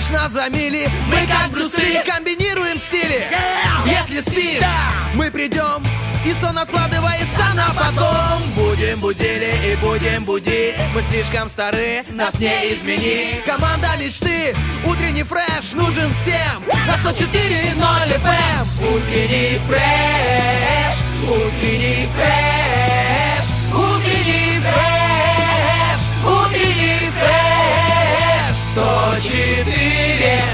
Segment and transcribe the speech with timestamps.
[0.00, 3.26] лишь нас за мили Мы как брусы комбинируем стили.
[3.86, 4.64] Если спишь,
[5.14, 5.84] мы придем
[6.24, 8.42] и сон откладывается на потом.
[8.54, 10.76] Будем будили и будем будить.
[10.94, 13.42] Мы слишком стары, нас не изменить.
[13.44, 14.54] Команда мечты,
[14.84, 16.62] утренний фреш нужен всем.
[16.86, 20.94] На 104.0 FM Утренний фреш,
[21.26, 27.70] утренний фреш Утренний фреш, утренний фреш.
[28.74, 29.79] 104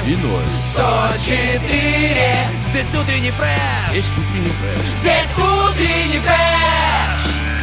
[0.07, 0.45] Иной.
[0.73, 2.37] 104
[2.71, 4.79] Здесь утренний фреш Есть утренний фреш.
[5.01, 6.96] Здесь утренний фреш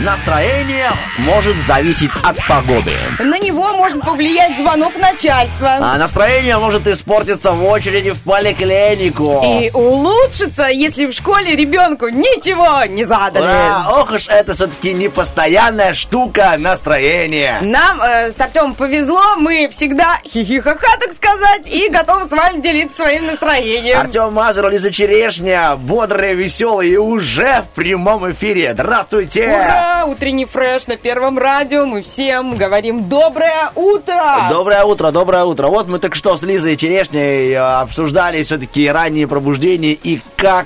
[0.03, 2.91] Настроение может зависеть от погоды.
[3.19, 5.77] На него может повлиять звонок начальства.
[5.79, 9.41] А настроение может испортиться в очереди в поликлинику.
[9.45, 13.45] И улучшится, если в школе ребенку ничего не задали.
[13.45, 13.87] Ура!
[13.91, 17.59] Ох уж это все-таки непостоянная штука настроения.
[17.61, 23.03] Нам э, с Артемом повезло, мы всегда хихихаха, так сказать, и готовы с вами делиться
[23.03, 23.99] своим настроением.
[23.99, 28.73] Артем Мазур, Лиза Черешня, бодрые, веселые и уже в прямом эфире.
[28.73, 29.47] Здравствуйте!
[29.47, 29.92] Ура!
[30.01, 31.85] Утренний фреш на Первом радио.
[31.85, 34.47] Мы всем говорим доброе утро!
[34.49, 35.67] Доброе утро, доброе утро.
[35.67, 40.65] Вот мы только что с Лизой Черешней э, обсуждали все-таки ранние пробуждения и как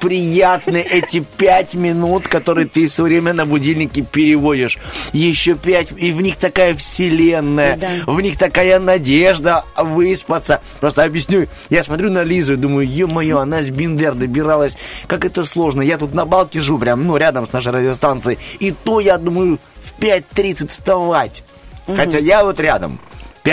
[0.00, 4.78] приятны эти пять минут, которые ты все время на будильнике переводишь.
[5.12, 7.88] Еще пять, и в них такая вселенная, Да.
[8.06, 10.60] в них такая надежда выспаться.
[10.80, 15.44] Просто объясню, я смотрю на Лизу и думаю, ё-моё, она с Биндер добиралась, как это
[15.44, 15.82] сложно.
[15.82, 20.00] Я тут на Балтижу прям, ну, рядом с нашей радиостанцией, и то я думаю в
[20.00, 21.44] 5.30 вставать.
[21.86, 22.98] Хотя я вот рядом.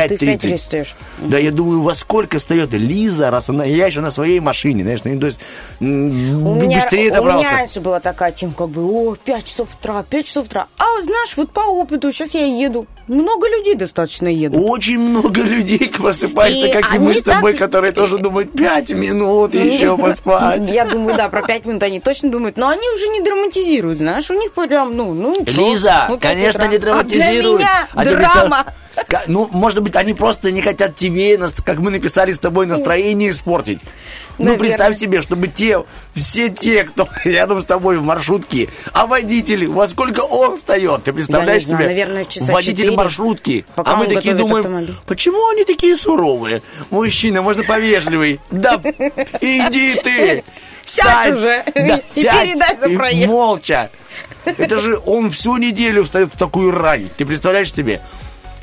[0.07, 0.57] Ты в 5.30 5.30.
[0.57, 0.95] встаешь.
[1.19, 3.63] Да я думаю, во сколько встает Лиза, раз она...
[3.65, 5.39] Я еще на своей машине, знаешь, ну, то есть
[5.79, 7.47] У меня, быстрее у добрался.
[7.47, 10.67] меня раньше была такая тема, как бы, о, 5 часов утра, 5 часов утра.
[10.77, 12.87] А знаешь, вот по опыту, сейчас я еду.
[13.07, 14.61] Много людей достаточно едут.
[14.63, 18.91] Очень много людей просыпается, И как и мы с тобой, так- которые тоже думают, пять
[18.91, 20.69] минут еще поспать.
[20.69, 24.29] Я думаю, да, про 5 минут они точно думают, но они уже не драматизируют, знаешь,
[24.31, 25.43] у них прям, ну, ну.
[25.45, 27.61] Лиза, ну, конечно, не драматизируют.
[27.63, 28.65] А А для меня драма.
[29.27, 33.79] Ну, может быть, они просто не хотят тебе, как мы написали с тобой, настроение испортить.
[34.37, 34.59] Ну, Наверное.
[34.59, 35.83] представь себе, чтобы те,
[36.15, 41.13] все те, кто рядом с тобой в маршрутке, а водитель, во сколько он встает, ты
[41.13, 41.85] представляешь себе?
[41.85, 43.65] наверное, часа водитель четыре, маршрутки.
[43.75, 44.95] пока а мы такие думаем, автомобиль.
[45.05, 46.61] почему они такие суровые?
[46.89, 48.39] Мужчина, можно повежливый.
[48.49, 48.81] Да,
[49.41, 50.43] иди ты.
[50.85, 52.49] Сядь уже Да, и сядь.
[52.49, 53.27] передай за проезд.
[53.27, 53.89] Молча.
[54.45, 57.09] Это же он всю неделю встает в такую рань.
[57.17, 58.01] Ты представляешь себе?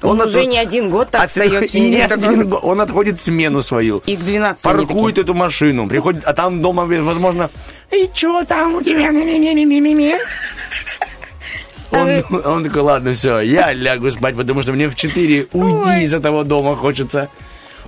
[0.02, 1.36] Он от- уже не один год так от-
[1.74, 2.60] и не один год.
[2.62, 3.98] Он отходит смену свою.
[4.06, 7.50] И к 12 они Паркует эту машину, приходит, а там дома, возможно,
[7.90, 9.10] и что там у тебя?
[9.10, 10.16] Ми-ми-ми-ми-ми-ми?»
[11.92, 12.08] Он,
[12.44, 16.44] он такой, ладно, все, я лягу спать, потому что мне в 4 уйти из этого
[16.44, 17.28] дома хочется.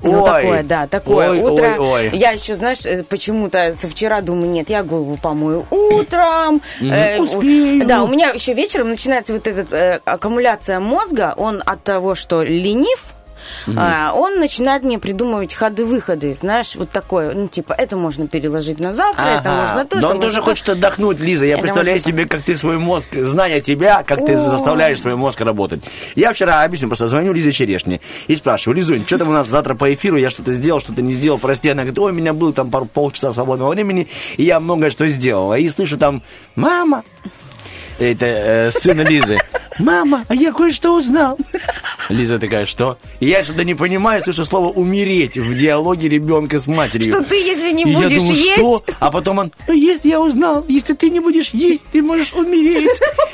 [0.04, 0.42] Ну, Ой.
[0.42, 1.76] такое, да, такое Ой, утро.
[1.78, 2.10] ой, ой.
[2.12, 6.60] Я еще, знаешь, э, почему-то со вчера думаю, нет, я голову помою утром.
[6.80, 7.86] Э, успею.
[7.86, 11.34] Да, у меня еще вечером начинается вот эта аккумуляция мозга.
[11.36, 13.04] Он от того, что ленив,
[13.76, 18.94] а, он начинает мне придумывать ходы-выходы, знаешь, вот такое, ну, типа, это можно переложить на
[18.94, 19.62] завтра, это Ага.
[19.62, 20.44] можно то, это он тоже можно то.
[20.46, 21.46] хочет отдохнуть, Лиза.
[21.46, 24.38] Я Это представляю может- себе, как ты свой мозг, зная тебя, как ты О.
[24.50, 25.82] заставляешь свой мозг работать.
[26.14, 29.74] Я вчера, объясню, просто звоню Лизе Черешне и спрашиваю, Лизунь, что там у нас завтра
[29.74, 31.68] по эфиру, я что-то сделал, что-то не сделал, прости.
[31.68, 35.06] Она говорит, ой, у меня было там пару, полчаса свободного времени, и я многое что
[35.08, 35.54] сделала.
[35.54, 36.22] И слышу там,
[36.56, 37.02] мама,
[38.04, 39.38] это э, сына Лизы.
[39.78, 41.38] Мама, а я кое-что узнал.
[42.08, 42.98] Лиза такая, что?
[43.20, 47.12] И я что-то не понимаю, слышу слово «умереть» в диалоге ребенка с матерью.
[47.12, 48.52] Что ты, если не будешь я думаю, есть...
[48.52, 48.84] что?
[49.00, 52.90] А потом он, ну, если я узнал, если ты не будешь есть, ты можешь умереть.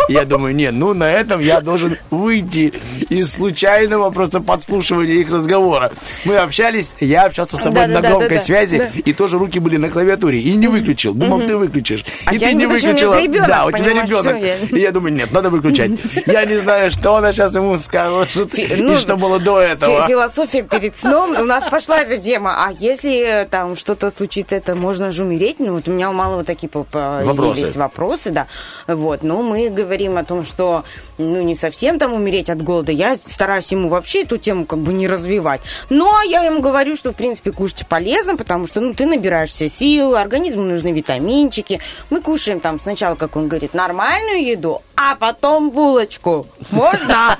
[0.09, 2.73] Я думаю, нет, ну на этом я должен выйти
[3.09, 5.91] из случайного просто подслушивания их разговора.
[6.25, 8.17] Мы общались, я общался с тобой на Да-да-да-да-да.
[8.17, 8.91] громкой связи, Да.
[9.05, 11.15] и тоже руки были на клавиатуре, и не выключил.
[11.15, 12.05] Думал, ты выключишь.
[12.25, 13.17] А и ты не выключила.
[13.47, 14.37] да, у тебя ребенок.
[14.71, 15.93] И я думаю, нет, надо выключать.
[16.27, 20.07] Я не знаю, что она сейчас ему скажет, Фи- и ну, что было до этого.
[20.07, 21.31] Философия перед сном.
[21.39, 22.55] У нас пошла эта тема.
[22.67, 25.57] А если э, там что-то случится, это можно же умереть?
[25.61, 27.79] Ну, вот у меня у малого такие по- появились Вопросы.
[27.79, 28.47] вопросы, да.
[28.87, 29.23] Вот.
[29.23, 30.85] Но мы говорим о том, что
[31.19, 32.93] ну, не совсем там умереть от голода.
[32.93, 35.61] Я стараюсь ему вообще эту тему как бы не развивать.
[35.91, 40.17] Но я ему говорю, что, в принципе, кушать полезно, потому что, ну, ты набираешься сил,
[40.17, 41.81] организму нужны витаминчики.
[42.11, 46.47] Мы кушаем там сначала, как он говорит, нормальную еду, а потом булочку.
[46.71, 47.37] Можно?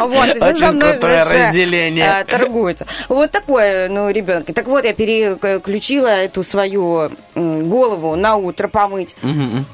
[0.00, 2.16] Вот, Очень крутое знаешь, разделение.
[2.20, 2.86] э, торгуется.
[3.08, 4.46] Вот такое, ну, ребенок.
[4.54, 9.16] Так вот, я переключила эту свою голову на утро помыть.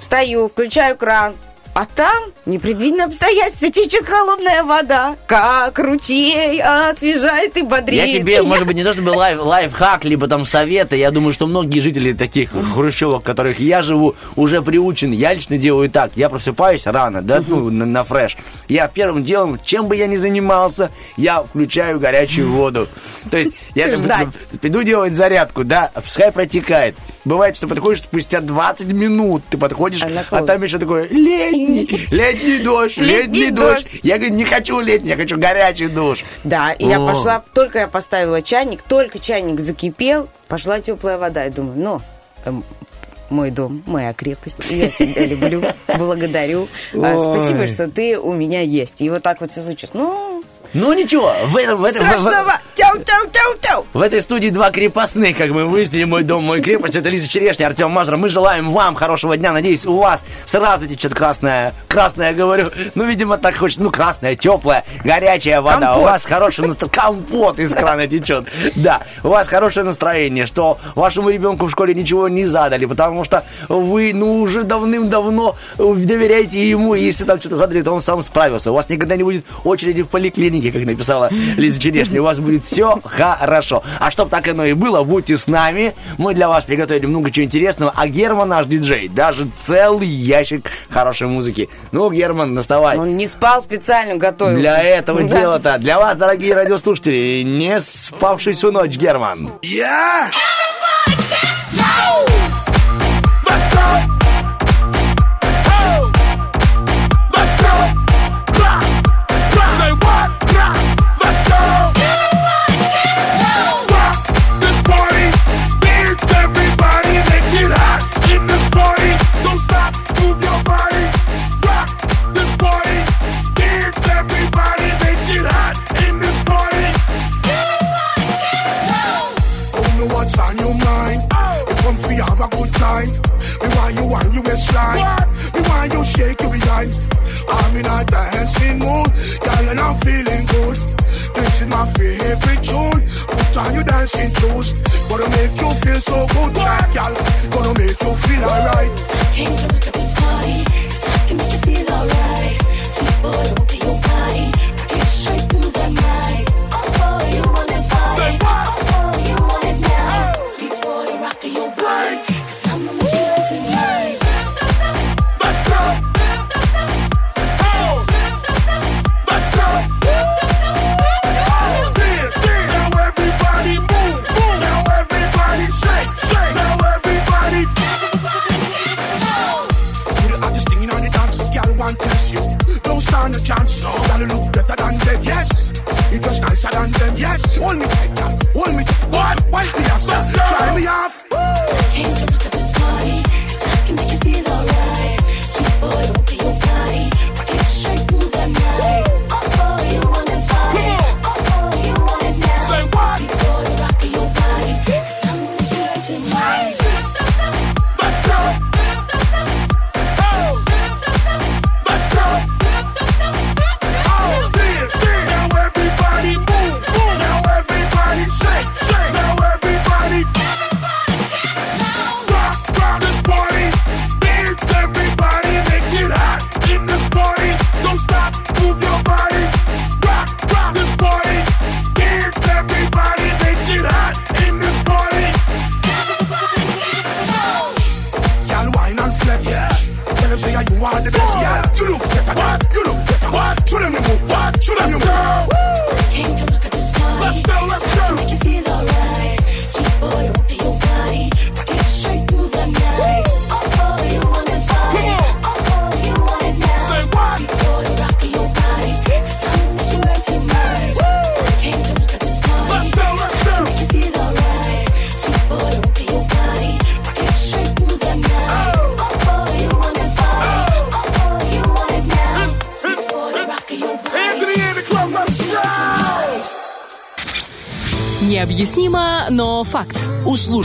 [0.01, 1.35] Встаю, включаю кран,
[1.75, 8.07] А там непредвиденное обстоятельство, течет холодная вода, как ручей освежает и бодрит.
[8.07, 10.97] Я тебе, может быть, не то чтобы лайф, лайфхак, либо там советы.
[10.97, 15.15] Я думаю, что многие жители таких хрущевок, в которых я живу, уже приучены.
[15.15, 16.13] Я лично делаю так.
[16.15, 18.37] Я просыпаюсь рано, да, ну, на, на фреш.
[18.69, 22.89] Я первым делом, чем бы я ни занимался, я включаю горячую воду.
[23.33, 24.33] То есть я там,
[24.63, 26.95] иду делать зарядку, да, пускай протекает.
[27.25, 31.09] Бывает, что подходишь спустя 20 минут, ты подходишь, А а там еще такой
[31.67, 33.87] летний, летний дождь, Летний дождь.
[34.03, 36.25] Я говорю, не хочу летний, я хочу горячий душ.
[36.45, 41.47] Да, и я пошла, только я поставила чайник, только чайник закипел, пошла теплая вода.
[41.47, 42.01] И думаю, ну,
[42.45, 42.65] эм,
[43.31, 45.63] мой дом, моя крепость, я тебя люблю,
[45.99, 46.69] благодарю.
[46.95, 47.21] А, Ой.
[47.39, 49.01] Спасибо, что ты у меня есть.
[49.01, 49.95] И вот так вот все случилось.
[49.95, 50.43] Ну,
[50.75, 52.59] Ну ничего, в этом, в этом, в- в- страшного.
[52.75, 53.87] Тяу-тяу-тяу-тяу.
[53.93, 56.97] В этой студии два крепостных, как мы выяснили, мой дом, мой крепость.
[56.97, 58.17] Это Лиза Черешня, Артем Мазур.
[58.17, 59.53] Мы желаем вам хорошего дня.
[59.53, 64.85] Надеюсь, у вас сразу течет красная, красная, говорю, ну, видимо, так хочется, ну, красная, теплая,
[65.05, 65.79] горячая вода.
[65.87, 66.03] Компот.
[66.03, 68.47] У вас хорошее настроение, компот из крана течет.
[68.75, 73.45] Да, у вас хорошее настроение, что вашему ребенку в школе ничего не задали, потому что
[73.69, 78.73] вы, ну, уже давным-давно доверяете ему, и если там что-то задали, то он сам справился.
[78.73, 82.21] У вас никогда не будет очереди в поликлинике, как написала Лиза Черешня.
[82.21, 83.83] У вас будет все хорошо.
[83.99, 85.95] А чтоб так оно и было, будьте с нами.
[86.19, 87.93] Мы для вас приготовили много чего интересного.
[87.95, 91.69] А Герман наш диджей, даже целый ящик хорошей музыки.
[91.93, 92.99] Ну, Герман, доставай.
[92.99, 94.61] Он не спал специально, готовился.
[94.61, 95.41] Для этого Да.
[95.41, 99.51] дела-то, для вас, дорогие радиослушатели, не спавший всю ночь, Герман.
[99.63, 100.27] Yeah!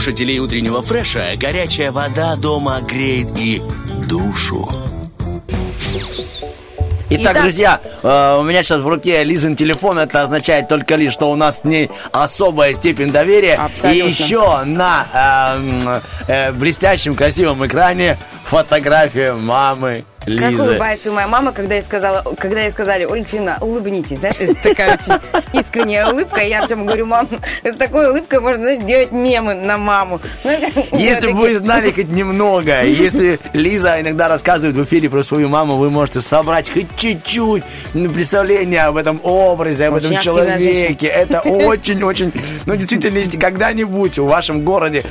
[0.00, 3.60] Слушателей утреннего фреша горячая вода дома греет и
[4.08, 4.66] душу.
[7.10, 9.98] Итак, Итак- друзья, э, у меня сейчас в руке Лизин телефон.
[9.98, 13.56] Это означает только лишь, что у нас с ней особая степень доверия.
[13.56, 14.08] Абсолютно.
[14.08, 20.62] И еще на э, э, блестящем красивом экране фотография мамы Как Лиза.
[20.62, 24.18] улыбается моя мама, когда ей, сказала, когда ей сказали, Ольга Фина, улыбнитесь.
[24.18, 25.20] Знаешь, такая очень
[25.52, 26.40] искренняя улыбка.
[26.40, 27.28] И я Артему говорю, мам,
[27.62, 30.20] с такой улыбкой можно, знаешь, делать мемы на маму.
[30.44, 35.48] Ну, Если бы вы знали хоть немного, если Лиза иногда рассказывает в эфире про свою
[35.48, 41.06] маму, вы можете собрать хоть чуть-чуть представление об этом образе, об Очень этом человеке.
[41.06, 42.32] Это очень-очень...
[42.66, 45.04] Ну, действительно, если когда-нибудь в вашем городе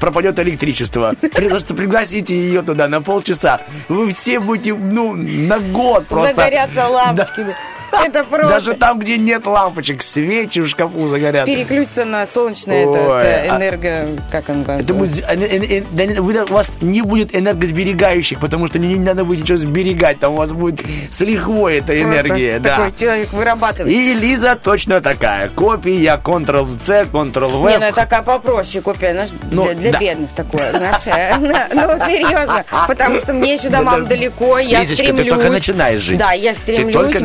[0.00, 3.60] пропадет электричество, просто пригласите ее туда на полчаса.
[3.88, 6.34] Вы все будете, ну, на год просто...
[6.34, 7.46] Загорятся лампочки.
[7.92, 8.48] Это просто...
[8.48, 11.46] Даже там, где нет лампочек, свечи в шкафу загорят.
[11.46, 14.08] Переключиться на солнечное, это, а- энерго...
[14.30, 14.84] Как он говорит?
[14.84, 19.42] Это будет, э, э, э, у вас не будет энергосберегающих, потому что не, надо будет
[19.42, 20.20] ничего сберегать.
[20.20, 20.80] Там у вас будет
[21.10, 22.58] с лихвой эта энергия.
[22.58, 22.90] Да.
[22.96, 23.92] Человек вырабатывает.
[23.94, 25.50] И Лиза точно такая.
[25.50, 27.70] Копия, Ctrl-C, Ctrl-V.
[27.70, 29.98] Не, ну такая попроще копия, Ну, для, да.
[29.98, 31.02] бедных такое, знаешь.
[31.72, 34.10] Ну, серьезно, потому что мне еще до Да, мам да.
[34.10, 35.28] далеко, я Лизочка, ты стремлюсь.
[35.28, 36.18] только начинаешь жить.
[36.18, 37.20] Да, я стремлюсь, только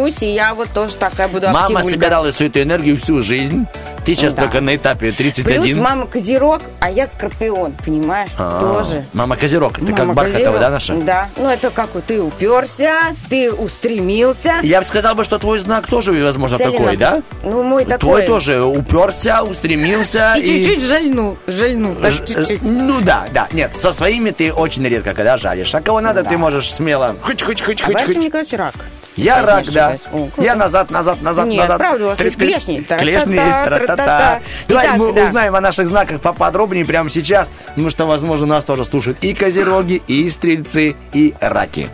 [0.00, 1.90] горжусь, и я вот тоже такая буду Мама активулька.
[1.90, 3.66] собирала всю эту энергию всю жизнь.
[4.04, 4.42] Ты сейчас Да.
[4.42, 5.78] только на этапе Плюс 31.
[5.82, 8.30] мама козерог, а я скорпион, понимаешь?
[8.38, 9.04] А, Тоже.
[9.12, 9.76] Мама Козерог.
[9.78, 10.60] Это как Мама Бархатова, козерог.
[10.60, 10.94] да, наша?
[10.96, 11.28] Да.
[11.36, 14.54] Ну, это как ты уперся, ты устремился.
[14.62, 16.78] Я бы сказал бы, что твой знак тоже, возможно, целенно.
[16.78, 17.22] такой, да?
[17.44, 17.98] Ну, мой такой.
[17.98, 20.34] Твой тоже уперся, устремился.
[20.38, 22.62] И чуть-чуть жальну, жальну, так Ж- чуть-чуть.
[22.62, 23.48] Ну да, да.
[23.52, 25.74] Нет, со своими ты очень редко когда жалишь.
[25.74, 26.30] А кого надо, Да.
[26.30, 27.16] ты можешь смело.
[27.20, 28.16] Хоть, хоть, хоть, хоть, хоть.
[28.16, 28.74] мне кажется, рак.
[29.20, 29.96] Я рак, да.
[30.38, 31.78] Я назад, назад, назад, Нет, назад.
[31.78, 32.80] правда, у вас есть клешни.
[32.80, 33.96] Клешни есть, Тра-та-та, тра-та-та.
[33.96, 34.40] тра-та-та.
[34.68, 38.84] Давай Итак, мы узнаем о наших знаках поподробнее прямо сейчас, потому что, возможно, нас тоже
[38.84, 41.88] слушают и козероги, и стрельцы, и раки.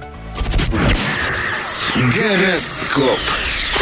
[1.96, 3.18] Гороскоп.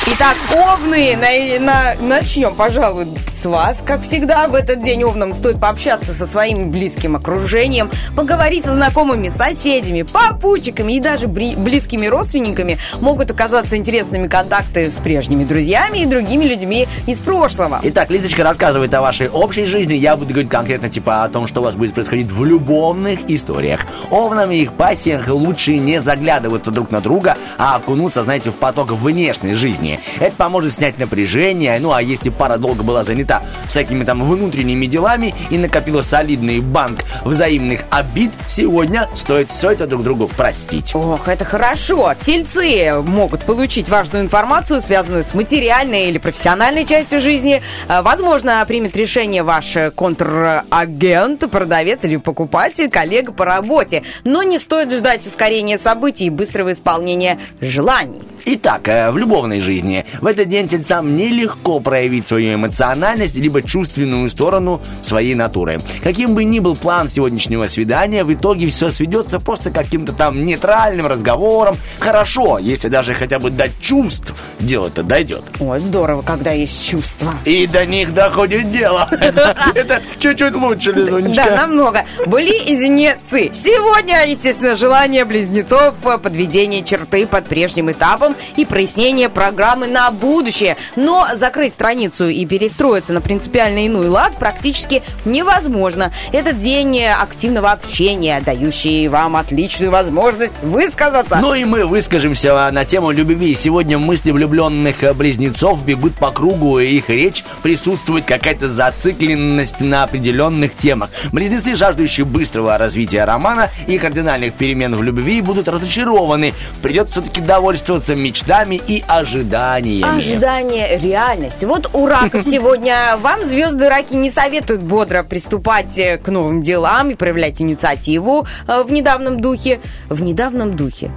[0.07, 3.83] Итак, овны, на- на- начнем, пожалуй, с вас.
[3.85, 9.31] Как всегда, в этот день овнам стоит пообщаться со своим близким окружением, поговорить со знакомыми,
[9.31, 12.77] соседями, попутчиками и даже бри- близкими родственниками.
[13.01, 17.81] Могут оказаться интересными контакты с прежними друзьями и другими людьми из прошлого.
[17.83, 19.95] Итак, Лизочка рассказывает о вашей общей жизни.
[19.95, 23.81] Я буду говорить конкретно типа о том, что у вас будет происходить в любовных историях.
[24.11, 28.91] Овнам и их пассиях лучше не заглядываться друг на друга, а окунуться, знаете, в поток
[28.91, 29.94] внешней жизни.
[30.21, 31.79] Это поможет снять напряжение.
[31.81, 37.01] Ну, а если пара долго была занята всякими там внутренними делами и накопила солидный банк
[37.25, 40.95] взаимных обид, сегодня стоит все это друг другу простить.
[40.95, 42.15] Ох, это хорошо.
[42.21, 47.63] Тельцы могут получить важную информацию, связанную с материальной или профессиональной частью жизни.
[47.89, 54.03] А, Возможно, примет решение ваш э, контрагент, продавец или покупатель, коллега по работе.
[54.25, 58.23] Но не стоит ждать ускорения событий и быстрого исполнения желаний.
[58.47, 64.29] Итак, э, в любовной жизни в этот день тельцам нелегко проявить свою эмоциональность либо чувственную
[64.29, 65.79] сторону своей натуры.
[66.03, 70.45] Каким бы ни был план сегодняшнего свидания, в итоге все сведется просто к каким-то там
[70.45, 71.79] нейтральным разговорам.
[71.99, 75.45] Хорошо, если даже хотя бы до чувств дело-то дойдет.
[75.59, 77.33] Ой, здорово, когда есть чувства.
[77.47, 79.09] И до них доходит дело.
[79.75, 81.45] Это чуть-чуть лучше, Лизунечка.
[81.49, 82.05] Да, намного.
[82.27, 83.51] Близнецы.
[83.55, 90.77] Сегодня, естественно, желание близнецов э, подведение черты под прежним этапом и прояснение программы на будущее.
[90.97, 96.13] Но закрыть страницу и перестроиться на принципиально иной лад практически невозможно.
[96.33, 101.39] Этот день активного общения, дающий вам отличную возможность высказаться.
[101.41, 103.55] Ну и мы выскажемся на тему любви.
[103.55, 110.77] Сегодня мысли влюбленных близнецов бегут по кругу, и их речь присутствует какая-то зацикленность на определенных
[110.77, 111.11] темах.
[111.33, 116.55] Близнецы, жаждущие быстрого развития романа и кардинальных перемен в любви, будут разочарованы.
[116.83, 120.19] Придется все-таки довольствоваться мечтами и ожиданиями.
[120.19, 121.67] Ожидание реальности.
[121.67, 127.11] Вот у раков сегодня вам звезды раки не советуют бодро приступать э, к новым делам
[127.11, 129.81] и проявлять инициативу э, в недавнем духе.
[130.09, 131.11] В недавнем духе.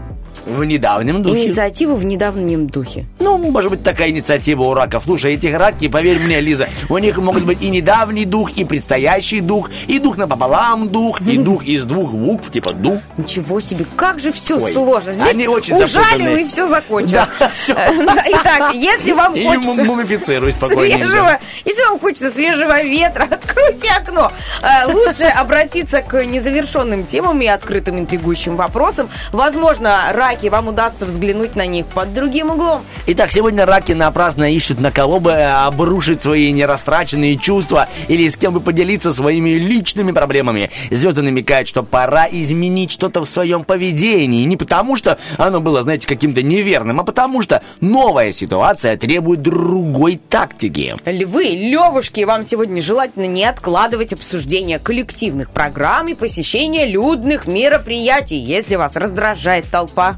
[0.47, 1.45] В недавнем духе.
[1.47, 3.05] Инициативу в недавнем духе.
[3.19, 5.03] Ну, может быть, такая инициатива у раков.
[5.05, 9.41] Слушай, этих раки, поверь мне, Лиза, у них могут быть и недавний дух, и предстоящий
[9.41, 12.99] дух, и дух напополам дух, и дух из двух букв, типа дух.
[13.17, 15.13] Ничего себе, как же все Ой, сложно.
[15.13, 17.17] Здесь они очень ужалил и все закончил.
[17.39, 17.73] Да, всё.
[17.75, 19.83] Итак, если вам И хочется...
[19.83, 21.05] мумифицируй спокойненько.
[21.07, 24.31] свежего, если вам хочется свежего ветра, откройте окно.
[24.61, 29.09] Э, Лучше обратиться к незавершенным темам и открытым интригующим вопросам.
[29.31, 32.83] Возможно, раки, вам удастся взглянуть на них под другим углом.
[33.07, 38.53] Итак, сегодня раки напрасно ищут на кого бы обрушить свои нерастраченные чувства или с кем
[38.53, 40.69] бы поделиться своими личными проблемами.
[40.91, 44.43] Звезды намекают, что пора изменить что-то в своем поведении.
[44.43, 50.19] Не потому, что оно было, знаете, каким-то неверным, а потому что новая ситуация требует другой
[50.29, 50.95] тактики.
[51.05, 58.75] Львы, левушки, вам сегодня желательно не откладывать обсуждение коллективных программ и посещение людных мероприятий, если
[58.75, 60.17] вас раздражает толпа.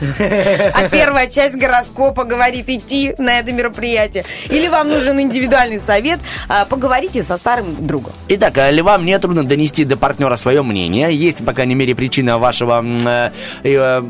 [0.00, 4.24] А первая часть гороскопа говорит идти на это мероприятие.
[4.48, 8.12] Или вам нужен индивидуальный совет, а, поговорите со старым другом.
[8.28, 11.12] Итак, э, львам не трудно донести до партнера свое мнение.
[11.12, 12.82] Есть, по крайней мере, причина вашего...
[12.84, 13.30] э,
[13.64, 14.02] э,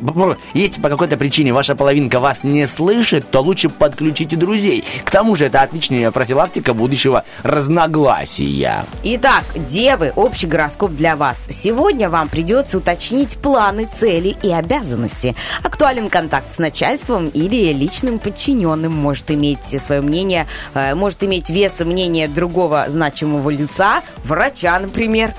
[0.54, 4.84] Если по какой-то причине ваша половинка вас не слышит, то лучше подключите друзей.
[5.04, 8.84] К тому же это отличная профилактика будущего разногласия.
[9.04, 11.38] Итак, девы, общий гороскоп для вас.
[11.50, 15.34] Сегодня вам придется уточнить планы, цели и обязанности.
[15.78, 18.90] Актуален контакт с начальством или личным подчиненным.
[18.90, 25.34] Может иметь свое мнение, э, может иметь вес мнения другого значимого лица, врача, например.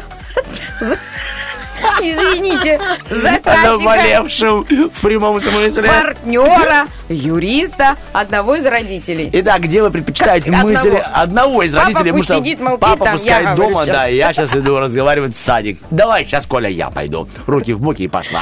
[2.02, 5.84] Извините, заказчика, Наболевшим в прямом смысле.
[5.84, 9.30] партнера, юриста, одного из родителей.
[9.34, 11.40] Итак, где вы предпочитаете Как мысли одного?
[11.40, 12.12] одного из Папа родителей?
[12.12, 15.36] пусть что сидит, молчит, папа там, пускай я говорю дома, да, я сейчас иду разговаривать
[15.36, 15.80] в садик.
[15.92, 17.28] Давай, сейчас, Коля, я пойду.
[17.48, 18.42] Руки в боки и пошла.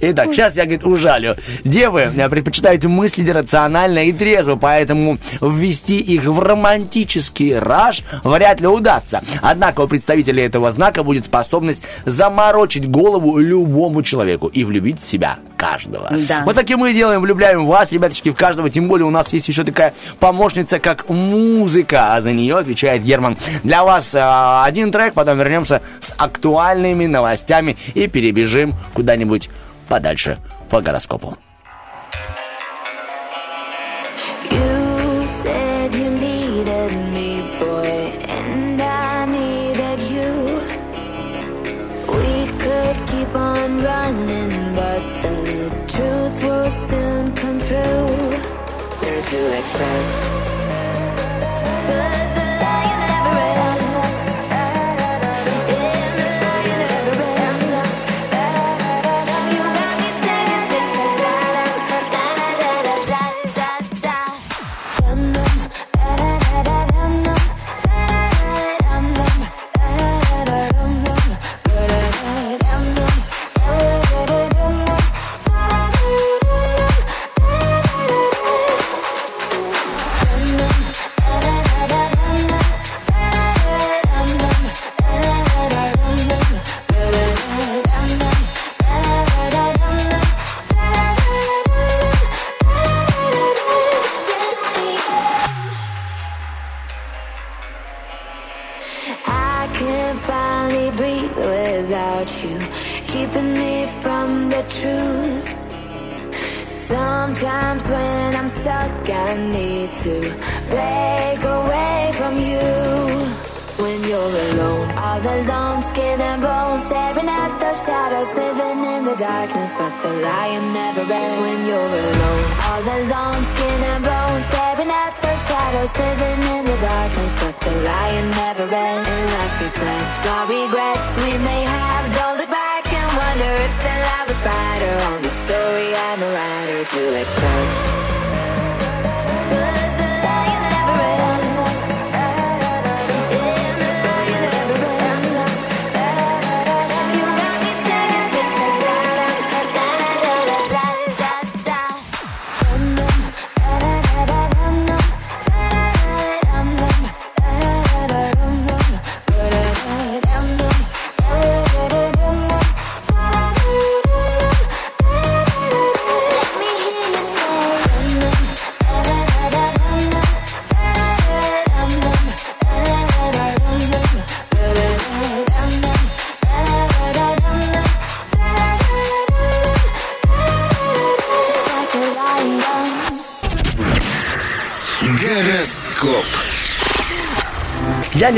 [0.00, 1.36] Итак, сейчас я, говорит, ужалю.
[1.64, 8.66] Девы э, предпочитают мыслить рационально и трезво, поэтому ввести их в романтический раж вряд ли
[8.66, 9.22] удастся.
[9.42, 15.38] Однако у представителей этого знака будет способность заморочить голову любому человеку и влюбить в себя
[15.56, 16.10] каждого.
[16.28, 16.42] Да.
[16.44, 18.70] Вот так и мы делаем, влюбляем вас, ребяточки, в каждого.
[18.70, 23.36] Тем более у нас есть еще такая помощница, как музыка, а за нее отвечает Герман.
[23.64, 29.50] Для вас а, один трек, потом вернемся с актуальными новостями и перебежим куда-нибудь
[29.88, 30.38] подальше
[30.70, 31.36] по гороскопу.
[49.78, 50.17] Express.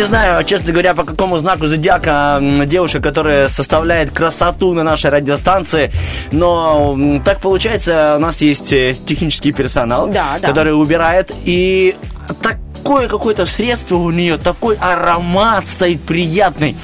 [0.01, 5.93] Не знаю, честно говоря, по какому знаку зодиака девушка, которая составляет красоту на нашей радиостанции,
[6.33, 10.49] но так получается, у нас есть э, технический персонал, Да, да.
[10.49, 11.95] который убирает, и
[12.41, 16.77] такое какое-то средство у нее, такой аромат стоит приятный.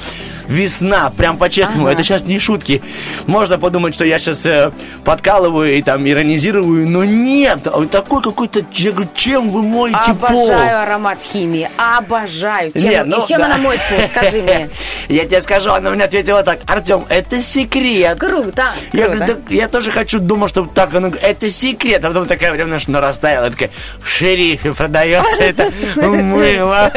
[0.47, 2.81] Весна, прям по-честному, это сейчас не шутки.
[3.25, 4.71] Можно подумать, что я сейчас э,
[5.03, 10.45] подкалываю и там иронизирую, но нет, он такой какой-то, я говорю, чем вы моете пол?
[10.45, 11.69] Обожаю аромат химии.
[11.77, 12.71] Обожаю.
[12.71, 13.45] Чем, Не, ну и чем да.
[13.45, 13.99] она моет пол?
[14.07, 14.69] Скажи мне.
[15.07, 18.19] Я тебе скажу, она мне ответила так, Артем, это секрет.
[18.19, 18.73] Круто.
[18.93, 19.15] Я, круто.
[19.17, 22.03] говорю, «Да я тоже хочу, думал, что так, она говорит, это секрет.
[22.03, 26.91] А потом такая прям наш нарастаяла, такая, в шерифе продается это мыло.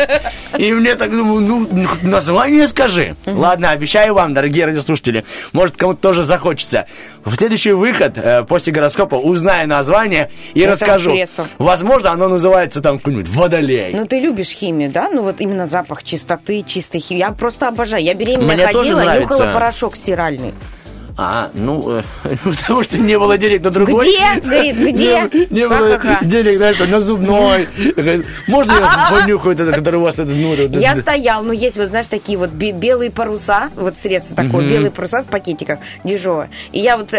[0.59, 3.15] И мне так думаю, ну, название скажи.
[3.27, 6.87] Ладно, обещаю вам, дорогие радиослушатели, может, кому-то тоже захочется.
[7.25, 11.11] В следующий выход э, после гороскопа узнаю название и Это расскажу.
[11.13, 11.47] средство.
[11.59, 13.93] Возможно, оно называется там какой-нибудь водолей.
[13.95, 15.09] Ну, ты любишь химию, да?
[15.13, 17.21] Ну, вот именно запах чистоты, чистой химии.
[17.21, 18.00] Я просто обожаю.
[18.01, 20.55] Я беременная Мне ходила, нюхала порошок стиральный.
[21.23, 22.03] А, ну, э,
[22.45, 24.09] потому что не было денег на другой.
[24.09, 24.41] Где?
[24.41, 25.29] Говорит, где?
[25.33, 26.25] Не, не было Ха-ха-ха.
[26.25, 27.69] денег, знаешь, на зубной.
[28.49, 32.39] Можно я понюхаю который у вас этот, ну, Я стоял, ну есть вот, знаешь, такие
[32.39, 36.49] вот бе- белые паруса, вот средство такое, белые паруса в пакетиках, дешевое.
[36.73, 37.13] И я вот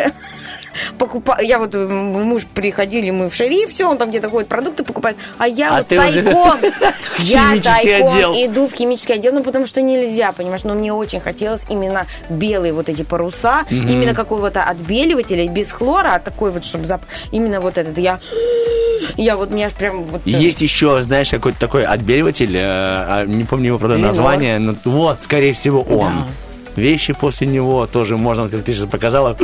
[0.97, 5.17] покупаю, я вот, муж приходили, мы в шериф, все, он там где-то ходит, продукты покупает,
[5.37, 6.59] а я А вот тайком,
[7.19, 8.33] я тайком отдел.
[8.35, 12.73] иду в химический отдел, ну потому что нельзя, понимаешь, но мне очень хотелось именно белые
[12.73, 17.77] вот эти паруса, именно какого-то отбеливателя, без хлора, а такой вот, чтобы запах, именно вот
[17.77, 18.19] этот, я,
[19.17, 20.21] я вот, меня прям вот...
[20.25, 24.75] э, Есть еще, знаешь, какой-то такой отбеливатель, э, а, не помню его, правда, название, но
[24.85, 26.25] вот, скорее всего, он.
[26.77, 29.35] Вещи после него тоже можно, как ты сейчас показала,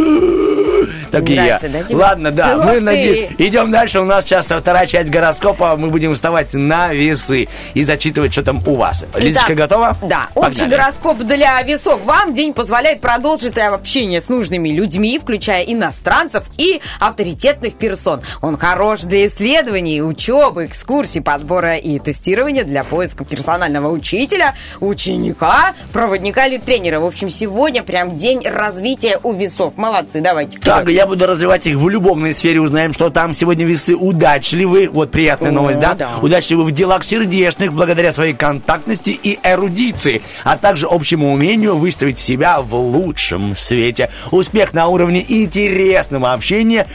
[1.12, 1.60] так и я.
[1.62, 1.95] Да?
[1.95, 4.00] Ладно, да, мы наде- идем дальше.
[4.00, 5.76] У нас сейчас вторая часть гороскопа.
[5.76, 9.06] Мы будем вставать на весы и зачитывать, что там у вас.
[9.15, 9.95] Лизочка готова?
[10.04, 10.28] Да.
[10.36, 16.82] Общий гороскоп для весов вам день позволяет продолжить общение с нужными людьми, включая иностранцев и
[17.00, 18.21] авторитетных персон.
[18.41, 26.45] Он хорош для исследований, учебы, экскурсий, подбора и тестирования для поиска персонального учителя, ученика, проводника
[26.47, 27.00] или тренера.
[27.00, 29.78] В общем, сегодня прям день развития у весов.
[29.78, 30.58] Молодцы, давайте.
[30.60, 30.97] Так, вперед.
[30.97, 32.61] я буду развивать их в любовной сфере.
[32.61, 34.89] Узнаем, что там сегодня весы удачливы.
[34.91, 35.93] Вот приятная О, новость, да?
[35.93, 36.09] да.
[36.21, 42.61] Удачливы в делах сердечных благодаря своей контактности и эрудиции, а также общему умению выставить себя
[42.61, 44.09] в лучшем свете.
[44.31, 46.87] Успех на уровне интересного общения,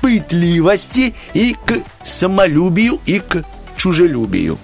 [0.00, 3.44] пытливости и к самолюбию и к
[3.76, 4.58] чужелюбию.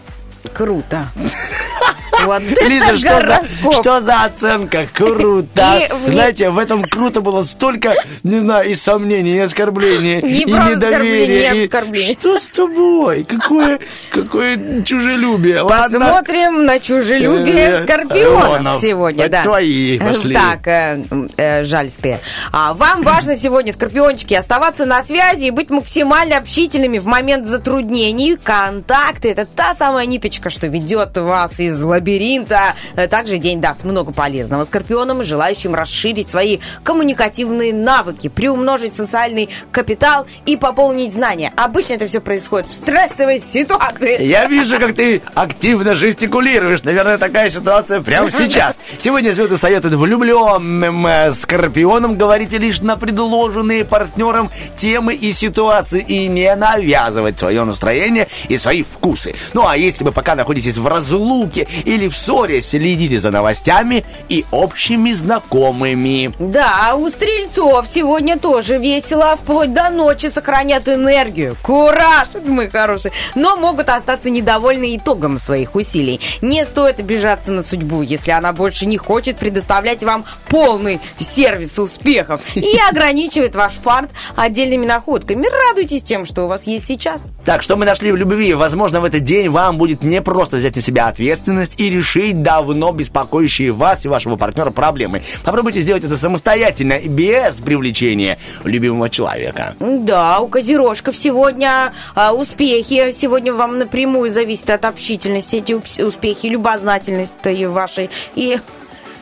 [0.53, 1.09] Круто.
[2.25, 4.87] Вот Лиза, что за, что за оценка?
[4.93, 5.81] Круто.
[6.07, 10.45] И Знаете, в этом круто было столько, не знаю, и сомнений, и оскорблений, Не и
[10.45, 11.53] недоверия.
[11.55, 11.97] и-.
[12.19, 13.25] Что с тобой?
[13.25, 13.79] Какое,
[14.11, 15.63] какое чужелюбие.
[15.63, 16.01] Ладно.
[16.01, 18.81] Посмотрим на чужелюбие Э, скорпионов Ионов.
[18.81, 19.43] сегодня, да.
[19.43, 20.35] твои пошли.
[20.35, 21.05] Так, э,
[21.37, 22.21] э, жалистые.
[22.53, 28.37] А, вам важно сегодня, скорпиончики, оставаться на связи и быть максимально общительными в момент затруднений.
[28.37, 32.06] Контакты– это та самая ниточка, что ведет вас из лабиринта.
[32.07, 40.27] Э, Также день даст много полезного скорпионам, желающим расширить свои коммуникативные навыки, приумножить социальный капитал
[40.47, 41.53] и пополнить знания.
[41.57, 44.23] Обычно это все происходит в стрессовой ситуации.
[44.23, 46.83] Я вижу, как ты активно жестикулируешь.
[46.83, 48.79] Наверное, такая ситуация прямо сейчас.
[48.99, 56.29] Сегодня звезды советуют влюбленным э, скорпионам говорить лишь на предложенные партнером темы и ситуации и
[56.29, 59.35] не навязывать свое настроение и свои вкусы.
[59.53, 64.45] Ну, а если вы пока находитесь в разлуке или в ссоре, следите за новостями и
[64.51, 66.33] общими знакомыми.
[66.39, 71.57] Да, у стрельцов сегодня тоже весело, вплоть до ночи сохранят энергию.
[71.63, 73.13] Кураж, мы хорошие.
[73.35, 76.21] Но могут остаться недовольны итогом своих усилий.
[76.43, 82.43] Не стоит обижаться на судьбу, если она больше не хочет предоставлять вам полный сервис успехов
[82.55, 85.47] и ограничивает ваш фарт отдельными находками.
[85.69, 87.25] Радуйтесь тем, что у вас есть сейчас.
[87.45, 88.53] Так, что мы нашли в любви?
[88.55, 92.93] Возможно, в этот день вам будет не просто взять на себя ответственность и решить давно
[92.93, 95.23] беспокоящие вас и вашего партнера проблемы.
[95.45, 99.75] Попробуйте сделать это самостоятельно, без привлечения любимого человека.
[99.81, 103.13] Да, у козерожков сегодня а, успехи.
[103.13, 108.11] Сегодня вам напрямую зависит от общительности эти успехи, любознательности вашей.
[108.35, 108.59] И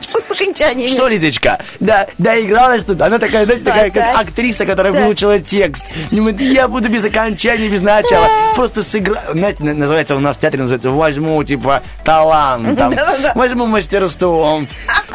[0.07, 0.89] с окончаниями?
[0.89, 3.01] Что, Лизочка, да, доигралась тут?
[3.01, 5.83] Она такая, знаете, Так, такая как актриса, которая выучила текст.
[6.11, 8.27] Я буду без окончания, без начала.
[8.55, 9.33] Просто сыграю.
[9.33, 12.93] Знаете, на- называется у нас в театре, называется «Возьму, типа, талантом».
[13.35, 14.67] Возьму мастерством.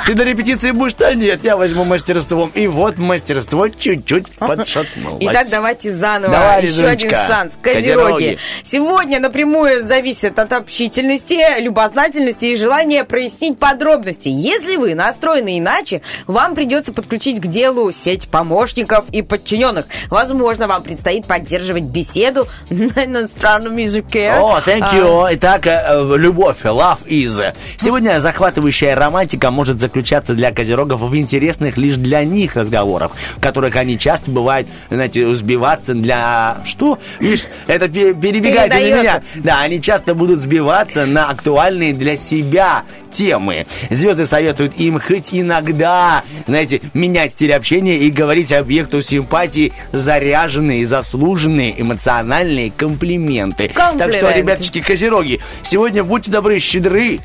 [0.06, 0.94] Ты на репетиции будешь?
[0.94, 2.50] Да нет, я возьму мастерством.
[2.54, 5.18] И вот мастерство чуть-чуть подшатнулось.
[5.30, 6.32] Итак, давайте заново.
[6.34, 7.58] Давай, Еще один шанс.
[7.60, 7.80] Козероги.
[7.82, 8.38] Козероги.
[8.62, 14.28] Сегодня напрямую зависит от общительности, любознательности и желания прояснить подробности.
[14.28, 19.86] Если вы настроены иначе, вам придется подключить к делу сеть помощников и подчиненных.
[20.08, 24.32] Возможно, вам предстоит поддерживать беседу на иностранном языке.
[24.38, 25.28] О, thank А, you.
[25.32, 27.54] Итак, э, э, любовь, love is.
[27.76, 33.76] Сегодня захватывающая романтика может заключаться для козерогов в интересных лишь для них разговорах, в которых
[33.76, 36.58] они часто бывают, знаете, сбиваться для...
[36.64, 36.98] Что?
[37.20, 39.22] Видишь, это пе- перебегает на меня.
[39.36, 43.66] Да, они часто будут сбиваться на актуальные для себя темы.
[43.90, 51.80] Звезды советуют им хоть иногда, знаете, менять стиль общения и говорить объекту симпатии заряженные, заслуженные
[51.80, 53.68] эмоциональные комплименты.
[53.74, 54.38] Так что, Комплименты.
[54.38, 57.20] ребяточки, козероги, сегодня будьте добры, щедры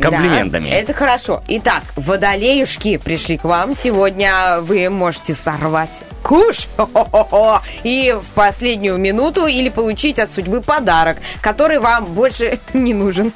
[0.00, 0.70] комплиментами.
[0.70, 1.42] Да, это хорошо.
[1.48, 3.74] Итак, водолеюшки пришли к вам.
[3.74, 11.16] Сегодня вы можете сорвать куш хо-хо-хо, и в последнюю минуту или получить от судьбы подарок,
[11.40, 13.32] который вам больше не нужен.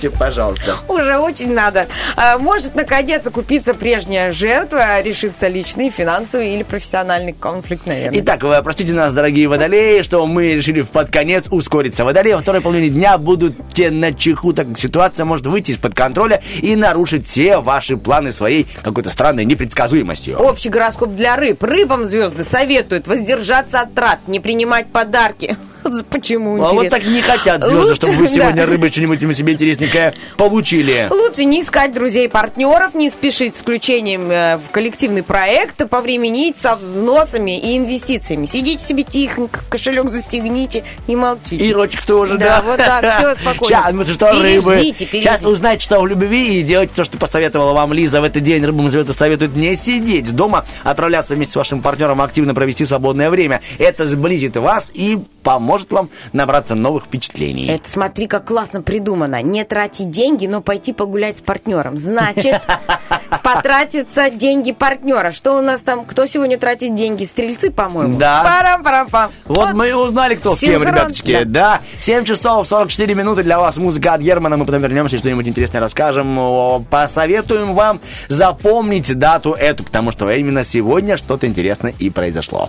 [0.00, 0.76] Типа, Пожалуйста.
[0.88, 1.86] Уже очень надо.
[2.16, 8.20] А, Может, наконец, окупиться прежняя жертва, решится личный, финансовый или профессиональный конфликт, наверное.
[8.20, 12.04] Итак, вы простите нас, дорогие водолеи, что мы решили в под конец ускориться.
[12.04, 15.94] Водолеи во второй половине дня будут те на чеху, так как ситуация может выйти из-под
[15.94, 20.38] контроля и нарушить все ваши планы своей какой-то странной непредсказуемостью.
[20.38, 21.62] Общий гороскоп для рыб.
[21.62, 25.56] Рыбам звезды советуют воздержаться от трат, не принимать подарки.
[26.10, 26.98] Почему, А вот интересно?
[26.98, 28.66] так не хотят звезды, Лучше- чтобы вы сегодня да.
[28.66, 31.08] рыбы что-нибудь себе интересненькое получили.
[31.10, 36.76] Лучше не искать друзей партнеров, не спешить с включением э, в коллективный проект, повременить со
[36.76, 38.46] взносами и инвестициями.
[38.46, 41.56] Сидите себе тихонько, кошелек застегните и молчите.
[41.64, 42.62] И ротик тоже, Да, да.
[42.62, 43.64] вот так, всё, спокойно.
[43.64, 44.74] Сейчас, ну что, рыбы.
[44.76, 45.06] Переждите.
[45.06, 48.64] Сейчас узнать, что в любви, и делать то, что посоветовала вам Лиза в этот день.
[48.64, 53.60] Рыбам звезды советуют не сидеть дома, отправляться вместе с вашим партнером, активно провести свободное время.
[53.78, 57.66] Это сблизит вас и поможет вам набраться новых впечатлений.
[57.66, 59.42] Это смотри, как классно придумано.
[59.42, 61.96] Не тратить деньги, но пойти погулять с партнером.
[61.96, 62.62] Значит,
[63.42, 65.30] потратятся деньги партнера.
[65.30, 66.04] Что у нас там?
[66.04, 67.24] Кто сегодня тратит деньги?
[67.24, 68.18] Стрельцы, по-моему?
[68.18, 68.42] Да.
[68.42, 69.30] Парам-парам-пам.
[69.46, 71.44] Вот, мы и узнали, кто с кем, Синхрон, ребяточки.
[71.44, 71.80] Да.
[72.00, 74.56] 7 часов 44 минуты для вас музыка от Германа.
[74.56, 76.84] Мы потом вернемся, что-нибудь интересное расскажем.
[76.90, 82.68] Посоветуем вам запомнить дату эту, потому что именно сегодня что-то интересное и произошло.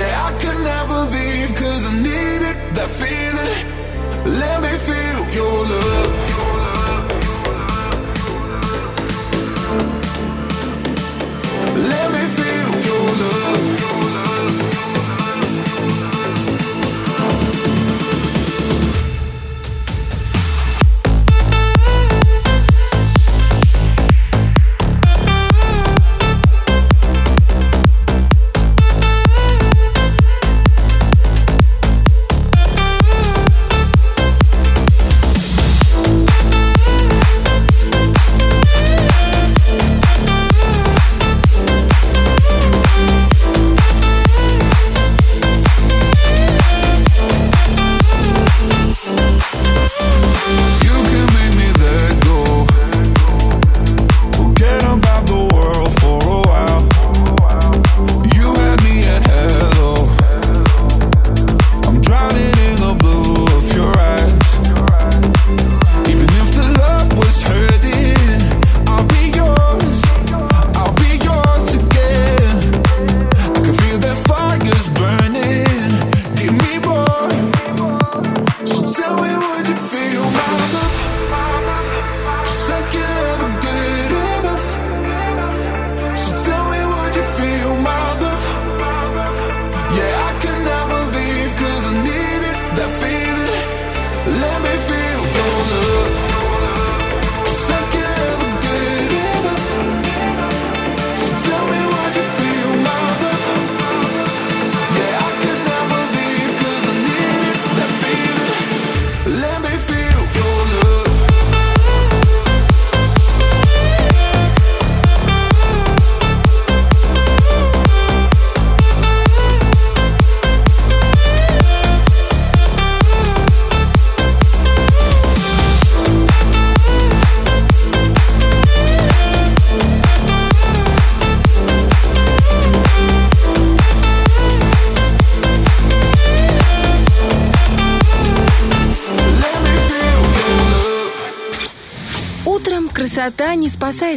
[0.00, 3.52] Yeah, I could never leave cause I needed that feeling.
[4.40, 6.14] Let me feel your love.
[11.90, 12.39] Let me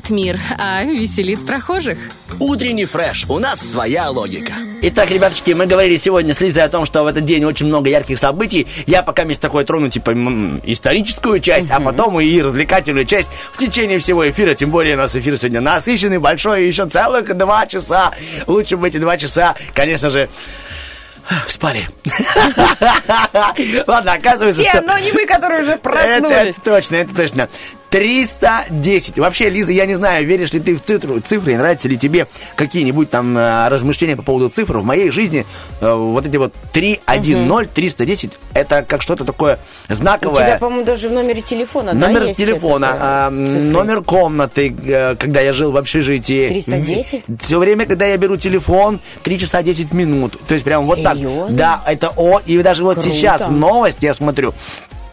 [0.04, 1.98] спасает мир, а веселит прохожих.
[2.40, 3.26] Утренний фреш.
[3.30, 4.54] У нас своя логика.
[4.82, 7.90] Итак, ребятушки, мы говорили сегодня с Лизой о том, что в этот день очень много
[7.90, 8.68] ярких событий.
[8.86, 13.58] Я пока вместе такой трону, типа, м, историческую часть, а потом и развлекательную часть в
[13.58, 14.56] течение всего эфира.
[14.56, 18.12] Тем более у нас эфир сегодня насыщенный, большой, еще целых два часа.
[18.48, 20.28] Лучше бы эти два часа, конечно же,
[21.48, 21.88] спали.
[23.88, 24.82] Ладно, оказывается, Все, что...
[24.82, 26.50] но не мы, которые уже Это, проснулись.
[26.50, 27.50] это точно, это точно.
[27.94, 29.20] 310.
[29.20, 32.26] Вообще, Лиза, я не знаю, веришь ли ты в цифру, цифры, нравятся ли тебе
[32.56, 34.80] какие-нибудь там э, размышления по поводу цифр.
[34.80, 35.46] В моей жизни
[35.80, 39.60] э, вот эти вот 310, 310, это как что-то такое
[39.92, 40.44] У знаковое.
[40.44, 43.62] тебя, по-моему, даже в номере телефона, да, Номер есть телефона, э, цифры?
[43.62, 46.48] номер комнаты, э, когда я жил в общежитии.
[46.48, 47.26] 310?
[47.44, 50.40] Все время, когда я беру телефон, 3 часа 10 минут.
[50.48, 51.16] То есть прям вот так.
[51.16, 51.56] Серьезно?
[51.56, 53.10] Да, это о, и даже вот Круто.
[53.12, 54.56] сейчас новость, я смотрю,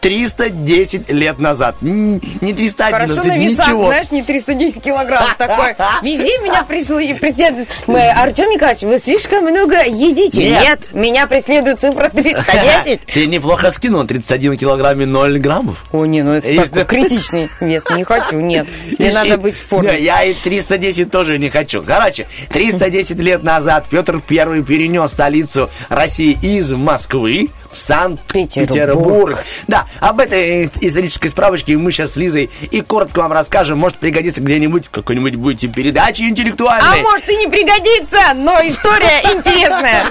[0.01, 1.75] 310 лет назад.
[1.81, 3.87] Не 311, Хорошо на весах, ничего.
[3.87, 5.75] знаешь, не 310 килограмм такой.
[6.01, 7.19] Везде меня преследует.
[7.19, 7.69] преследует.
[7.87, 10.43] Мы, Артем Николаевич, вы слишком много едите.
[10.49, 10.61] Нет.
[10.63, 13.01] Нет, меня преследует цифра 310.
[13.13, 15.83] Ты неплохо скинул, 31 килограмм и 0 граммов.
[15.91, 17.83] О, не, ну это Если- такой критичный вес.
[17.95, 18.67] Не хочу, нет.
[18.97, 19.99] Мне И- надо быть в форме.
[19.99, 21.83] Я и 310 тоже не хочу.
[21.83, 28.71] Короче, 310 лет назад Петр Первый перенес столицу России из Москвы Санкт-Петербург.
[28.71, 29.43] Петербург.
[29.67, 33.77] Да, об этой исторической справочке мы сейчас с Лизой и коротко вам расскажем.
[33.77, 37.01] Может пригодится где-нибудь в какой-нибудь будете передаче А интеллектуальной.
[37.01, 40.05] может и не пригодится, но история интересная.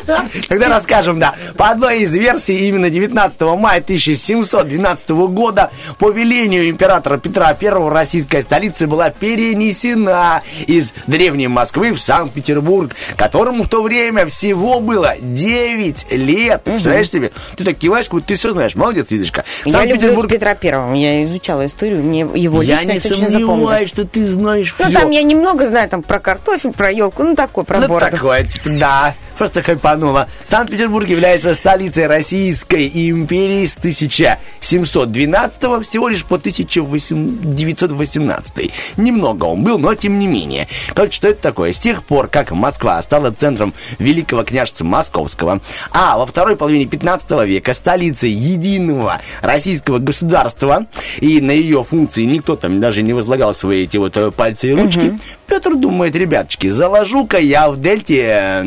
[0.48, 1.34] Тогда расскажем, да.
[1.56, 8.42] По одной из версий, именно 19 мая 1712 года по велению императора Петра I российская
[8.42, 16.12] столица была перенесена из древней Москвы в Санкт-Петербург, которому в то время всего было 9
[16.12, 16.62] лет.
[16.64, 17.32] Представляешь себе?
[17.56, 18.74] Ты так киваешь, как будто ты все знаешь.
[18.74, 19.44] Молодец, Лидочка.
[19.64, 20.94] Я люблю Петра Первого.
[20.94, 23.88] Я изучала историю, мне его Я не личность очень сомневаюсь, запомнилась.
[23.88, 24.98] что ты знаешь Ну, все.
[25.00, 28.12] там я немного знаю там про картофель, про елку, ну, такой, про Ну, бороду.
[28.16, 29.14] такое, типа, да.
[29.40, 30.28] Просто хайпануло.
[30.44, 38.72] Санкт-Петербург является столицей Российской империи с 1712 всего лишь по 1918.
[38.98, 40.68] Немного он был, но тем не менее.
[40.92, 41.72] Короче, что это такое?
[41.72, 47.30] С тех пор, как Москва стала центром Великого княжества Московского, а во второй половине 15
[47.46, 50.84] века столицей единого российского государства,
[51.18, 54.74] и на ее функции никто там даже не возлагал свои эти вот э, пальцы и
[54.74, 58.62] ручки, Петр думает, ребяточки, заложу-ка я в дельте э,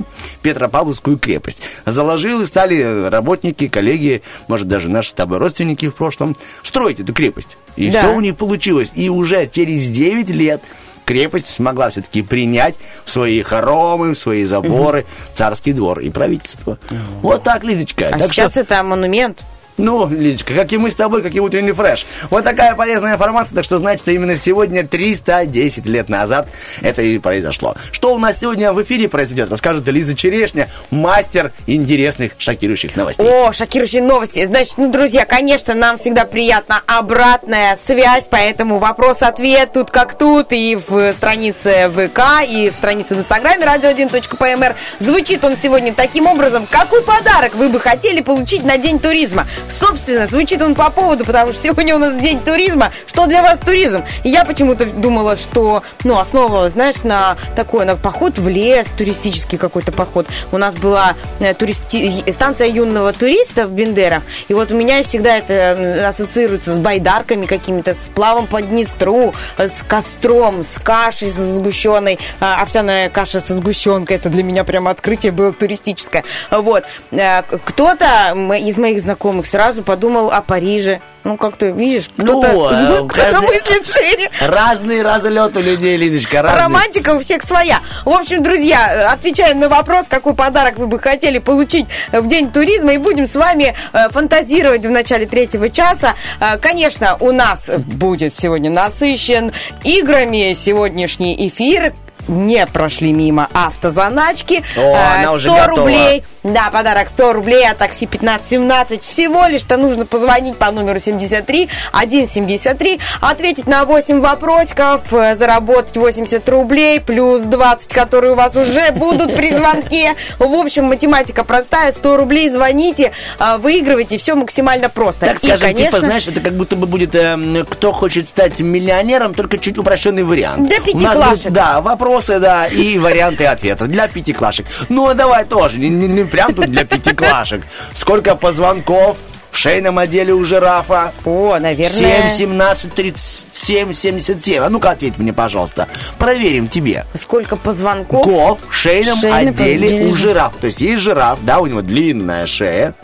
[0.00, 0.04] Невы
[0.42, 1.62] Петропавловскую крепость.
[1.86, 7.12] Заложил и стали работники, коллеги, может даже наши с тобой родственники в прошлом строить эту
[7.12, 7.56] крепость.
[7.76, 7.98] И Да.
[8.00, 8.90] все у них получилось.
[8.94, 10.62] И уже через 9 лет
[11.04, 16.78] крепость смогла все-таки принять в свои хоромы, в свои заборы царский двор и правительство.
[17.22, 18.08] Вот так, Лизочка.
[18.08, 19.40] А Так сейчас что- это монумент.
[19.76, 22.06] Ну, Лидочка, как и мы с тобой, как и утренний фреш.
[22.30, 26.48] Вот такая полезная информация, так что значит, что именно сегодня, 310 лет назад,
[26.80, 27.74] это и произошло.
[27.92, 33.26] Что у нас сегодня в эфире произойдет, расскажет Лиза Черешня, мастер интересных, шокирующих новостей.
[33.26, 34.44] О, шокирующие новости.
[34.44, 40.76] Значит, ну, друзья, конечно, нам всегда приятна обратная связь, поэтому вопрос-ответ тут как тут, и
[40.76, 44.74] в странице ВК, и в странице в Инстаграме radio1.pmr.
[44.98, 46.66] Звучит он сегодня таким образом.
[46.70, 49.46] Какой подарок вы бы хотели получить на День туризма?
[49.68, 52.90] Собственно, звучит он по поводу, потому что сегодня у нас День туризма.
[53.06, 54.02] Что для вас туризм?
[54.24, 59.92] Я почему-то думала, что, ну, основывалась, знаешь, на такой, на поход в лес, туристический какой-то
[59.92, 60.26] поход.
[60.52, 64.22] У нас была э, туристи- станция юного туриста в Бендерах.
[64.48, 69.34] И вот у меня всегда это м, ассоциируется с байдарками какими-то, с плавом по Днестру,
[69.58, 72.18] э, с костром, с кашей со сгущенной.
[72.40, 74.16] А, Овсяная каша со сгущенкой.
[74.16, 76.24] Это для меня прямо открытие было туристическое.
[76.50, 76.84] Вот.
[77.12, 81.00] Э, Кто-то из моих знакомых сразу подумал о Париже.
[81.22, 84.30] Ну, как ты видишь, кто-то, Ну, э, кто-то каждый- мыслит шире.
[84.40, 86.62] Разный разлет у людей, Лизочка, разный.
[86.62, 87.80] Романтика у всех своя.
[88.06, 92.94] В общем, друзья, отвечаем на вопрос, какой подарок вы бы хотели получить в День туризма,
[92.94, 96.14] и будем с вами э, фантазировать в начале третьего часа.
[96.40, 99.52] Э, Конечно, у нас будет сегодня насыщен
[99.84, 101.92] играми сегодняшний эфир.
[102.28, 104.62] Не прошли мимо автозаначки.
[104.76, 105.76] О, Э, она уже 100 готова.
[105.78, 106.24] рублей.
[106.42, 109.02] Да, подарок 100 рублей от такси 1517.
[109.04, 116.48] Всего лишь-то нужно позвонить по номеру 73 173, ответить на 8 вопросиков, э, заработать 80
[116.48, 120.14] рублей, плюс 20, которые у вас уже будут при звонке.
[120.38, 125.26] В общем, математика простая, 100 рублей, звоните, э, выигрывайте, все максимально просто.
[125.26, 129.34] Так скажем, типа, конечно, знаешь, это как будто бы будет эм, кто хочет стать миллионером,
[129.34, 130.66] только чуть упрощенный вариант.
[130.66, 131.52] Для пятиклашек.
[131.52, 131.80] да,
[132.10, 134.66] вопросы, да, и варианты ответа для пятиклашек.
[134.88, 137.62] Ну, а давай тоже, не, не- не прям тут для пятиклашек.
[137.94, 139.16] Сколько позвонков
[139.52, 142.30] В шейном отделе у жирафа О, 7, наверное...
[142.30, 144.62] 17, 37, 77.
[144.62, 145.88] А ну-ка ответь мне, пожалуйста.
[146.18, 147.04] Проверим тебе.
[147.14, 148.22] Сколько позвонков?
[148.24, 150.56] Ков в шейном Шейном отделе отделе у жи- жирафа.
[150.60, 152.94] То есть есть жираф, да, у него длинная шея.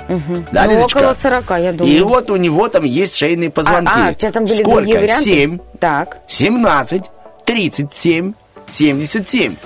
[0.53, 0.99] Да, Ну, Лизочка?
[0.99, 1.97] около 40, я думаю.
[1.97, 3.91] И вот у него там есть шейные позвонки.
[3.93, 4.77] А, а, у тебя там были Сколько?
[4.77, 5.25] другие варианты?
[5.25, 7.03] 7, Так, 17,
[7.45, 8.35] 37,
[8.67, 9.57] 77.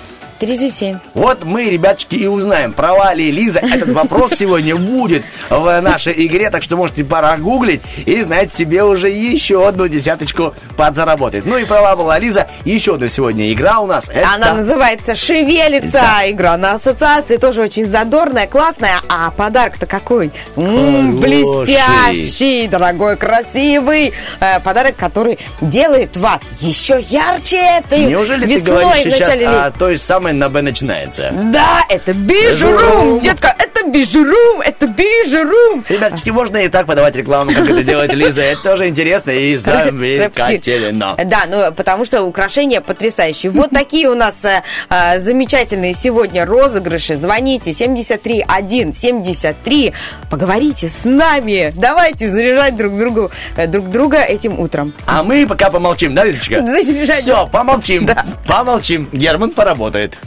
[0.41, 0.97] 37.
[1.13, 3.59] Вот мы, ребяточки, и узнаем, права ли Лиза.
[3.59, 8.83] Этот вопрос сегодня будет в нашей игре, так что можете пора гуглить и знать себе
[8.83, 11.45] уже еще одну десяточку подзаработать.
[11.45, 12.47] Ну и права была Лиза.
[12.65, 14.09] Еще одна сегодня игра у нас.
[14.11, 14.33] Это...
[14.33, 16.01] Она называется «Шевелится».
[16.25, 18.95] Игра на ассоциации тоже очень задорная, классная.
[19.09, 20.31] А подарок-то какой?
[20.55, 21.65] М, Хороший.
[21.67, 24.13] блестящий, дорогой, красивый.
[24.39, 30.30] Э, подарок, который делает вас еще ярче этой Неужели ты говоришь сейчас о той самой
[30.33, 31.31] на Б начинается?
[31.51, 33.19] Да, это бижурум.
[33.19, 35.83] Детка, это бижурум, это бижурум.
[35.87, 38.41] Ребяточки, можно и так подавать рекламу, как это делает Лиза.
[38.41, 41.17] Это тоже интересно и замечательно.
[41.25, 43.51] Да, ну потому что украшения потрясающие.
[43.51, 47.17] Вот такие у нас э, э, замечательные сегодня розыгрыши.
[47.17, 49.93] Звоните 73 1 73.
[50.29, 51.71] Поговорите с нами.
[51.75, 54.93] Давайте заряжать друг другу э, друг друга этим утром.
[55.05, 56.65] А мы пока помолчим, да, Лизочка?
[56.65, 57.21] Заряжать.
[57.21, 58.05] Все, помолчим.
[58.05, 58.25] Да.
[58.47, 59.09] Помолчим.
[59.11, 60.17] Герман поработает.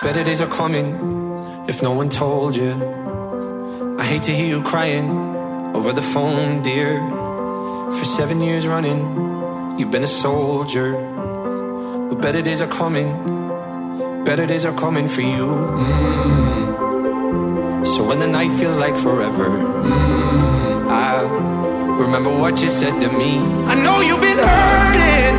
[0.00, 1.17] Better days are coming
[1.68, 2.72] if no one told you.
[3.98, 5.10] I hate to hear you crying
[5.76, 6.98] over the phone, dear.
[7.98, 10.92] For seven years running, you've been a soldier.
[12.08, 13.08] But better days are coming,
[14.24, 15.46] better days are coming for you.
[15.46, 16.66] Mm.
[17.86, 21.22] So when the night feels like forever, mm, I
[22.00, 23.38] remember what you said to me.
[23.72, 25.36] I know you've been hurting.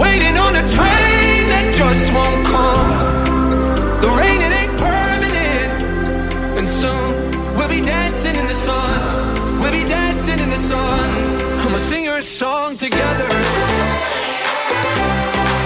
[0.00, 3.09] Waiting on a train that just won't come.
[6.70, 9.60] Soon we'll be dancing in the sun.
[9.60, 11.08] We'll be dancing in the sun.
[11.62, 13.28] I'ma sing your song together.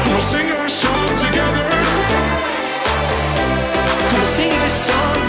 [0.09, 1.67] We'll sing our song together.
[4.13, 5.24] I'ma sing your song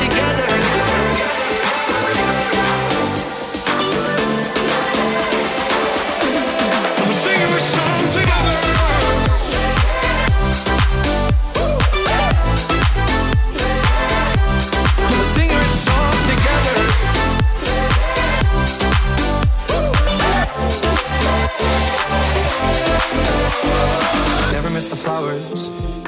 [24.76, 25.68] miss the flowers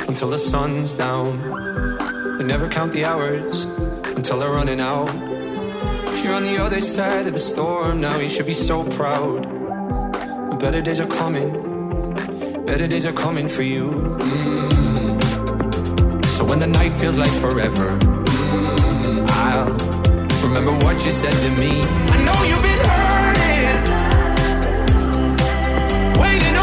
[0.10, 1.40] until the sun's down.
[2.38, 3.64] We never count the hours
[4.18, 5.08] until they're running out.
[6.22, 9.48] You're on the other side of the storm now, you should be so proud.
[10.60, 11.50] Better days are coming,
[12.66, 13.86] better days are coming for you.
[14.20, 15.24] Mm.
[16.36, 19.78] So when the night feels like forever, mm, I'll
[20.46, 21.72] remember what you said to me.
[22.14, 23.78] I know you've been hurting,
[26.22, 26.57] waiting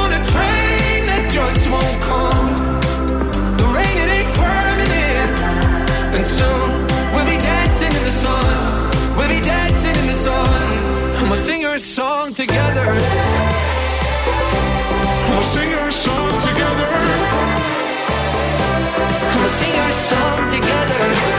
[19.54, 21.33] sing our song together.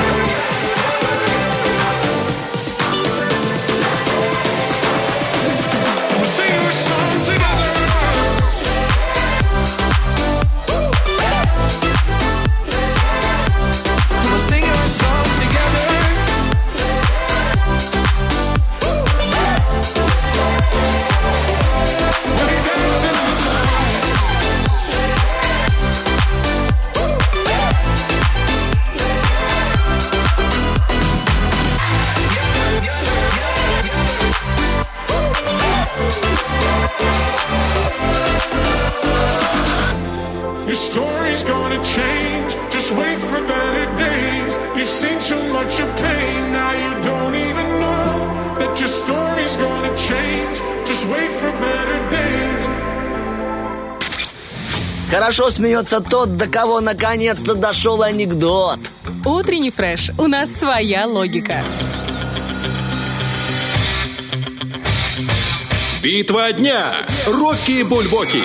[55.45, 58.79] Хорошо смеется тот, до кого наконец-то дошел анекдот.
[59.23, 60.09] Утренний фреш.
[60.17, 61.63] У нас своя логика.
[66.01, 66.85] Битва дня.
[67.27, 68.41] Рокки Бульбоки.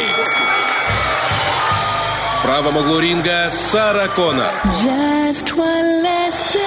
[2.36, 4.52] В правом углу ринга Сара Коннор.
[4.66, 6.58] Just one last.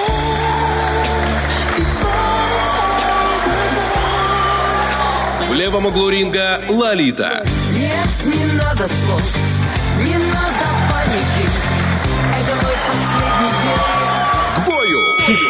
[5.48, 7.46] В левом углу ринга Лолита.
[7.72, 9.36] Нет, не надо слов,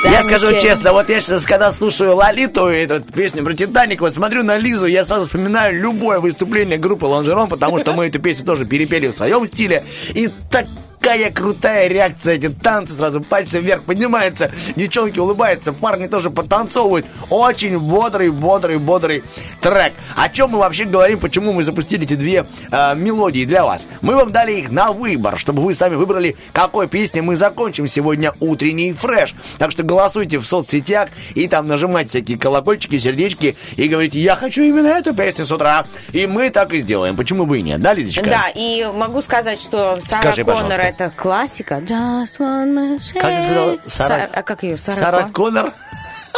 [0.04, 4.44] Я скажу честно, вот я сейчас, когда слушаю Лолиту, эту песню про Титаник, вот смотрю
[4.44, 8.66] на Лизу, я сразу вспоминаю любое выступление группы Лонжерон, потому что мы эту песню тоже
[8.66, 9.82] перепели в своем стиле.
[10.10, 10.66] И так
[11.04, 17.04] такая крутая реакция, эти танцы сразу пальцы вверх поднимаются, девчонки улыбаются, парни тоже подтанцовывают.
[17.28, 19.22] Очень бодрый, бодрый, бодрый
[19.60, 19.92] трек.
[20.16, 23.86] О чем мы вообще говорим, почему мы запустили эти две э, мелодии для вас?
[24.00, 28.32] Мы вам дали их на выбор, чтобы вы сами выбрали, какой песней мы закончим сегодня
[28.40, 29.34] утренний фреш.
[29.58, 34.62] Так что голосуйте в соцсетях и там нажимайте всякие колокольчики, сердечки и говорите, я хочу
[34.62, 35.84] именно эту песню с утра.
[36.12, 37.14] И мы так и сделаем.
[37.14, 38.24] Почему бы и нет, да, Лидочка?
[38.24, 40.93] Да, и могу сказать, что Сара Скажи, Коннор пожалуйста.
[40.94, 41.76] Это классика.
[41.76, 43.20] Just one mistake.
[43.20, 43.76] Как ты сказала?
[43.86, 44.76] Сара- Сара- А как ее?
[44.76, 45.72] Сара, Сара Кон- Коннор.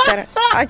[0.05, 0.65] Сара- А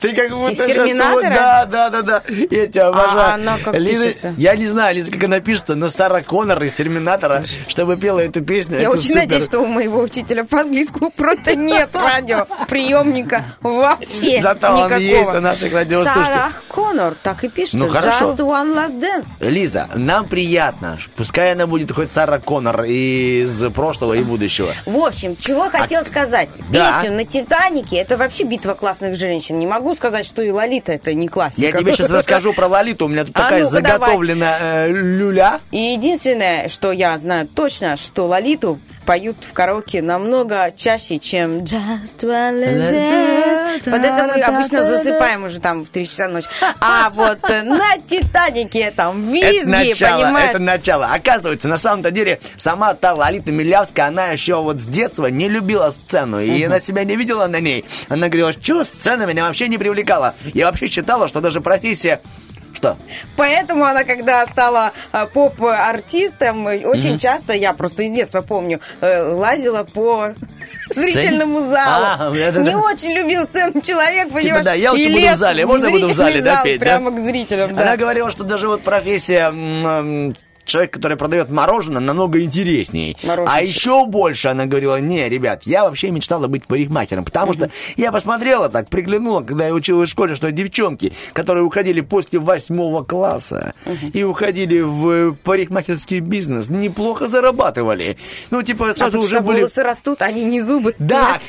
[0.00, 2.22] ты как будто Из вот- Да, да, да, да.
[2.50, 3.20] Я тебя обожаю.
[3.20, 4.34] А она как Лиза- пишется?
[4.36, 8.40] Я не знаю, Лиза, как она пишется, но Сара Коннор из Терминатора, чтобы пела эту
[8.42, 8.80] песню.
[8.80, 9.16] Я очень супер.
[9.20, 14.98] надеюсь, что у моего учителя по английскому просто нет радиоприемника вообще Зато он никакого.
[14.98, 16.24] есть у наших радиослушателей.
[16.26, 17.78] Сара Коннор, так и пишется.
[17.78, 18.32] Ну, хорошо.
[18.32, 19.28] Just one last dance.
[19.48, 20.98] Лиза, нам приятно.
[21.16, 24.74] Пускай она будет хоть Сара Коннор из прошлого и будущего.
[24.86, 26.48] В общем, чего хотел сказать.
[26.58, 27.00] А Да.
[27.02, 29.58] Песню на «Титанике» это вообще битва классных женщин.
[29.58, 31.62] Не могу сказать, что и Лолита это не классика.
[31.62, 33.06] Я тебе сейчас расскажу про Лолиту.
[33.06, 33.82] У меня тут А такая давай.
[33.82, 35.60] заготовленная э, люля.
[35.70, 42.20] И единственное, что я знаю точно, что Лолиту поют в караоке намного чаще, чем Just
[42.20, 43.80] one.
[43.84, 46.48] Под это мы обычно засыпаем уже там в 3 часа ночи.
[46.80, 50.50] А вот э, на Титанике там Это визги, начало, понимаешь?
[50.50, 51.06] это начало.
[51.12, 55.90] Оказывается, на самом-то деле, сама та Лолита Милявская, она еще вот с детства не любила
[55.90, 56.40] сцену.
[56.40, 57.84] И она себя не видела на ней.
[58.08, 60.34] Она говорила, что сцена меня вообще не привлекала.
[60.54, 62.20] Я вообще считала, что даже профессия...
[62.74, 62.96] Что?
[63.36, 69.22] Поэтому она, когда стала э, поп-артистом, э, очень часто, я просто из детства помню, э,
[69.22, 70.30] лазила по
[70.94, 72.06] зрительному залу.
[72.06, 72.78] А, это Не да.
[72.78, 74.64] очень любил сцену человек, понимаешь?
[74.64, 75.66] да, я лучше буду в зале.
[75.66, 76.86] Можно я буду в зале, да, петь, да?
[76.86, 77.82] Прямо к зрителям, да.
[77.82, 79.50] Она говорила, что даже вот профессия
[80.70, 83.16] человек, который продает мороженое, намного интересней.
[83.22, 83.56] Мороженщик.
[83.56, 88.12] А еще больше она говорила, не, ребят, я вообще мечтала быть парикмахером, потому что я
[88.12, 93.74] посмотрела так, приглянула, когда я училась в школе, что девчонки, которые уходили после восьмого класса
[94.12, 98.16] и уходили в парикмахерский бизнес, неплохо зарабатывали.
[98.50, 99.58] Ну, типа, А сразу уже были...
[99.58, 100.94] волосы растут, они не зубы.
[100.98, 101.38] Да,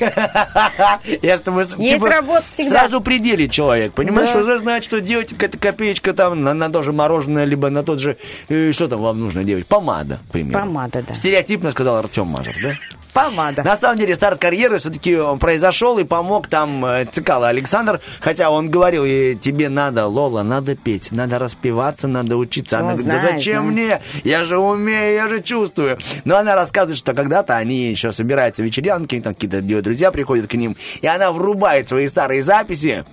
[1.22, 2.80] я с тобой с- Есть работа всегда.
[2.80, 4.34] Сразу пределит человек, понимаешь?
[4.34, 8.00] Уже знает, что делать какая-то копеечка там на, на то же мороженое, либо на тот
[8.00, 8.16] же,
[8.48, 9.66] э, что там вам нужно делать?
[9.66, 10.58] Помада, к примеру.
[10.58, 11.14] Помада, да.
[11.14, 12.72] Стереотипно сказал Артем Мазур, да?
[13.12, 13.62] Помада.
[13.62, 18.70] На самом деле старт карьеры все-таки произошел и помог там э, Цикало Александр, хотя он
[18.70, 22.78] говорил, «Э, тебе надо, Лола, надо петь, надо распеваться, надо учиться.
[22.78, 23.70] Она Ну, говорит, да знает, зачем да.
[23.70, 24.00] мне?
[24.24, 25.98] Я же умею, я же чувствую.
[26.24, 30.54] Но она рассказывает, что когда-то они еще собираются вечерянки, там какие-то ее друзья приходят к
[30.54, 33.04] ним, и она врубает свои старые записи.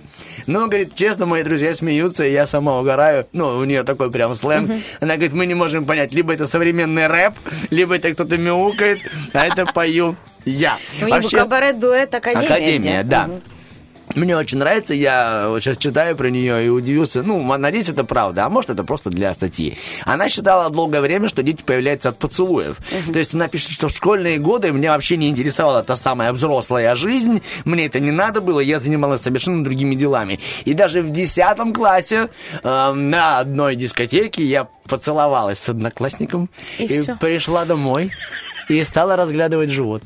[0.46, 3.26] Ну, говорит, честно, мои друзья смеются, и я сама угораю.
[3.32, 4.70] Ну, у нее такой прям сленг.
[5.00, 7.34] Она говорит, мы не можем понять, либо это современный рэп,
[7.70, 8.98] либо это кто-то мяукает,
[9.32, 10.78] а это пою я.
[11.02, 12.46] У него кабарет-дуэт Академия.
[12.46, 13.10] Академия, где?
[13.10, 13.26] да.
[13.26, 13.40] Мгм.
[14.16, 17.22] Мне очень нравится, я вот сейчас читаю про нее и удивился.
[17.22, 19.76] Ну, надеюсь, это правда, а может, это просто для статьи.
[20.04, 22.78] Она считала долгое время, что дети появляются от поцелуев.
[23.12, 26.96] То есть она пишет, что в школьные годы меня вообще не интересовала та самая взрослая
[26.96, 30.40] жизнь, мне это не надо было, я занималась совершенно другими делами.
[30.64, 32.30] И даже в 10 классе
[32.64, 38.10] э, на одной дискотеке я поцеловалась с одноклассником И и пришла домой
[38.68, 40.02] и стала разглядывать живот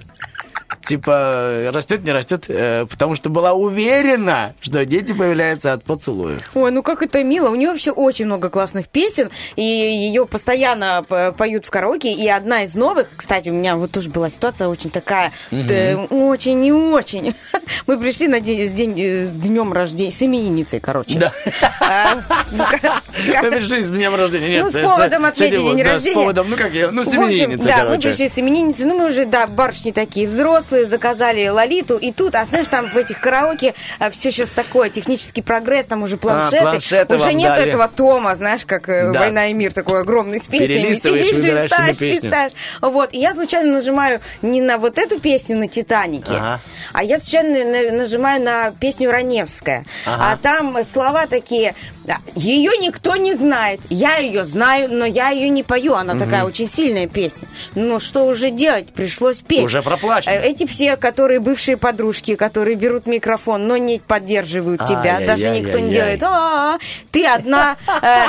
[0.83, 6.43] типа растет, не растет, э, потому что была уверена, что дети появляются от поцелуев.
[6.55, 7.51] Ой, ну как это мило.
[7.51, 12.12] У нее вообще очень много классных песен, и ее постоянно п- поют в караоке.
[12.12, 16.61] И одна из новых, кстати, у меня вот тоже была ситуация очень такая, э, очень
[16.61, 17.35] не очень.
[17.87, 21.18] Мы пришли на день, с, день, э, с днем рождения, с именинницей, короче.
[21.18, 21.33] Да.
[21.81, 22.16] А,
[23.43, 24.49] Напиши с днем рождения.
[24.49, 26.14] Нет, ну, с поводом отметить день рождения.
[26.14, 28.09] С поводом, ну как я, ну с именинницей, да, мы короче.
[28.09, 32.45] пришли с именинницей, ну мы уже, да, барышни такие взрослые, заказали Лолиту, и тут, а
[32.47, 33.75] знаешь, там в этих караоке
[34.11, 37.69] все сейчас такое, технический прогресс, там уже планшеты, планшеты уже вам нет дали.
[37.69, 39.21] этого тома, знаешь, как э, Да.
[39.21, 42.53] «Война и мир», такой огромный с песнями, сидишь, листаешь, листаешь.
[42.81, 46.61] Вот, и я случайно нажимаю не на вот эту песню на «Титанике», Ага.
[46.93, 50.33] а я случайно на- нажимаю на песню «Раневская», Ага.
[50.33, 51.75] а там слова такие,
[52.05, 56.25] да, ее никто не знает, я ее знаю, но я ее не пою, она Мгм.
[56.25, 57.49] такая очень сильная песня.
[57.75, 58.93] Но что уже делать?
[58.93, 59.65] Пришлось петь.
[59.65, 60.33] Уже проплачено.
[60.33, 65.79] Э, Эти все, которые бывшие подружки, которые берут микрофон, но не поддерживают тебя, даже никто
[65.79, 66.19] не Ай-яй-яй-яй.
[66.19, 66.23] делает.
[66.23, 66.79] «А,
[67.11, 68.27] Ты одна, э,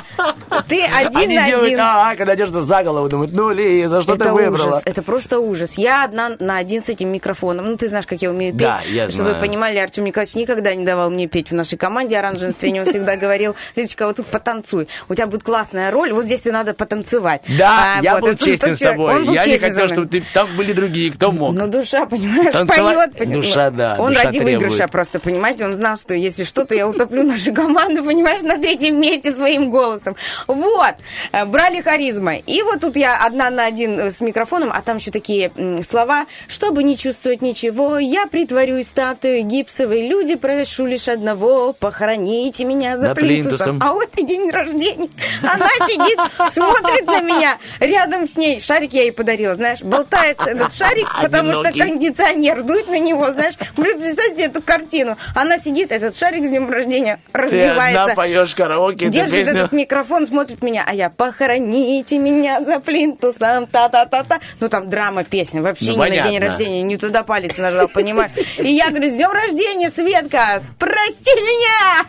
[0.67, 1.79] ты один на один.
[1.81, 4.81] а, когда держатся за голову, думают, ну, Лиза, что ты выбрала?
[4.85, 5.77] это просто ужас.
[5.77, 7.65] Я одна на один с этим микрофоном.
[7.69, 8.61] Ну, ты знаешь, как я умею петь.
[8.61, 12.17] Да, я Чтобы вы понимали, Артем Николаевич никогда не давал мне петь в нашей команде
[12.17, 12.83] «Оранжевое настроение».
[12.83, 14.87] Он всегда говорил, Лизочка, вот тут потанцуй.
[15.09, 17.41] У тебя будет классная роль, вот здесь тебе надо потанцевать.
[17.57, 19.25] Да, А, я вот, был честен с тобой.
[19.33, 20.23] Я не хотел, чтобы ты...
[20.33, 21.53] Там были другие, кто мог.
[21.53, 23.17] Ну, душа, понимаешь, Танцевать- поет.
[23.17, 23.45] понимаешь.
[23.47, 24.57] душа, да, Он душа ради требует.
[24.61, 28.99] выигрыша просто, понимаете, он знал, что если что-то, я утоплю нашу команду, понимаешь, на третьем
[28.99, 30.15] месте своим голосом.
[30.47, 30.95] Вот,
[31.31, 32.35] Э, брали харизма.
[32.35, 35.51] И вот тут я одна на один э, с микрофоном, а там еще такие
[35.83, 36.25] слова.
[36.47, 40.07] Чтобы не чувствовать ничего, я притворюсь статуей гипсовой.
[40.07, 43.54] Люди, прошу лишь одного, похороните меня за За плинтусом.
[43.57, 43.79] Плинтусом.
[43.81, 45.09] А вот и день рождения.
[45.41, 46.19] Она сидит,
[46.51, 47.57] смотрит на меня.
[47.79, 52.87] Рядом с ней шарик я ей подарила, знаешь, болтается этот шарик, потому что кондиционер дует
[52.87, 53.55] на него, знаешь.
[53.77, 55.17] Блин, представь себе эту картину.
[55.35, 58.01] Она сидит, этот шарик с днем рождения Ты разбивается.
[58.03, 64.39] одна поешь караоке, Держит этот микрофон, смотрит меня, а я похороните меня за плинтусом, та-та-та-та.
[64.59, 66.47] Ну там драма песня, вообще Ну, не на день понятно.
[66.47, 68.31] рождения, не туда палец нажал, понимаешь?
[68.57, 72.05] И я говорю, с днем рождения, Светка, прости меня!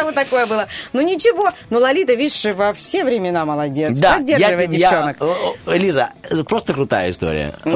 [0.04, 0.66] Вот такое было.
[0.92, 3.96] Ну ничего, ну Лолита, видишь, во все времена молодец.
[3.98, 5.16] Да, Поддерживай я- девчонок.
[5.66, 6.10] я- Лиза,
[6.48, 7.54] просто крутая история.
[7.64, 7.70] Да,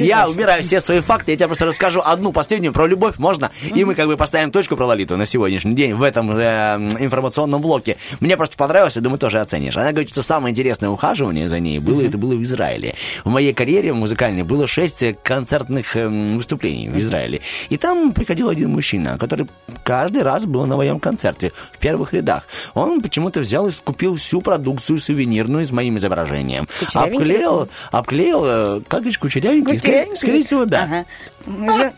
[0.00, 3.50] я убираю все свои факты, я тебе просто расскажу одну последнюю про любовь, можно?
[3.74, 7.60] И мы как бы поставим точку про Лолиту на сегодняшний день в этом э, информационном
[7.60, 7.96] блоке.
[8.20, 9.76] Мне просто понравилось, я думаю, тоже оценишь.
[9.76, 12.94] Она говорит, что самое интересное ухаживание за ней было, это было в Израиле.
[13.24, 17.40] В моей карьере музыкальной было шесть концертных э, выступлений в Израиле.
[17.68, 19.48] И там приходил один мужчина, который
[19.82, 22.43] каждый раз был на моем концерте в первых рядах.
[22.74, 26.66] Он почему-то взял и скупил всю продукцию сувенирную с моим изображением.
[26.94, 29.78] Обклеил, обклеил, э, как говоришь, кучерявенький?
[29.78, 30.82] Скорее, скорее всего, да.
[30.82, 31.04] Ага.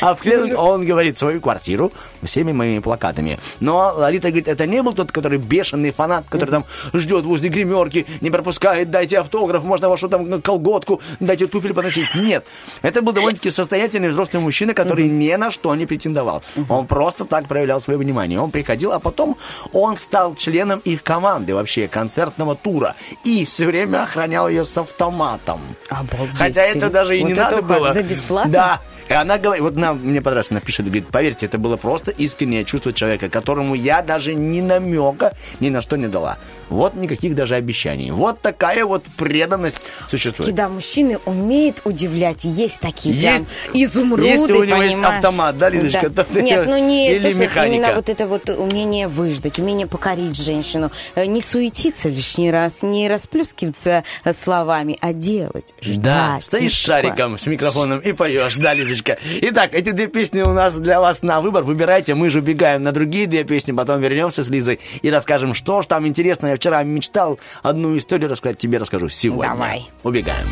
[0.00, 3.38] Обклеил, он говорит, свою квартиру всеми моими плакатами.
[3.60, 6.64] Но Ларита говорит, это не был тот, который бешеный фанат, который там
[6.94, 12.14] ждет возле гримерки, не пропускает, дайте автограф, можно вашу там колготку, дайте туфель поносить.
[12.14, 12.46] Нет.
[12.82, 16.42] Это был довольно-таки состоятельный взрослый мужчина, который ни на что не претендовал.
[16.68, 18.40] Он просто так проявлял свое внимание.
[18.40, 19.29] Он приходил, а потом
[19.72, 22.94] он стал членом их команды вообще, концертного тура.
[23.24, 25.60] И все время охранял ее с автоматом.
[25.88, 26.36] Обалдеть.
[26.38, 27.92] Хотя это даже и Вот не надо было.
[27.92, 28.50] за бесплатно?
[28.52, 28.80] Да.
[29.10, 32.64] И она говорит, вот нам, мне понравилось, она пишет, говорит, поверьте, это было просто искреннее
[32.64, 36.38] чувство человека, которому я даже ни намека ни на что не дала.
[36.68, 38.12] Вот никаких даже обещаний.
[38.12, 40.54] Вот такая вот преданность существует.
[40.54, 42.44] Да, мужчины умеют удивлять.
[42.44, 43.46] Есть такие Есть- прям
[43.82, 46.22] изумруды, если у него есть автомат, да, Лидочка, Да.
[46.22, 47.66] то Нет, ну не или то, механика.
[47.66, 53.08] именно вот это вот умение выждать, умение покорить женщину, э, не суетиться лишний раз, не
[53.08, 55.92] расплескиваться э, словами, а делать, Да,
[56.38, 56.44] ждать.
[56.44, 57.02] стоишь с не такое.
[57.10, 59.18] шариком, с микрофоном и поешь, да, Лизочка.
[59.42, 61.62] Итак, эти две песни у нас для вас на выбор.
[61.62, 65.82] Выбирайте, мы же убегаем на другие две песни, потом вернемся с Лизой и расскажем, что
[65.82, 66.50] ж там интересного.
[66.52, 69.52] Я вчера мечтал одну историю рассказать, тебе расскажу сегодня.
[69.52, 69.88] Давай.
[70.02, 70.46] Убегаем.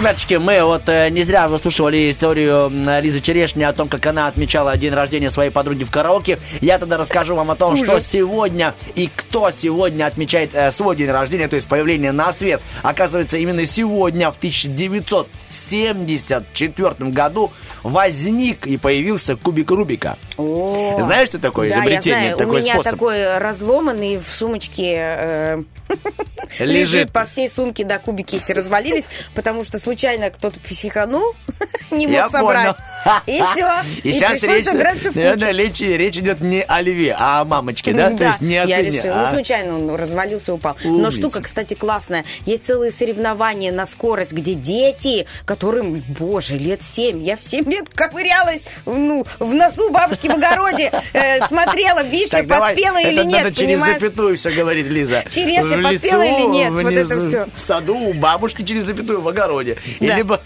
[0.00, 2.70] Ребяточки, мы вот э, не зря выслушивали историю
[3.02, 6.38] Лизы Черешни о том, как она отмечала день рождения своей подруги в караоке.
[6.62, 7.86] Я тогда расскажу вам о том, Ужас.
[7.86, 12.62] что сегодня и кто сегодня отмечает э, свой день рождения, то есть появление на свет.
[12.82, 20.16] Оказывается, именно сегодня, в 1974 году, возник и появился кубик Рубика.
[20.38, 22.38] О, Знаешь, что такое да, я изобретение, знаю.
[22.38, 22.92] такой У меня способ?
[22.92, 25.62] такой разломанный в сумочке э,
[26.58, 27.12] Лежит.
[27.12, 31.34] по всей сумке, да, кубики эти развалились, потому что случайно кто-то психанул,
[31.90, 32.76] не мог Я собрать.
[32.76, 33.16] понял.
[33.26, 33.70] И все.
[34.02, 35.46] И, сейчас пришлось речь, в кучу.
[35.56, 38.10] речь, речь идет не о льве, а о мамочке, да?
[38.10, 39.14] То есть не о я сыне, решила.
[39.14, 40.76] а- Ну, случайно он развалился, упал.
[40.84, 42.24] Но штука, кстати, классная.
[42.46, 47.88] Есть целые соревнования на скорость, где дети, которым, боже, лет 7, я в 7 лет
[47.94, 53.70] ковырялась ну, в носу бабушки в огороде, э, смотрела, вишня давай, поспела или нет, через
[53.72, 53.94] понимаешь?
[54.00, 55.24] запятую все говорит Лиза.
[55.30, 57.46] Черешня поспела лесу, или нет, вот это внизу, всё.
[57.54, 59.78] В саду у бабушки через запятую в огороде.
[60.00, 60.16] И Да.
[60.16, 60.40] либо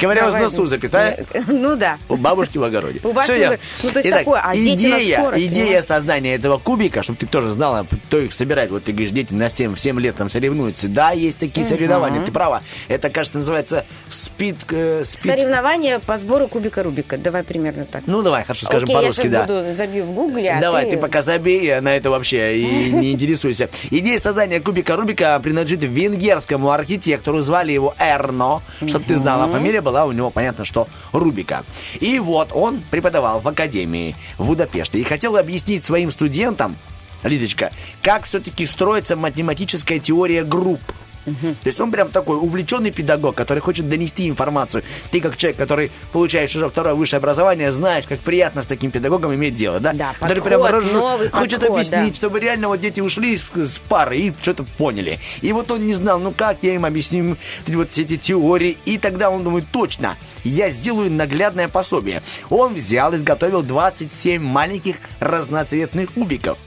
[0.00, 0.42] Ковырялась в давай.
[0.50, 1.98] носу, запятая, Ну да.
[2.08, 3.00] у бабушки в огороде.
[3.04, 3.58] У бабушки я-.
[3.82, 7.18] Ну, то есть Итак, такое, а дети на идея, скорость, Идея создания этого кубика, чтобы
[7.18, 8.70] ты тоже знала, кто их собирает.
[8.70, 10.88] Вот ты говоришь, дети на 7, в 7 лет там соревнуются.
[10.88, 12.62] Да, есть такие соревнования, ты права.
[12.88, 14.56] Это, кажется, называется спид...
[14.70, 17.18] э, спид- Соревнования по сбору кубика Рубика.
[17.18, 18.04] Давай примерно так.
[18.06, 19.42] Ну, давай, хорошо, скажем Окей, по-русски, да.
[19.42, 20.96] буду забью в гугле, а Давай, ты...
[20.96, 23.68] пока забей на это вообще и не интересуйся.
[23.90, 30.04] Идея создания кубика Рубика принадлежит венгерскому архитектору, звали его Эрно, чтобы ты знала, фамилия была
[30.06, 31.64] у него, понятно, что Рубика.
[31.98, 36.76] И вот он преподавал в академии в Будапеште и хотел объяснить своим студентам,
[37.24, 37.70] Лидочка,
[38.02, 40.80] как все-таки строится математическая теория групп.
[41.24, 44.82] То есть он прям такой увлеченный педагог, который хочет донести информацию.
[45.10, 49.34] Ты как человек, который получаешь уже второе высшее образование, знаешь, как приятно с таким педагогом
[49.34, 49.92] иметь дело, да?
[49.92, 52.16] Да, который подход, разжу- новый хочет подход, объяснить, да.
[52.16, 55.18] чтобы реально вот дети ушли с, с пары и что-то поняли.
[55.42, 58.76] И вот он не знал, ну как я им объясню вот все эти теории.
[58.84, 62.22] И тогда он думает, точно, я сделаю наглядное пособие.
[62.48, 66.58] Он взял, изготовил 27 маленьких разноцветных кубиков.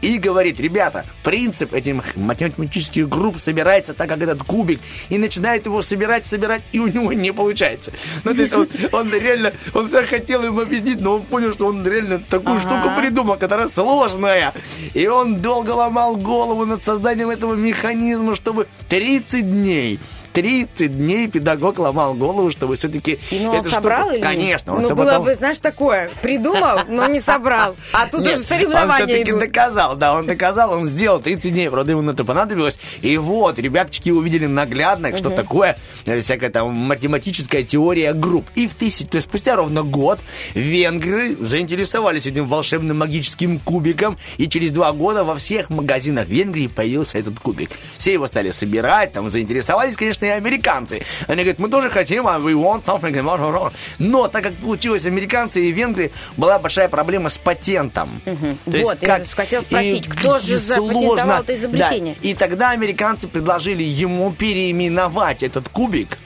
[0.00, 5.82] И говорит, ребята, принцип этих математических групп собирается так, как этот кубик, и начинает его
[5.82, 7.92] собирать, собирать, и у него не получается.
[8.24, 11.86] Ну, то есть он, он реально, он хотел им объяснить, но он понял, что он
[11.86, 12.68] реально такую Ага.
[12.68, 14.54] штуку придумал, которая сложная.
[14.94, 20.00] И он долго ломал голову над созданием этого механизма, чтобы 30 дней
[20.34, 23.18] 30 дней педагог ломал голову, чтобы все-таки...
[23.30, 24.20] Ну, он собрал или?
[24.20, 26.10] Конечно, он Ну, всё было бы, знаешь, такое.
[26.22, 27.76] Придумал, но не собрал.
[27.92, 31.70] А тут Нет, уже соревнования Он все-таки доказал, да, он доказал, он сделал 30 дней,
[31.70, 32.76] правда, ему на это понадобилось.
[33.00, 38.50] И вот, ребяточки увидели наглядно, что такое э, всякая там математическая теория групп.
[38.56, 40.18] И в тысяч, то есть спустя ровно год
[40.54, 47.18] венгры заинтересовались этим волшебным магическим кубиком, и через два года во всех магазинах Венгрии появился
[47.18, 47.70] этот кубик.
[47.98, 51.02] Все его стали собирать, там заинтересовались, конечно, и американцы.
[51.26, 53.72] Они говорят, мы тоже хотим, а we want something.
[53.98, 58.20] Но так как получилось американцы и венгры, была большая проблема с патентом.
[58.24, 60.92] То есть Вот, я хотела спросить, и кто же сложно.
[60.92, 62.14] запатентовал это изобретение?
[62.20, 62.28] Да.
[62.28, 66.18] И тогда американцы предложили ему переименовать этот кубик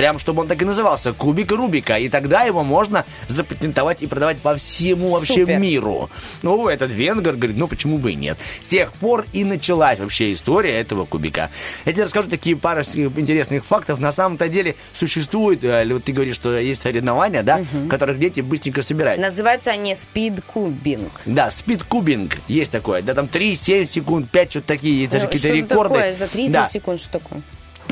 [0.00, 1.96] Прям, чтобы он так и назывался, кубик Рубика.
[1.98, 5.58] И тогда его можно запатентовать и продавать по всему вообще Супер.
[5.58, 6.08] миру.
[6.40, 8.38] Ну, этот венгер говорит, ну, почему бы и нет.
[8.62, 11.50] С тех пор и началась вообще история этого кубика.
[11.84, 14.00] Я тебе расскажу такие пару интересных фактов.
[14.00, 18.40] На самом-то деле существует, э, вот ты говоришь, что есть соревнования, да, в которых дети
[18.40, 19.20] быстренько собирают.
[19.20, 21.12] Называются они спидкубинг.
[21.26, 23.02] Да, спидкубинг есть такое.
[23.02, 25.94] Да, там 3, 7 секунд, 5, что-то такие, есть даже Ну, какие-то рекорды.
[25.94, 26.16] такое?
[26.16, 26.68] За 30 Да.
[26.70, 27.42] секунд что такое?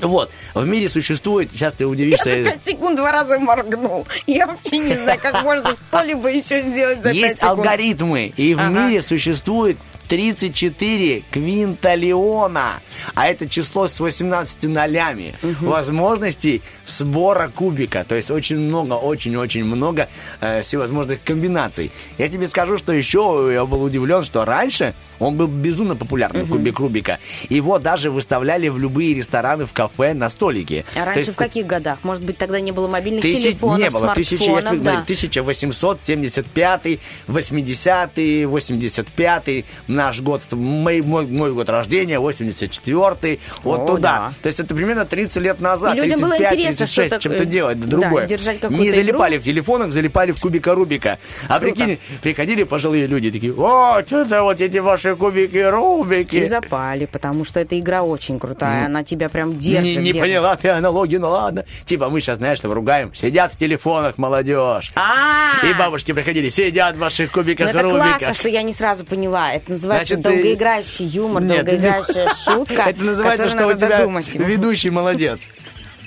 [0.02, 4.06] Вот, в мире существует, сейчас ты Я удивишься, за 5 секунд два раза моргнул.
[4.26, 7.50] Я вообще не знаю, как можно что-либо еще сделать за 5 есть секунд.
[7.58, 8.68] алгоритмы, и в Ага.
[8.70, 9.76] мире существует
[10.08, 12.80] 34 квинталиона,
[13.14, 18.04] а это число с 18 нолями возможностей сбора кубика.
[18.08, 20.08] То есть очень много, очень-очень много
[20.40, 21.92] э, всевозможных комбинаций.
[22.16, 26.78] Я тебе скажу, что еще я был удивлен, что раньше он был безумно популярный, кубик
[26.78, 27.18] Рубика.
[27.48, 30.84] Его даже выставляли в любые рестораны, в кафе на столике.
[30.94, 31.98] А раньше есть в каких годах?
[32.02, 34.14] Может быть, тогда не было мобильных Тысяч- телефонов, не было.
[34.14, 35.02] Тысяча, да.
[35.02, 44.00] 1875, 80 85 наш год, мой, мой, мой год рождения, 84 вот О, туда.
[44.18, 44.32] да.
[44.42, 47.38] То есть это примерно 30 лет назад, И людям было 35, интересно, 36, что чем-то
[47.38, 48.26] такое, делать, да, другое.
[48.26, 48.94] держать Не игру.
[48.96, 51.18] залипали в телефонах, залипали в кубика Рубика.
[51.48, 51.74] А Круто.
[51.76, 56.36] прикинь, приходили пожилые люди, такие, о, что-то вот эти ваши ваши кубики Рубики.
[56.36, 58.86] И запали, потому что эта игра очень крутая.
[58.86, 59.84] Она тебя прям держит.
[59.84, 60.22] Не, не держит.
[60.22, 61.64] поняла ты аналогию, ну ладно.
[61.84, 63.14] Типа мы сейчас, знаешь, что ругаем.
[63.14, 64.92] Сидят в телефонах молодежь.
[64.94, 68.18] А, И бабушки приходили, сидят в ваших ну кубиках это Рубиках.
[68.18, 69.52] классно, что я не сразу поняла.
[69.52, 72.82] Это называется долгоиграющий юмор, долгоиграющая шутка.
[72.90, 74.06] Это называется, что у тебя
[74.46, 75.40] ведущий молодец.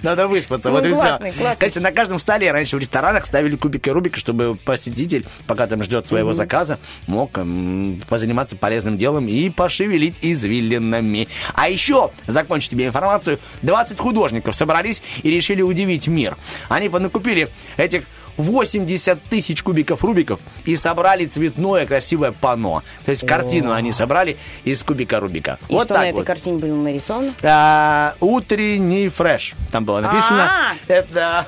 [0.04, 1.40] Надо выспаться, Ну, вот и классный, все.
[1.42, 1.54] классный.
[1.70, 6.08] Кстати, на каждом столе раньше в ресторанах ставили кубики Рубика, чтобы посетитель, пока там ждет
[6.08, 11.28] своего заказа, мог м, позаниматься полезным делом и пошевелить извилинами.
[11.54, 16.38] А еще, закончу тебе информацию, 20 художников собрались и решили удивить мир.
[16.70, 18.04] Они понакупили этих
[18.42, 22.84] 80 тысяч кубиков Рубиков и собрали цветное красивое панно.
[23.06, 25.58] То есть картину они собрали из кубика Рубика.
[25.70, 26.26] И вот что так на этой вот.
[26.28, 27.34] картине было нарисовано?
[27.44, 29.54] А, утренний фреш.
[29.72, 30.50] Там было написано.
[30.52, 30.74] А.
[30.88, 31.48] Это.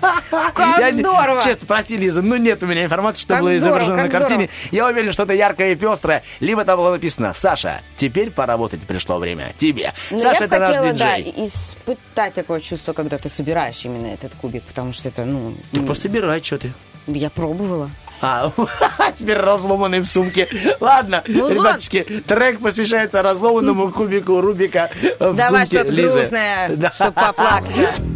[0.54, 1.42] Как Я здорово!
[1.42, 4.20] Честно, прости, Лиза, ну нет у меня информации, что Как было здорово, изображено на как
[4.22, 4.48] картине.
[4.70, 6.22] Я уверен, что это яркое и пестрое.
[6.40, 9.54] Либо там было написано Саша, теперь поработать пришло время.
[9.56, 9.92] Тебе.
[10.10, 11.46] Ну, Саша, это наш хотела, да, диджей.
[11.46, 15.86] испытать такое чувство, когда ты собираешь именно этот кубик, потому что это, ну, Ты м,
[16.16, 16.72] пособирай, что ты.
[17.06, 17.90] я пробовала.
[18.22, 18.50] А,
[19.18, 20.48] теперь разломанный в сумке.
[20.80, 24.90] Ладно, Ну, ребяточки, трек посвящается разломанному кубику Рубика
[25.20, 26.92] в Давай сумке что-то грустное, Да.
[26.92, 27.76] чтобы поплакать.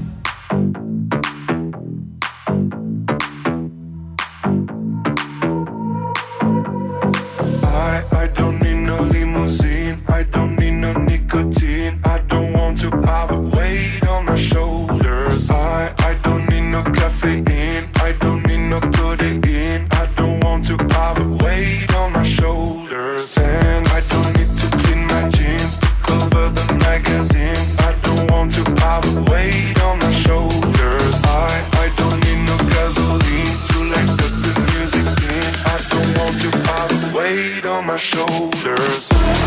[38.00, 39.39] shoulders.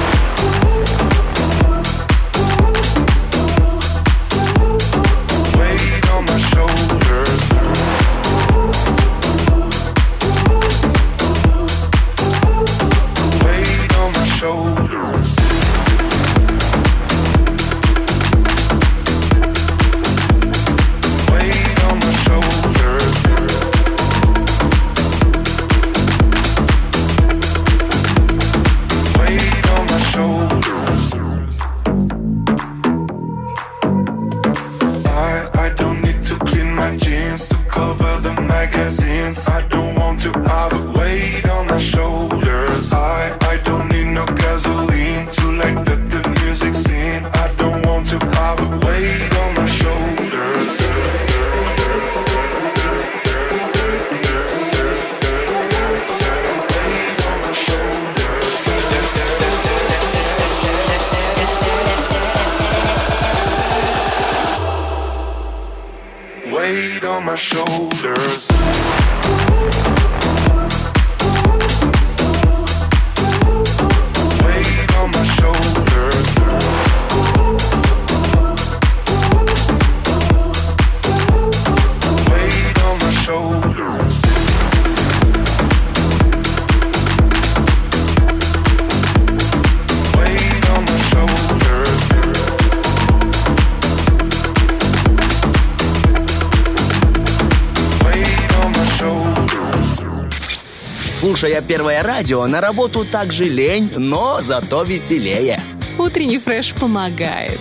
[101.44, 105.60] Слушая первое радио, на работу также лень, но зато веселее.
[106.00, 107.60] Утренний фреш помогает.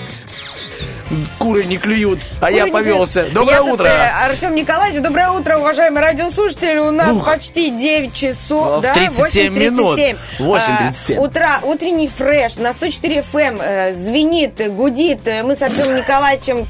[1.37, 3.27] Куры не клюют, а я повелся.
[3.33, 3.85] Доброе Я утро.
[3.87, 6.79] э, Артем Николаевич, доброе утро, уважаемые радиослушатели.
[6.79, 9.97] У нас почти 9 часов, да, 37 минут.
[9.99, 10.17] 8.37.
[10.41, 11.17] 8.37.
[11.17, 15.27] А, утра, утренний фреш на 104 FM э, звенит, гудит.
[15.29, 16.67] Э, Мы с Артемом Николаевичем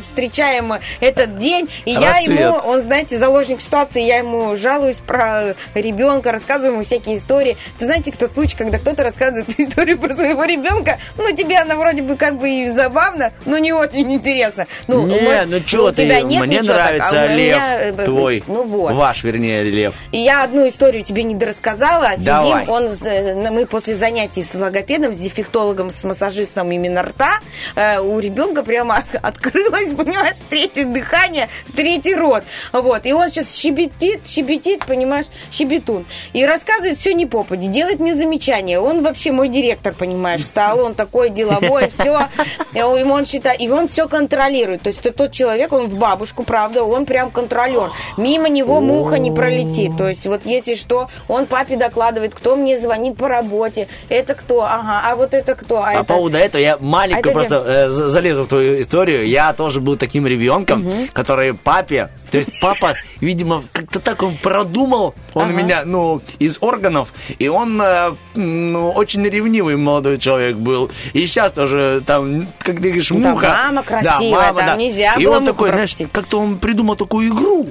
[0.00, 1.68] встречаем этот день.
[1.84, 7.18] И я ему, он, знаете, заложник ситуации, я ему жалуюсь про ребенка, рассказываю ему всякие
[7.18, 7.56] истории.
[7.78, 12.02] Ты знаете, тот случай, когда кто-то рассказывает историю про своего ребенка, ну, тебе она вроде
[12.02, 14.66] бы как бы и забавно, но не очень интересно.
[14.86, 17.92] Ну, Не, может, ну что ты, нет мне ничего так, а нравится лев меня, э,
[18.04, 18.44] твой.
[18.46, 18.92] Ну вот.
[18.92, 19.94] Ваш, вернее, лев.
[20.12, 22.10] И я одну историю тебе не дорассказала.
[22.18, 22.62] Давай.
[22.62, 27.40] Сидим, он, э, мы после занятий с логопедом, с дефектологом, с массажистом именно рта,
[27.74, 32.44] э, у ребенка прямо от- открылось, понимаешь, третье дыхание, третий рот.
[32.72, 33.06] Вот.
[33.06, 36.06] И он сейчас щебетит, щебетит, понимаешь, щебетун.
[36.32, 38.78] И рассказывает все не попади, делает мне замечания.
[38.80, 42.28] Он вообще мой директор, понимаешь, стал, он такой деловой, все.
[42.74, 44.82] Ему он считает, и он все контролирует.
[44.82, 47.90] То есть это тот человек, он в бабушку, правда, он прям контролер.
[48.16, 49.96] Мимо него муха не пролетит.
[49.96, 54.62] То есть вот если что, он папе докладывает, кто мне звонит по работе, это кто,
[54.64, 56.04] ага, а вот это кто, а По это...
[56.04, 59.26] поводу этого я маленько А просто э, за- залезу в твою историю.
[59.26, 65.14] Я тоже был таким ребенком, который папе, то есть папа, видимо, как-то так он продумал,
[65.34, 65.52] он Ага.
[65.52, 70.90] меня, ну, из органов, и он э, ну, очень ревнивый молодой человек был.
[71.12, 73.48] И сейчас тоже там, как ты говоришь, Ну, муха.
[73.66, 77.68] мама красивая, там нельзя И было он муху такой, знаешь, как-то он придумал такую игру.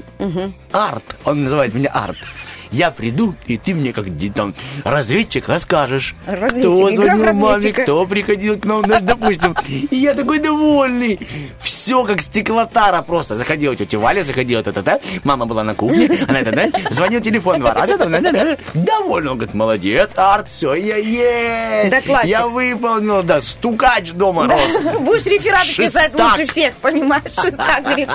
[0.71, 1.03] Арт.
[1.25, 2.17] Он называет меня Арт.
[2.75, 4.05] Я приду, и ты мне, как
[4.35, 4.53] там,
[4.83, 9.55] разведчик, расскажешь, Разведчик, кто звонил маме, кто приходил к нам, допустим.
[9.91, 11.17] И я такой довольный.
[11.61, 13.37] Все как стеклотара просто.
[13.37, 14.99] Заходила тетя Валя, заходила та-та-та.
[15.23, 16.89] Мама была на кухне, она та-та.
[16.91, 17.97] Звонил телефон два раза.
[17.97, 18.57] та- та- та- та.
[18.73, 19.31] Довольно.
[19.31, 21.91] Он говорит, молодец, Арт, все, я есть.
[21.91, 22.29] Докладчик.
[22.29, 24.99] Я выполнил, да, стукач дома Да, рос.
[24.99, 27.23] Будешь рефераты писать лучше всех, понимаешь?
[27.33, 28.09] Шестак, говорит.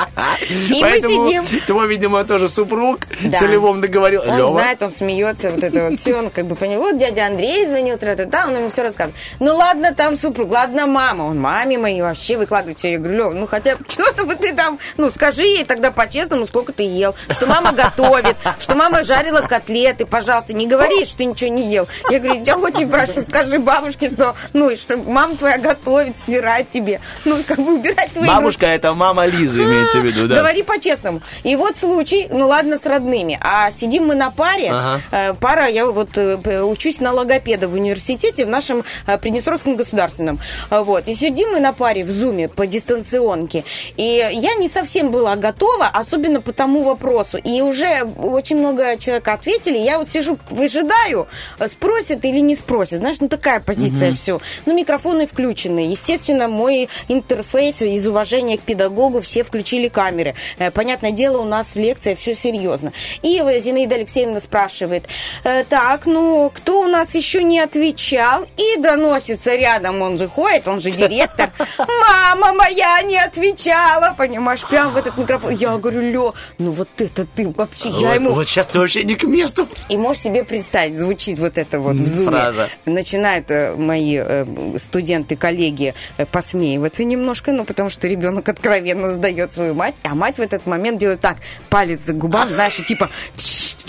[0.50, 1.44] И мы Поэтому сидим.
[1.66, 3.38] Твой, видимо, тоже супруг Да.
[3.38, 4.20] с Львом договорил.
[4.26, 6.80] Он Лёва, знает, он смеется, вот это вот все, он как бы понял.
[6.80, 9.16] Вот дядя Андрей звонил, тра-та-та, он ему все рассказывает.
[9.38, 11.24] Ну ладно, там супруг, ладно, мама.
[11.24, 12.92] Он маме моей вообще выкладывает все.
[12.92, 16.72] Я говорю, ну хотя бы что-то бы ты там, ну скажи ей тогда по-честному, сколько
[16.72, 17.14] ты ел.
[17.30, 21.88] Что мама готовит, что мама жарила котлеты, пожалуйста, не говори, что ты ничего не ел.
[22.10, 27.00] Я говорю, я очень прошу, скажи бабушке, что, ну, что мама твоя готовит, стирает тебе.
[27.24, 30.36] Ну, как бы убирать твои Бабушка, это мама Лизы, имеется в виду, да?
[30.36, 31.22] Говори по-честному.
[31.42, 33.38] И вот случай, ну ладно, с родными.
[33.42, 34.70] А сидим мы на паре.
[34.70, 35.00] Ага.
[35.10, 40.38] Э, Пара, я вот э, учусь на логопеда в университете в нашем э, Приднестровском государственном.
[40.70, 41.08] Вот.
[41.08, 43.64] И сидим мы на паре в зуме по дистанционке.
[43.96, 47.38] И я не совсем была готова, особенно по тому вопросу.
[47.38, 49.78] И уже очень много человек ответили.
[49.78, 51.26] Я вот сижу, выжидаю,
[51.66, 53.00] спросят или не спросят.
[53.00, 54.16] Знаешь, ну такая позиция Мгм.
[54.16, 54.40] все.
[54.66, 55.80] Ну, микрофоны включены.
[55.80, 60.34] Естественно, мой интерфейс из уважения к педагогу все включили камеры.
[60.74, 62.92] Понятное дело, у нас лекция, все серьезно.
[63.22, 65.04] И Зинаида Алексеевна спрашивает,
[65.44, 68.46] «Э, так, ну, кто у нас еще не отвечал?
[68.56, 71.50] И доносится рядом, он же ходит, он же директор.
[71.78, 75.54] Мама моя не отвечала, понимаешь, прям в этот микрофон.
[75.54, 78.34] Я говорю, Лё, ну вот это ты вообще, я Вот- ему...
[78.34, 79.68] Вот сейчас ты вообще не к месту.
[79.88, 82.30] И можешь себе представить, звучит вот это вот в зуме.
[82.30, 82.68] фраза.
[82.84, 84.46] Начинают э, мои э,
[84.78, 85.94] студенты, коллеги
[86.32, 90.98] посмеиваться немножко, ну, потому что ребенок откровенно сдает свою мать, а мать в этот момент
[90.98, 91.36] делает так,
[91.68, 93.08] палец за губам, знаешь, и типа...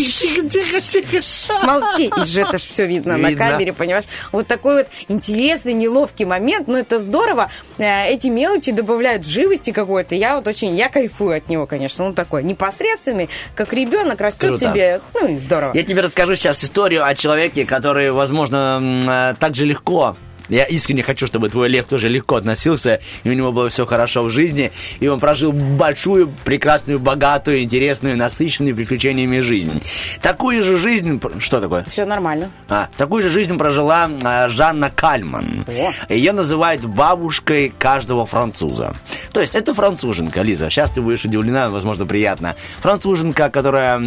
[0.04, 1.66] Тихо, тихо, тихо.
[1.66, 3.46] Молчи, и же это ж все видно, на Видно.
[3.50, 4.06] камере, понимаешь?
[4.32, 7.50] Вот такой вот интересный, неловкий момент, но это здорово.
[7.78, 10.16] Э, Эти мелочи добавляют живости какой-то.
[10.16, 12.06] Я вот очень, я кайфую от него, конечно.
[12.06, 14.60] Он такой непосредственный, как ребенок растет Круто.
[14.60, 15.72] себе, ну и здорово.
[15.74, 20.16] Я тебе расскажу сейчас историю о человеке, который, возможно, э, так же легко
[20.52, 24.24] я искренне хочу, чтобы твой Лев тоже легко относился, и у него было все хорошо
[24.24, 29.82] в жизни, и он прожил большую, прекрасную, богатую, интересную, насыщенную приключениями жизнь.
[30.22, 31.22] Такую же жизнь...
[31.40, 31.86] Что такое?
[31.86, 32.52] Все нормально.
[32.70, 35.66] А, такую же жизнь прожила а, Жанна Кальман.
[36.10, 38.94] Ее называют бабушкой каждого француза.
[39.32, 40.70] То есть это француженка, Лиза.
[40.70, 42.56] Сейчас ты будешь удивлена, возможно, приятно.
[42.82, 43.98] Француженка, которая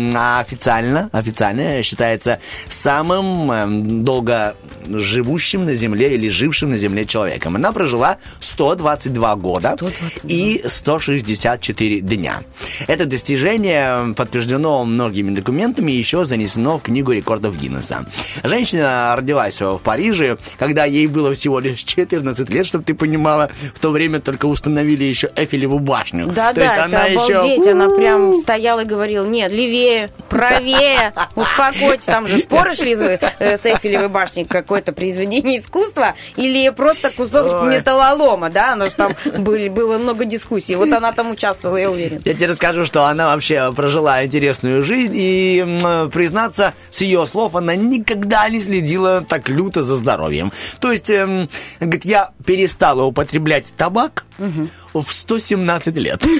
[0.40, 7.56] официально, официально считается самым эм, долго живущим на Земле или жившим на Земле человеком.
[7.56, 9.76] Она прожила 122 года
[10.24, 12.42] и 164 дня.
[12.86, 18.06] Это достижение подтверждено многими документами и еще занесено в Книгу рекордов Гиннесса.
[18.42, 23.78] Женщина родилась в Париже, когда ей было всего лишь 14 лет, чтобы ты понимала, в
[23.78, 26.26] то время только установили еще Эфелеву башню.
[26.26, 27.66] Да, То да, есть это она еще- обалдеть.
[27.68, 32.06] Она прям стояла и говорила, нет, левее, правее, успокойтесь.
[32.06, 37.62] Там же споры шли за- э, с Эйфелевой башней, какое-то произведение искусства или просто кусок
[37.62, 37.76] Ой.
[37.76, 38.72] металлолома, да?
[38.72, 40.76] Оно же там были, было много дискуссий.
[40.76, 42.22] Вот она там участвовала, я уверен.
[42.24, 45.64] Я тебе расскажу, что она вообще прожила интересную жизнь, и,
[46.12, 50.52] признаться, с ее слов, она никогда не следила так люто за здоровьем.
[50.80, 51.48] То есть, эм,
[51.80, 56.22] говорит, я перестала употреблять табак в 117 лет.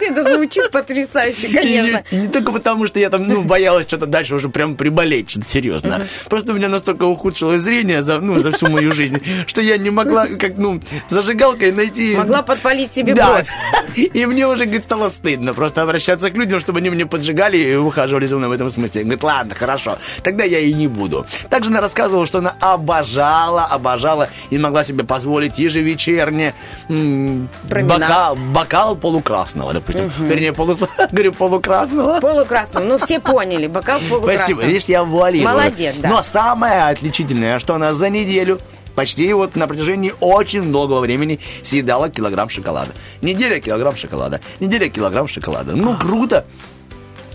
[0.00, 2.04] Это звучит потрясающе, конечно.
[2.10, 5.46] Не, не только потому, что я там, ну, боялась что-то дальше уже прям приболеть, что-то
[5.48, 6.06] серьезно.
[6.28, 9.90] Просто у меня настолько ухудшилось зрение за, ну, за всю мою жизнь, что я не
[9.90, 12.16] могла, как, ну, зажигалкой найти...
[12.16, 13.28] Могла подпалить себе Да.
[13.30, 13.48] бровь.
[13.96, 17.76] И мне уже, говорит, стало стыдно просто обращаться к людям, чтобы они мне поджигали и
[17.76, 19.02] ухаживали за мной в этом смысле.
[19.02, 21.26] Говорит, ладно, хорошо, тогда я и не буду.
[21.50, 26.54] Также она рассказывала, что она обожала, обожала и могла себе позволить ежевечерне
[26.88, 27.98] м, Променад.
[28.00, 30.06] бокал, бокал полукрасного, допустим.
[30.06, 30.26] Мгм.
[30.26, 32.20] Вернее, полусла- говорю, полукрасного.
[32.20, 32.88] Полукрасным.
[32.88, 33.66] Ну, все поняли.
[33.66, 34.36] Бокал полукрасным.
[34.38, 35.48] Спасибо, видишь, я вуалирую.
[35.54, 36.08] Молодец, да.
[36.08, 38.58] Но самое отличительное, что она за неделю
[38.94, 42.92] почти вот на протяжении очень многого времени съедала килограмм шоколада.
[43.22, 45.72] Неделя килограмм шоколада, неделя килограмм шоколада.
[45.74, 46.44] Ну, круто.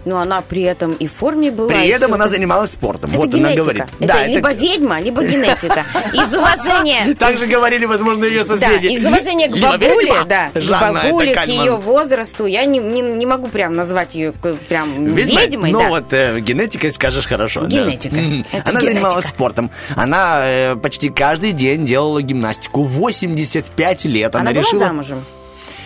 [0.09, 1.67] Но она при этом и в форме была.
[1.69, 2.33] При этом она это.
[2.33, 3.11] занималась спортом.
[3.11, 3.51] Это вот генетика.
[3.51, 3.83] она говорит.
[3.99, 5.85] Это Да, либо ведьма, либо генетика.
[6.13, 7.15] Из уважения.
[7.19, 8.87] Так же говорили, возможно, ее Да, соседи.
[8.87, 13.25] из уважения к бабуле, да, к это бабуле, к ее возрасту, я не, не, не
[13.27, 14.31] могу прям назвать ее
[14.67, 15.41] прям Ведьма?
[15.41, 15.89] ведьмой, ну да.
[15.89, 17.67] вот э, генетикой скажешь хорошо.
[17.67, 18.15] Генетика.
[18.15, 18.79] Это Она генетика.
[18.81, 19.69] занималась спортом.
[19.95, 22.81] Она э, почти каждый день делала гимнастику.
[22.83, 24.33] 85 лет.
[24.33, 24.85] Она, Она была решила...
[24.85, 25.23] замужем?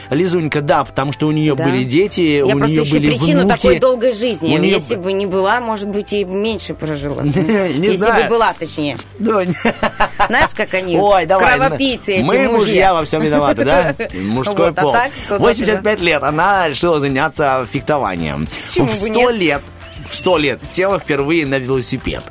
[0.10, 1.64] Лизунька, да, потому что у нее Да.
[1.64, 3.56] были дети, Я у нее ищу были причину внуки.
[3.56, 4.56] такой долгой жизни.
[4.56, 7.24] У нее Если бы не была, может быть, и меньше прожила.
[7.24, 7.32] Не
[7.86, 8.24] Если знаю.
[8.26, 8.98] бы была, точнее.
[9.20, 9.54] Не-
[10.28, 11.58] Знаешь, как они Ой, давай.
[11.58, 12.94] кровопийцы эти Мы мужья.
[12.94, 13.96] во всем виноваты, да?
[14.14, 14.92] Мужской Вот, а пол.
[14.94, 18.48] так, что 85 лет она решила заняться фехтованием.
[18.68, 19.36] Почему в бы 100 нет?
[19.36, 19.62] лет,
[20.10, 22.24] в 100 лет села впервые на велосипед.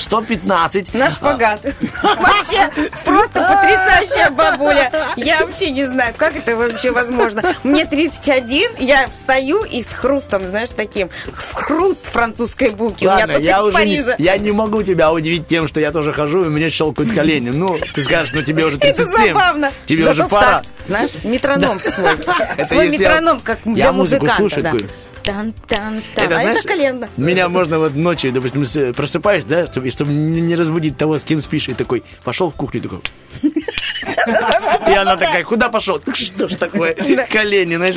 [0.00, 1.62] В 115 На шпагат.
[2.02, 2.70] Вообще,
[3.04, 4.90] просто потрясающая бабуля.
[5.16, 7.42] Я вообще не знаю, как это вообще возможно.
[7.64, 13.04] Мне 31, я встаю и с хрустом, знаешь, таким, в хруст французской булки.
[13.04, 15.80] У Ладно, меня только я из уже не, я не могу тебя удивить тем, что
[15.80, 17.50] я тоже хожу, и мне щелкают колени.
[17.50, 19.34] Ну, ты скажешь, ну тебе уже Это 37.
[19.34, 19.70] забавно.
[19.84, 20.62] Тебе Зато уже пора.
[20.86, 22.12] знаешь, метроном свой.
[22.56, 24.36] Это Свой я- метроном, как я для музыку музыканта.
[24.36, 24.88] слушаю,
[25.32, 25.38] да.
[25.38, 26.24] такой, Тан-тан-тан.
[26.24, 27.08] Это, А знаешь, это колено.
[27.16, 31.68] Меня можно вот ночью, допустим, просыпаешь, да, чтобы, чтобы не разбудить того, с кем спишь,
[31.68, 33.00] и такой, пошел в кухню, такой...
[34.86, 36.00] И она такая, куда пошел?
[36.12, 36.94] Что ж такое?
[37.30, 37.96] Колени, знаешь,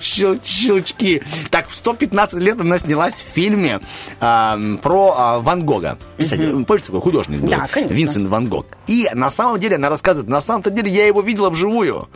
[0.00, 1.22] щел- щелчки.
[1.50, 3.80] Так, в 115 лет она снялась в фильме
[4.20, 5.98] ам, про а, Ван Гога.
[6.16, 7.48] Помнишь, такой художник был?
[7.48, 7.94] Да, конечно.
[7.94, 8.66] Винсент Ван Гог.
[8.86, 12.08] И на самом деле, она рассказывает, на самом-то деле я его видела вживую.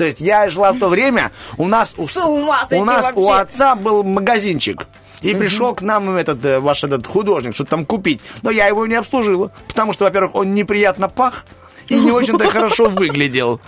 [0.00, 4.02] То есть я жила в то время, у нас, у, у нас у отца был
[4.02, 4.86] магазинчик.
[5.20, 8.22] И пришел к нам этот э, ваш этот художник, что-то там купить.
[8.40, 9.52] Но я его не обслужила.
[9.68, 11.44] Потому что, во-первых, он неприятно пах
[11.88, 13.60] и не очень-то хорошо выглядел.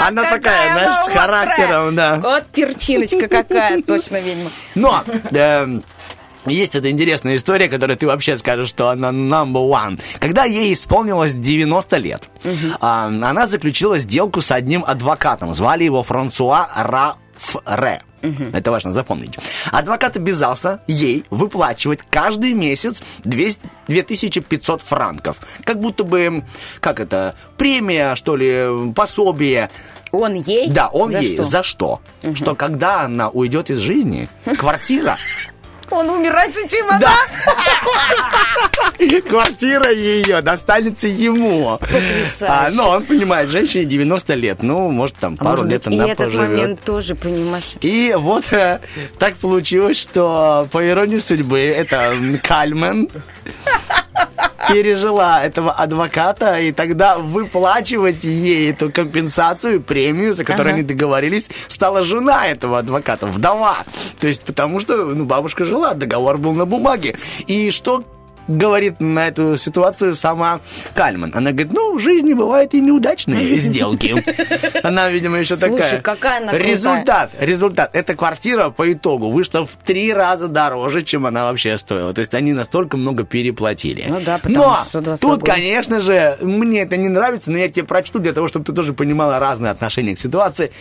[0.00, 2.16] Она такая, знаешь, с характером, да.
[2.16, 4.48] Вот перчиночка какая, точно ведьма.
[4.74, 5.84] Но эм,
[6.48, 10.00] есть эта интересная история, которую ты вообще скажешь, что она number one.
[10.18, 12.28] Когда ей исполнилось 90 лет,
[12.80, 15.54] а, она заключила сделку с одним адвокатом.
[15.54, 18.02] Звали его Франсуа Рафре.
[18.52, 19.38] Это важно запомнить.
[19.70, 25.40] Адвокат обязался ей выплачивать каждый месяц 200 2500 франков.
[25.64, 26.44] Как будто бы,
[26.80, 29.70] как это, премия, что ли, пособие.
[30.10, 30.68] Он ей?
[30.68, 31.34] Да, он За ей.
[31.34, 31.42] что?
[31.42, 32.00] За что?
[32.34, 34.28] Что когда она уйдет из жизни,
[34.58, 35.16] квартира
[35.90, 36.98] Он умер раньше, чем она?
[36.98, 37.14] Да.
[39.28, 41.78] Квартира ее достанется ему.
[42.42, 44.62] А, но он понимает, женщине 90 лет.
[44.62, 46.48] Ну, может, там А пару может лет быть, и она этот поживет.
[46.50, 47.74] момент тоже, понимаешь?
[47.80, 48.80] И вот э,
[49.18, 53.08] так получилось, что по иронии судьбы это м, Кальмен
[54.66, 60.78] пережила этого адвоката, и тогда выплачивать ей эту компенсацию, премию, за которую Ага.
[60.78, 63.84] они договорились, стала жена этого адвоката, вдова.
[64.20, 67.16] То есть потому что ну, бабушка жила, договор был на бумаге.
[67.46, 68.02] И что
[68.48, 70.60] говорит на эту ситуацию сама
[70.94, 71.32] Кальман.
[71.34, 74.24] Она говорит, ну, в жизни бывают и неудачные сделки.
[74.82, 76.00] Она, видимо, еще Слушай, такая.
[76.00, 76.52] какая она.
[76.52, 77.90] Результат, результат.
[77.94, 82.12] Эта квартира по итогу вышла в три раза дороже, чем она вообще стоила.
[82.12, 84.06] То есть они настолько много переплатили.
[84.08, 87.68] Ну да, потому но что 120 тут, конечно же, мне это не нравится, но я
[87.68, 90.72] тебе прочту для того, чтобы ты тоже понимала разные отношения к ситуации.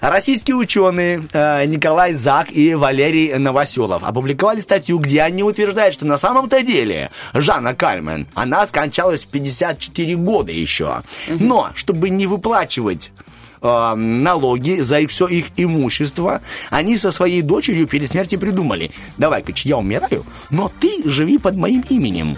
[0.00, 6.18] Российские ученые э, Николай Зак и Валерий Новоселов опубликовали статью, где они утверждают, что на
[6.18, 11.02] самом-то деле Жанна Кальмен, она скончалась в 54 года еще.
[11.28, 13.12] Но, чтобы не выплачивать
[13.62, 19.42] э, налоги за их, все их имущество, они со своей дочерью перед смертью придумали, давай,
[19.42, 22.36] ка я умираю, но ты живи под моим именем.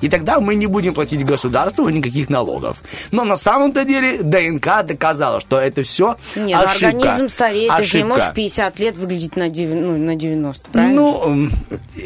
[0.00, 2.76] И тогда мы не будем платить государству никаких налогов.
[3.10, 6.88] Но на самом-то деле ДНК доказала, что это все Не, ну ошибка.
[6.88, 8.06] организм стареет, ты же не Ошибка.
[8.08, 10.94] можешь 50 лет выглядеть на, деви- ну, на 90, правильно?
[10.94, 11.48] Ну,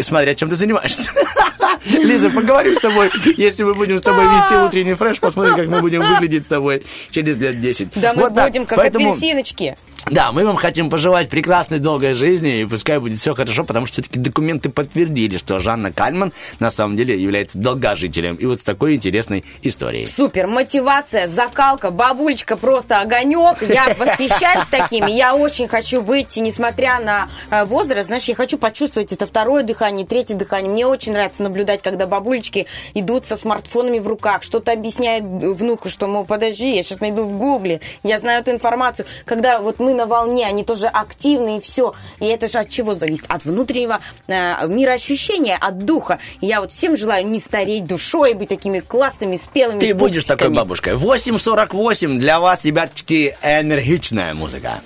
[0.01, 1.11] смотря чем ты занимаешься.
[1.87, 5.81] Лиза, поговорим с тобой, если мы будем с тобой вести утренний фреш, посмотрим, как мы
[5.81, 7.89] будем выглядеть с тобой через лет 10.
[8.01, 9.77] Да мы Будем как Поэтому- апельсиночки.
[10.09, 13.95] Да, мы вам хотим пожелать прекрасной долгой жизни, и пускай будет все хорошо, потому что
[13.95, 18.37] все-таки документы подтвердили, что Жанна Кальман на самом деле является долгожителем.
[18.37, 20.07] И вот с такой интересной историей.
[20.07, 23.61] Супер, мотивация, закалка, бабулечка просто огонек.
[23.63, 25.11] Я восхищаюсь такими.
[25.11, 30.07] Я очень хочу быть, несмотря на э, возраст, знаешь, я хочу почувствовать это второе дыхание,
[30.07, 30.71] третье дыхание.
[30.71, 36.07] Мне очень нравится наблюдать, когда бабулечки идут со смартфонами в руках, что-то объясняют внуку, что,
[36.07, 39.05] мол, подожди, я сейчас найду в гугле, я знаю эту информацию.
[39.25, 41.95] Когда вот мы на волне, они тоже активны и все.
[42.21, 43.25] И это же от чего зависит?
[43.29, 46.19] От внутреннего э, мироощущения, от духа.
[46.41, 50.49] И я вот всем желаю не стареть душой, быть такими классными, спелыми Ты будешь такой
[50.49, 50.57] пупсиками.
[50.57, 50.93] бабушкой.
[50.95, 54.81] 8.48 для вас, ребятки, энергичная музыка.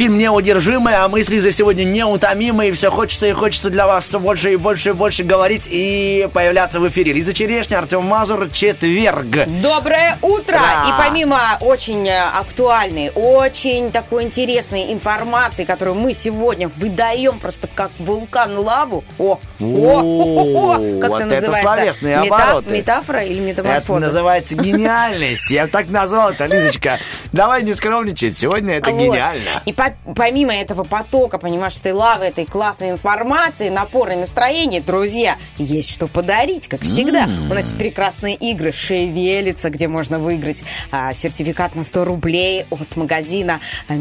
[0.00, 2.72] Фильм «Неудержимый», а мы с Лизой сегодня неутомимые.
[2.72, 6.80] Все хочется и хочется для вас все больше и больше и больше говорить и появляться
[6.80, 7.12] в эфире.
[7.12, 9.46] Лиза Черешня, Артем Мазур, четверг.
[9.62, 10.54] Доброе утро!
[10.54, 10.88] Да.
[10.88, 17.90] И помимо очень э, актуальной, очень такой интересной информации, которую мы сегодня выдаем просто как
[17.98, 19.02] вулкан лаву.
[19.18, 22.20] О, о, о, как это это называется?
[22.20, 22.70] обороты.
[22.74, 24.06] Метафора или Это метаморфоза?
[24.06, 25.50] называется гениальность.
[25.50, 26.98] Я так назвал это, Лизочка.
[27.32, 28.36] Давай не скромничать.
[28.36, 29.62] Сегодня это гениально.
[29.64, 35.36] И по- помимо этого потока, понимаешь, этой лавы, этой классной информации, напора и настроения, друзья,
[35.56, 37.30] есть что подарить, как всегда.
[37.50, 43.60] У нас прекрасные игры «Шевелится», где можно выиграть а, сертификат на 100 рублей от магазина
[43.88, 43.96] э,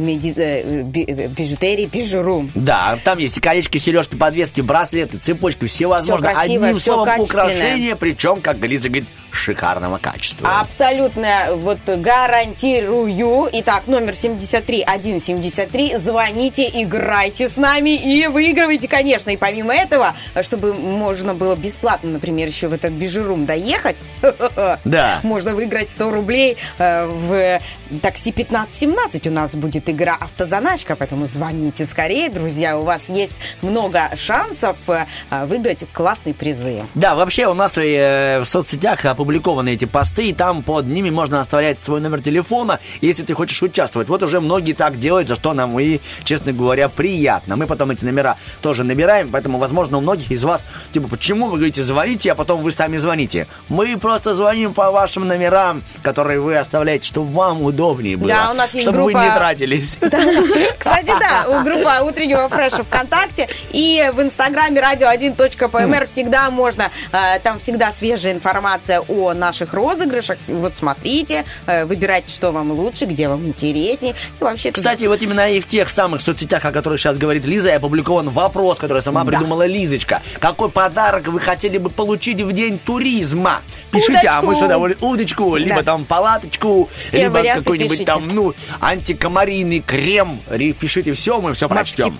[0.84, 2.52] би- э, бижутерии «Бижурум».
[2.56, 3.40] Да, там есть и
[3.70, 6.30] колечки, сережки, подвески, браслеты, цепочки, всевозможно.
[6.30, 9.08] Всё красивое, Одним всё словом, украшения, причем, как Лиза говорит,
[9.40, 10.60] шикарного качества.
[10.60, 13.50] Абсолютно вот гарантирую.
[13.54, 15.98] Итак, номер 73173.
[15.98, 19.30] Звоните, играйте с нами и выигрывайте, конечно.
[19.32, 23.98] И помимо этого, чтобы можно было бесплатно, например, еще в этот бижурум доехать,
[24.86, 25.20] Да.
[25.24, 27.60] можно выиграть 100 рублей э, в
[28.02, 29.28] такси 1517.
[29.28, 32.78] У нас будет игра автозаначка, поэтому звоните скорее, друзья.
[32.78, 35.06] У вас есть много шансов э,
[35.46, 36.84] выиграть классные призы.
[36.96, 41.40] Да, вообще у нас э, в соцсетях опубликованы эти посты, и там под ними можно
[41.40, 44.10] оставлять свой номер телефона, если ты хочешь участвовать.
[44.10, 47.56] Вот уже многие так делают, за что нам и, честно говоря, приятно.
[47.56, 51.58] Мы потом эти номера тоже набираем, поэтому, возможно, у многих из вас, типа, почему вы
[51.58, 53.46] говорите звоните, а потом вы сами звоните?
[53.68, 58.30] Мы просто звоним по вашим номерам, которые вы оставляете, чтобы вам удобнее было.
[58.30, 59.96] Да, у нас есть чтобы вы группа- не тратились.
[60.80, 67.92] Кстати, да, группа утреннего фреша ВКонтакте и в инстаграме radio1.pmr всегда можно, э, там всегда
[67.92, 70.38] свежая информация о наших розыгрышах.
[70.48, 74.14] Вот смотрите, э, выбирайте, что вам лучше, где вам интереснее.
[74.40, 77.76] И вообще Кстати, вот именно и в тех самых соцсетях, о которых сейчас говорит Лиза,
[77.76, 79.32] опубликован вопрос, который сама Да.
[79.32, 80.22] придумала Лизочка.
[80.40, 83.62] Какой подарок вы хотели бы получить в день туризма?
[83.92, 84.64] Пишите, а мы Удочку.
[84.64, 85.12] с удовольствием...
[85.12, 85.84] Удочку, либо Да.
[85.84, 88.06] там палаточку, Все либо какой-нибудь пишите.
[88.06, 90.40] там, ну, антикомарийный крем.
[90.80, 92.18] Пишите все, мы все прочтем.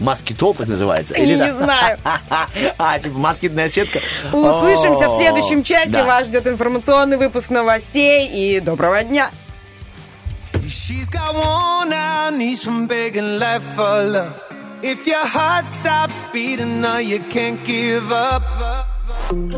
[0.00, 0.54] Москитол.
[0.54, 1.14] Маскитол так называется?
[1.16, 1.46] Я да?
[1.46, 1.98] не знаю.
[2.78, 4.00] А, типа москитная сетка?
[4.32, 6.02] Услышимся в следующем часе.
[6.02, 8.28] Вас ждет информационный выпуск новостей.
[8.28, 9.30] И доброго дня.
[10.66, 14.32] She's got worn out knees from begging life for love.
[14.82, 18.42] If your heart stops beating, now you can't give up.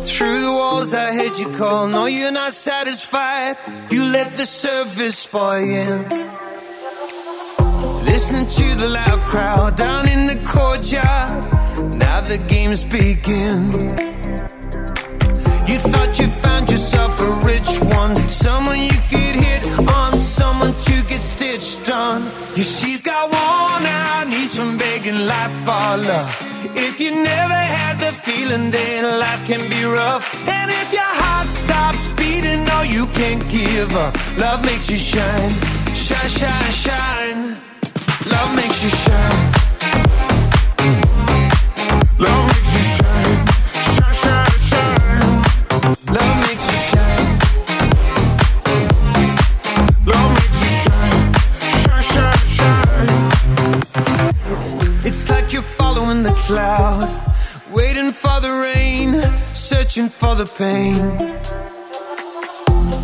[0.04, 1.88] Through the walls, I heard you call.
[1.88, 3.56] No, you're not satisfied.
[3.90, 6.06] You let the surface spoil you.
[8.16, 11.44] Listening to the loud crowd down in the courtyard.
[11.98, 13.60] Now the games begin.
[15.70, 17.70] You thought you found yourself a rich
[18.00, 19.62] one, someone you could hit
[20.00, 22.22] on, someone to get stitched on.
[22.56, 26.30] Yeah, she's got worn out knees from begging life for love.
[26.74, 30.24] If you never had the feeling, then life can be rough.
[30.48, 34.16] And if your heart stops beating, no, you can't give up.
[34.38, 35.52] Love makes you shine,
[35.92, 37.65] shine, shine, shine.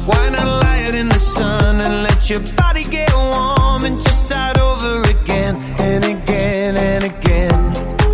[0.05, 4.27] Why not lie it in the sun and let your body get warm and just
[4.27, 7.55] start over again and again and again?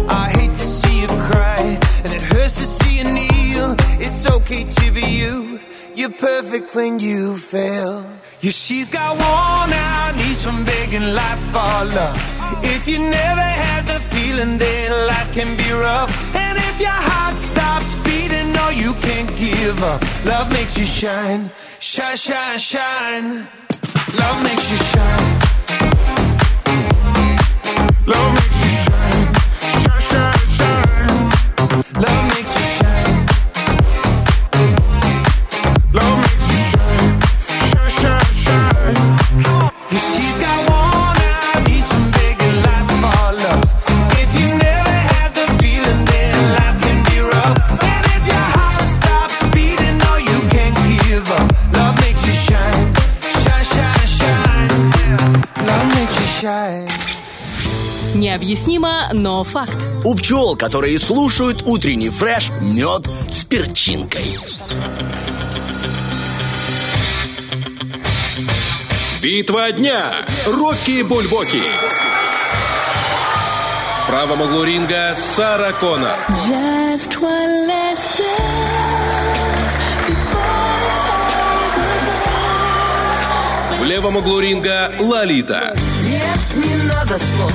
[0.09, 3.77] I hate to see you cry, and it hurts to see you kneel.
[4.01, 5.61] It's okay to be you.
[5.95, 8.07] You're perfect when you fail.
[8.41, 12.19] Yeah, she's got worn out knees from begging life for love.
[12.63, 16.11] If you never had the feeling, then life can be rough.
[16.35, 20.01] And if your heart stops beating, no, you can't give up.
[20.25, 21.51] Love makes you shine,
[21.81, 23.49] shine, shine, shine.
[24.19, 25.48] Love makes you shine.
[32.01, 32.48] Love me
[59.39, 59.77] но факт.
[60.05, 64.37] У пчел, которые слушают утренний фреш, мед с перчинкой.
[69.23, 70.11] Битва дня.
[70.45, 71.63] Рокки Бульбоки.
[74.03, 76.17] В правом углу ринга Сара Коннор.
[76.49, 78.21] Just one last
[83.79, 85.77] В левом углу ринга Лолита.
[86.03, 87.53] Нет, не надо слов,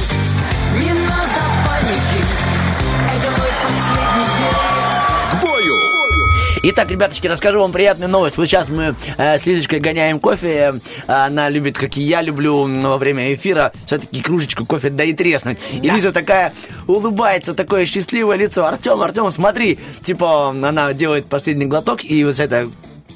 [6.66, 8.38] Итак, ребяточки, расскажу вам приятную новость.
[8.38, 10.80] Вот сейчас мы э, с Лизочкой гоняем кофе.
[11.08, 15.12] Э, Она любит, как и я люблю, во время эфира все-таки кружечку кофе да и
[15.12, 15.58] треснуть.
[15.74, 16.54] И Лиза такая
[16.88, 18.66] улыбается, такое счастливое лицо.
[18.66, 19.78] Артем, Артем, смотри.
[20.04, 22.70] Типа, она делает последний глоток, и вот это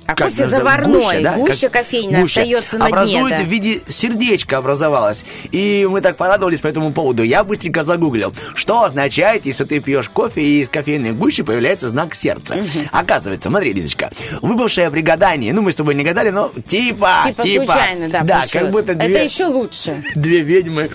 [0.08, 1.36] А как кофе заварной, да?
[1.36, 2.42] гуща Как- кофейная гуща.
[2.42, 3.42] остается на дне, Образует да.
[3.44, 5.26] в виде сердечка образовалось.
[5.52, 7.24] И мы так порадовались по этому поводу.
[7.24, 12.16] Я быстренько загуглил, что означает, если ты пьешь кофе и из кофейной гущи появляется знак
[12.16, 12.56] сердца.
[12.92, 14.10] Оказывается, смотри, Лизочка,
[14.42, 18.36] выбывшее при гадании, ну мы с тобой не гадали, но типа, Типа случайно, да, Да,
[18.40, 18.52] получилось.
[18.52, 19.10] как будто две...
[19.10, 20.04] Это еще лучше.
[20.16, 20.90] Две ведьмы.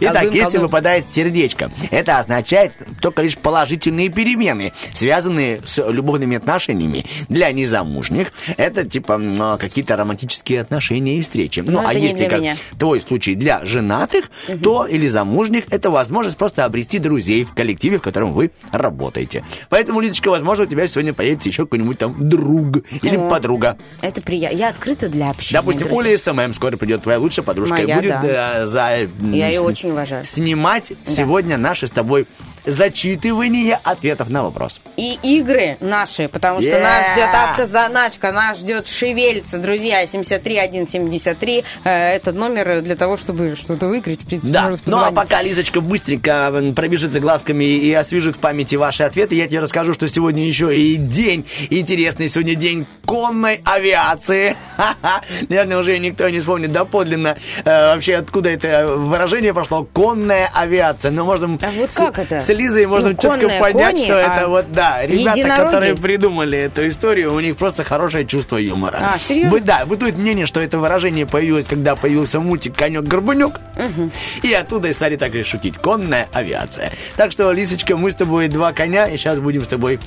[0.00, 6.85] Итак, если выпадает сердечко, это означает только лишь положительные перемены, связанные с любовными отношениями.
[7.28, 11.62] Для незамужних это типа м, какие-то романтические отношения и встречи.
[11.66, 12.56] Ну, а если как меня.
[12.78, 14.30] твой случай для женатых,
[14.62, 19.44] то или замужних это возможность просто обрести друзей в коллективе, в котором вы работаете.
[19.68, 23.28] Поэтому, Лидочка, возможно, у тебя сегодня появится еще какой-нибудь там друг или О.
[23.28, 23.76] подруга.
[24.00, 24.56] Это приятно.
[24.56, 25.60] Я открыта для общения.
[25.60, 25.98] Допустим, друзья.
[25.98, 28.52] Оля SMM скоро придет, твоя лучшая подружка, и Моя, будет да.
[28.62, 30.24] э, за, Я ее очень уважаю.
[30.24, 32.26] снимать сегодня наши с тобой
[32.66, 34.80] зачитывание ответов на вопрос.
[34.96, 36.82] И игры наши, потому что Yeah!
[36.82, 41.64] нас ждет автозаначка, нас ждет шевельца, друзья, 73173.
[41.84, 44.22] Э, Это номер для того, чтобы что-то выиграть.
[44.22, 48.74] В принципе, Да, ну а пока Лизочка быстренько м, пробежится глазками и освежит в памяти
[48.76, 54.56] ваши ответы, я тебе расскажу, что сегодня еще и день интересный, сегодня день конной авиации.
[54.76, 55.22] Ха-ха.
[55.48, 61.10] Наверное, уже никто не вспомнит доподлинно э, вообще, откуда это выражение пошло, конная авиация.
[61.10, 62.40] Но можно А вот как это?
[62.40, 65.64] с Лизой можно Ну, четко понять, кони, что а это вот, да, ребята, единороги?
[65.64, 68.98] которые придумали эту историю, у них просто хорошее чувство юмора.
[69.14, 69.50] А, серьезно?
[69.50, 73.60] Бы- Да, бытует мнение, что это выражение появилось, когда появился мультик «Конек-горбунек»,
[74.42, 75.76] и оттуда и стали так и шутить.
[75.78, 76.92] Конная авиация.
[77.16, 79.98] Так что, Лисочка, мы с тобой два коня, и сейчас будем с тобой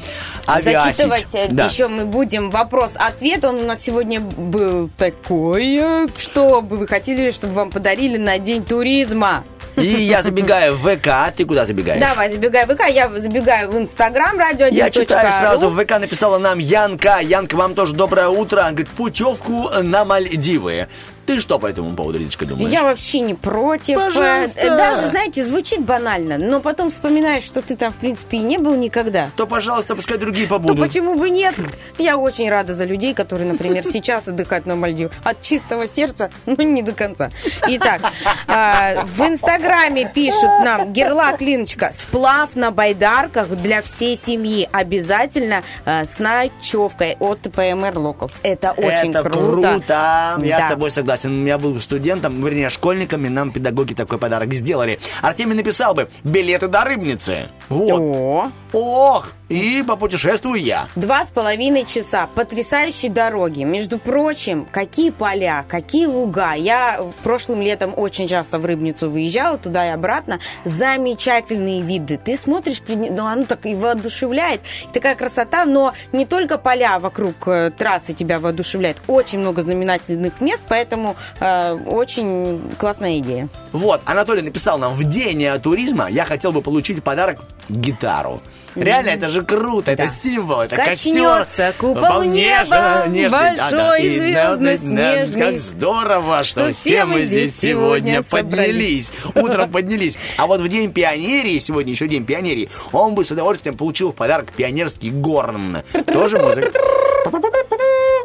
[0.47, 0.95] авиасить.
[0.97, 1.65] Зачитывать э, Да.
[1.65, 3.43] еще мы будем вопрос-ответ.
[3.45, 5.75] Он у нас сегодня был такой.
[5.77, 9.43] э, Что бы вы хотели, чтобы вам подарили на День туризма?
[9.81, 12.01] И я забегаю в ВК, ты куда забегаешь?
[12.01, 16.37] Давай, забегай в ВК, я забегаю в Инстаграм, радио Я читаю сразу, в ВК написала
[16.37, 17.19] нам Янка.
[17.19, 18.61] Янка, вам тоже доброе утро.
[18.61, 20.87] Она говорит, путевку на Мальдивы.
[21.29, 22.71] Ты что по этому поводу, Лидочка, думаешь?
[22.71, 23.97] Я вообще не против.
[23.97, 24.61] Пожалуйста.
[24.61, 28.57] Э, Даже, знаете, звучит банально, но потом вспоминаешь, что ты там, в принципе, и не
[28.57, 29.29] был никогда.
[29.35, 30.79] То, пожалуйста, пускай другие То побудут.
[30.79, 31.53] почему бы нет?
[31.99, 35.11] Я очень рада за людей, которые, например, сейчас отдыхают на Мальдивах.
[35.23, 37.29] От чистого сердца, но не до конца.
[37.67, 38.01] Итак,
[38.47, 44.67] а, в Инстаграме пишут нам, Герлак Линочка, сплав на байдарках для всей семьи.
[44.71, 48.39] Обязательно а, с ночевкой от ПМР Locals.
[48.41, 49.69] Это очень Это круто.
[49.73, 50.39] круто.
[50.43, 51.18] Я с тобой согласен.
[51.23, 54.99] Я был студентом, вернее, школьником, и нам педагоги такой подарок сделали.
[55.21, 57.49] Артемий написал бы билеты до рыбницы.
[57.69, 57.99] Вот.
[57.99, 58.51] О.
[58.71, 60.87] Ох, и попутешествую я.
[60.95, 62.27] Два с половиной часа.
[62.35, 63.63] Потрясающие дороги.
[63.63, 66.53] Между прочим, какие поля, какие луга.
[66.53, 70.39] Я прошлым летом очень часто в Рыбницу выезжала, туда и обратно.
[70.65, 72.19] Замечательные виды.
[72.23, 74.61] Ты смотришь, ну, оно так и воодушевляет.
[74.93, 78.97] Такая красота, но не только поля вокруг э, трассы тебя воодушевляет.
[79.07, 83.49] Очень много знаменательных мест, поэтому э, очень классная идея.
[83.71, 88.41] Вот, Анатолий написал нам, в день э, туризма я хотел бы получить подарок гитару.
[88.75, 91.73] Реально, это же круто, это символ, это Качнется костер.
[91.73, 95.41] купол неба, нежный, большой и звездно-снежный.
[95.41, 99.11] Как здорово, что, Что все мы здесь сегодня поднялись.
[99.35, 100.17] Утром поднялись.
[100.37, 104.15] А вот в день пионерии, сегодня еще день пионерии, он бы с удовольствием получил в
[104.15, 105.83] подарок пионерский горн.
[106.05, 106.71] Тоже музыка.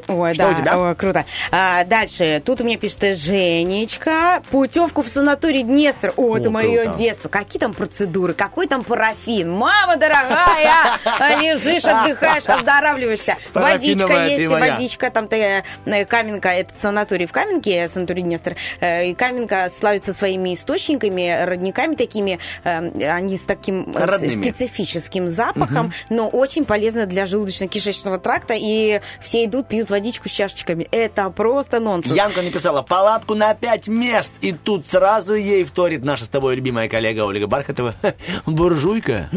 [0.08, 0.78] Ой, Что да, у тебя?
[0.78, 1.24] Ой, круто.
[1.50, 4.42] А, дальше, тут у меня пишет Женечка.
[4.50, 6.12] Путевку в санаторий Днестр.
[6.16, 6.98] О, это О, мое круто.
[6.98, 7.28] детство.
[7.28, 9.50] Какие там процедуры, какой там парафин?
[9.50, 10.98] Мама дорогая,
[11.40, 13.36] лежишь, отдыхаешь, оздоравливаешься.
[13.52, 14.12] Водичка ты
[14.42, 18.56] есть, водичка, там э, э, Каменка, это санаторий в Каменке, санаторий Днестр.
[18.80, 22.38] Э, И Каменка славится своими источниками, родниками такими.
[22.64, 24.42] э, Они с таким Родными.
[24.42, 28.54] специфическим запахом, но очень полезно для желудочно-кишечного тракта.
[28.56, 30.88] И все идут, пьют водичку с чашечками.
[30.90, 32.16] Это просто нонсенс.
[32.16, 36.88] Янка написала палатку на пять мест, и тут сразу ей вторит наша с тобой любимая
[36.88, 37.94] коллега Ольга Бархатова.
[38.46, 39.28] Буржуйка.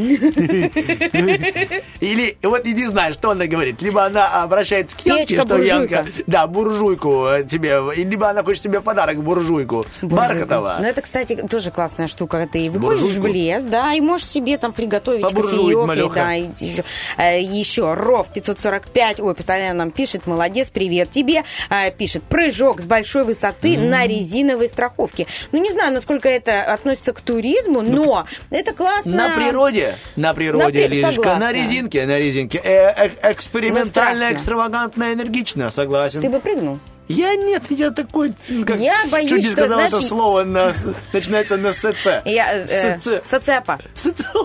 [2.00, 3.82] Или вот и не знаю, что она говорит.
[3.82, 5.58] Либо она обращается к Янке, что.
[5.58, 9.86] Янка, да, буржуйку тебе, либо она хочет себе подарок буржуйку.
[10.02, 10.78] Бархатова.
[10.80, 12.48] Ну, это, кстати, тоже классная штука.
[12.52, 16.14] Ты выходишь в лес, да, и можешь себе там приготовить кофеек.
[16.14, 16.84] Да, еще,
[17.18, 21.44] Э, еще Ров 545, ой, постоянно нам пишет, молодец, привет тебе.
[21.70, 25.28] Э, Пишет, прыжок с большой высоты на резиновой страховке.
[25.52, 29.16] Ну, не знаю, насколько это относится к туризму, но это классно.
[29.16, 32.62] На природе, на природе, На Лизочка, на резинке, на резинке.
[32.64, 34.36] Э, э, экспериментально, страшно.
[34.36, 36.22] экстравагантно, энергично, согласен.
[36.22, 36.80] Ты бы прыгнул?
[37.08, 38.34] Я нет, я такой,
[38.66, 40.74] как Я боюсь, чуть не что, сказал знаешь, это слово, на,
[41.14, 42.08] начинается на СЦ.
[42.26, 43.22] Я, э, СЦ.
[43.26, 43.80] соцепа.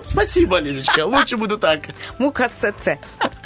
[0.05, 1.81] Спасибо, Лизочка, лучше буду так.
[2.19, 2.99] Муха ЦЦ.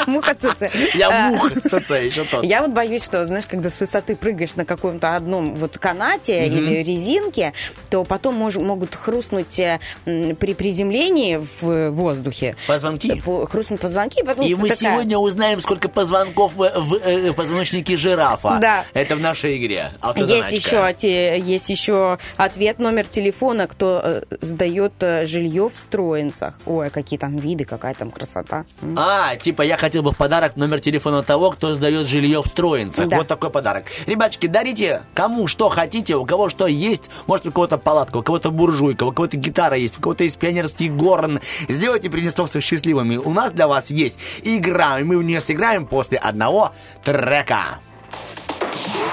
[0.06, 0.62] Муха ЦЦ.
[0.94, 2.44] Я Э, муха ЦЦ еще тот.
[2.44, 6.82] Я вот боюсь, что, знаешь, когда с высоты прыгаешь на каком-то одном вот канате или
[6.82, 7.52] резинке,
[7.90, 12.56] то потом мож- могут хрустнуть э, при приземлении в воздухе.
[12.66, 13.20] Позвонки.
[13.22, 18.59] По- Хрустнут позвонки, потом И мы сегодня узнаем, сколько позвонков в, в, э, позвоночнике жирафа.
[18.60, 18.84] Да.
[19.07, 19.93] Это в нашей игре.
[20.16, 20.95] Есть еще,
[21.39, 26.55] есть еще ответ, номер телефона, кто э, сдает э, жилье в Строинцах.
[26.66, 28.65] Ой, какие там виды, какая там красота.
[28.97, 33.09] А, типа я хотел бы в подарок номер телефона того, кто сдает жилье в Строинцах.
[33.09, 33.19] Да.
[33.19, 33.85] Вот такой подарок.
[34.07, 37.05] Ребяточки, дарите кому что хотите, у кого что есть.
[37.27, 40.89] Может, у кого-то палатка, у кого-то буржуйка, у кого-то гитара есть, у кого-то есть пионерский
[40.89, 41.41] горн.
[41.69, 43.16] Сделайте Приднестровцев счастливыми.
[43.16, 46.73] У нас для вас есть игра, и мы в нее сыграем после одного
[47.05, 47.78] трека.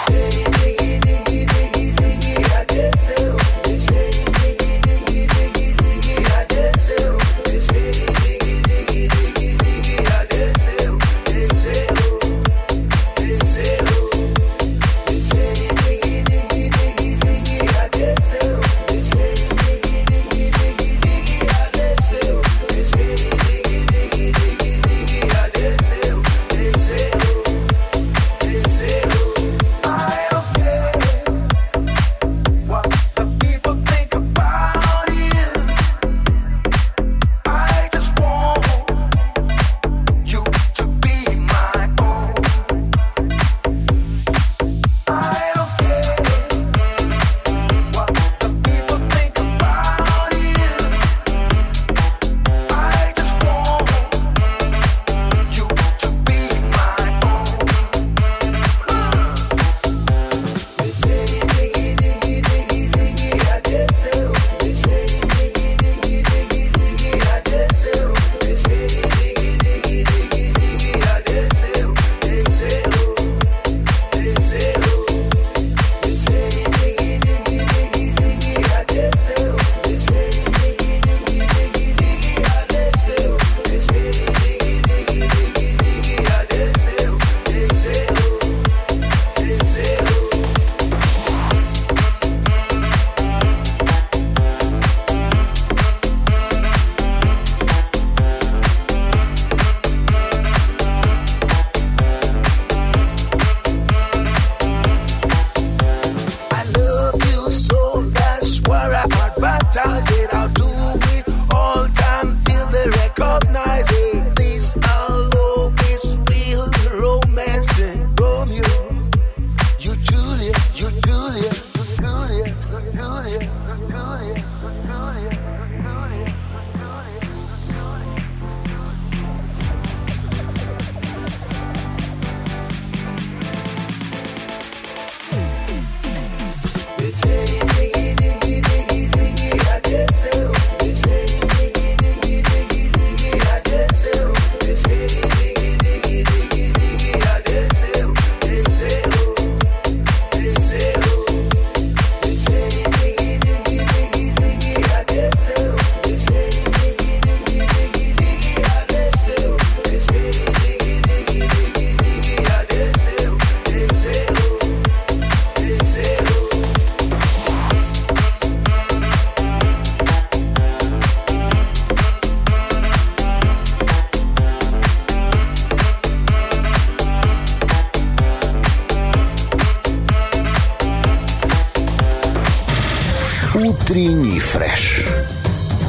[0.09, 0.72] Hey, hey.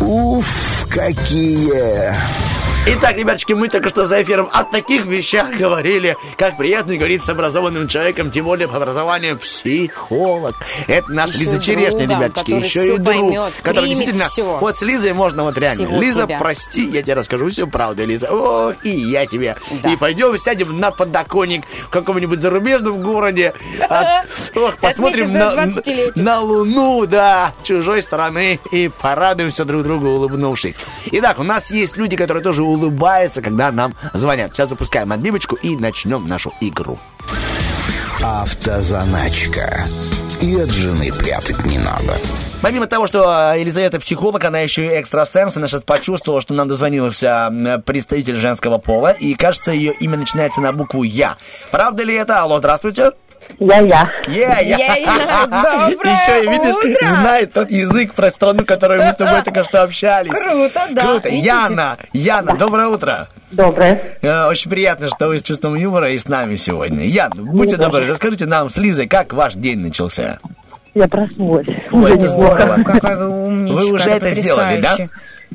[0.06, 2.53] Уф, какие...
[2.86, 7.28] Итак, ребяточки, мы только что за эфиром о таких вещах говорили, как приятно говорить с
[7.30, 10.54] образованным человеком, тем более по образованию психолог.
[10.86, 14.26] Это наш Лиза Черешня, ребяточки, еще и друг, поймет, который действительно...
[14.26, 14.58] всё.
[14.58, 15.86] Вот с Лизой можно вот реально.
[15.86, 16.38] Всего Лиза, тебя.
[16.38, 18.28] прости, я тебе расскажу всю правду, Лиза.
[18.30, 19.56] О, и я тебе.
[19.90, 23.54] И пойдем сядем на подоконник в каком-нибудь зарубежном городе.
[24.54, 26.12] Ох, посмотрим Отметим на, 20-летие.
[26.16, 30.74] на Луну, да, чужой стороны и порадуемся друг другу, улыбнувшись.
[31.12, 34.54] Итак, у нас есть люди, которые тоже улыбаются, когда нам звонят.
[34.54, 36.98] Сейчас запускаем отбивочку и начнем нашу игру.
[38.22, 39.84] Автозаначка.
[40.40, 42.16] И от жены прятать не надо.
[42.60, 46.68] Помимо того, что а, Елизавета психолог, она еще и экстрасенс, она сейчас почувствовала, что нам
[46.68, 51.36] дозвонился представитель женского пола, и кажется, ее имя начинается на букву Я.
[51.70, 52.40] Правда ли это?
[52.40, 53.12] Алло, здравствуйте.
[53.58, 54.08] Я-я.
[54.28, 54.76] Я, я.
[54.76, 55.46] Я-я.
[55.46, 57.06] Доброе Еще и видишь, утро.
[57.08, 60.32] знает тот язык про страну, которой мы с тобой только что общались.
[60.32, 61.02] Круто, да.
[61.02, 61.28] Круто.
[61.28, 61.46] Видите?
[61.46, 63.28] Яна, Яна, доброе утро.
[63.52, 64.00] Доброе.
[64.22, 67.04] Э, Очень приятно, что вы с чувством юмора и с нами сегодня.
[67.06, 67.84] Ян, будьте Да.
[67.84, 70.38] добры, расскажите нам с Лизой, как ваш день начался.
[70.94, 71.66] Я проснулась.
[71.90, 72.82] Ой, это здорово.
[72.84, 74.96] Какая вы умничка, Вы уже это сделали, да?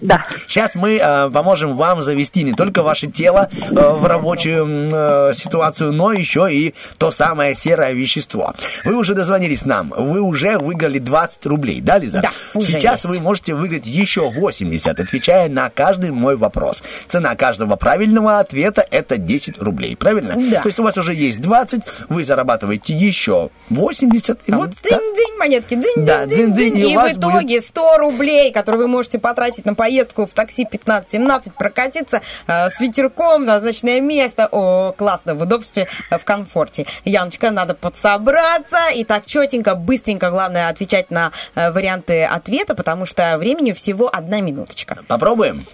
[0.01, 0.23] Да.
[0.47, 5.91] Сейчас мы э, поможем вам завести не только ваше тело э, в рабочую э, ситуацию,
[5.91, 8.53] но еще и то самое серое вещество.
[8.83, 12.21] Вы уже дозвонились нам, вы уже выиграли 20 рублей, да, Лиза?
[12.21, 13.05] Да, Сейчас есть.
[13.05, 16.83] вы можете выиграть еще 80, отвечая на каждый мой вопрос.
[17.07, 20.35] Цена каждого правильного ответа это 10 рублей, правильно?
[20.35, 20.61] Да.
[20.61, 24.39] То есть у вас уже есть 20, вы зарабатываете еще 80.
[24.45, 24.99] И вот так.
[24.99, 28.87] Дынь-дынь, монетки, дынь-дынь, Да, дынь-дынь, и у И вас в итоге 100 рублей, которые вы
[28.87, 29.88] можете потратить на поездку
[30.25, 34.47] в такси 15-17, прокатиться э, с ветерком, назначенное место.
[34.51, 36.85] О, классно, в удобстве, э, в комфорте.
[37.05, 43.37] Яночка, надо подсобраться и так четенько, быстренько, главное, отвечать на э, варианты ответа, потому что
[43.37, 44.99] времени всего одна минуточка.
[45.07, 45.65] Попробуем?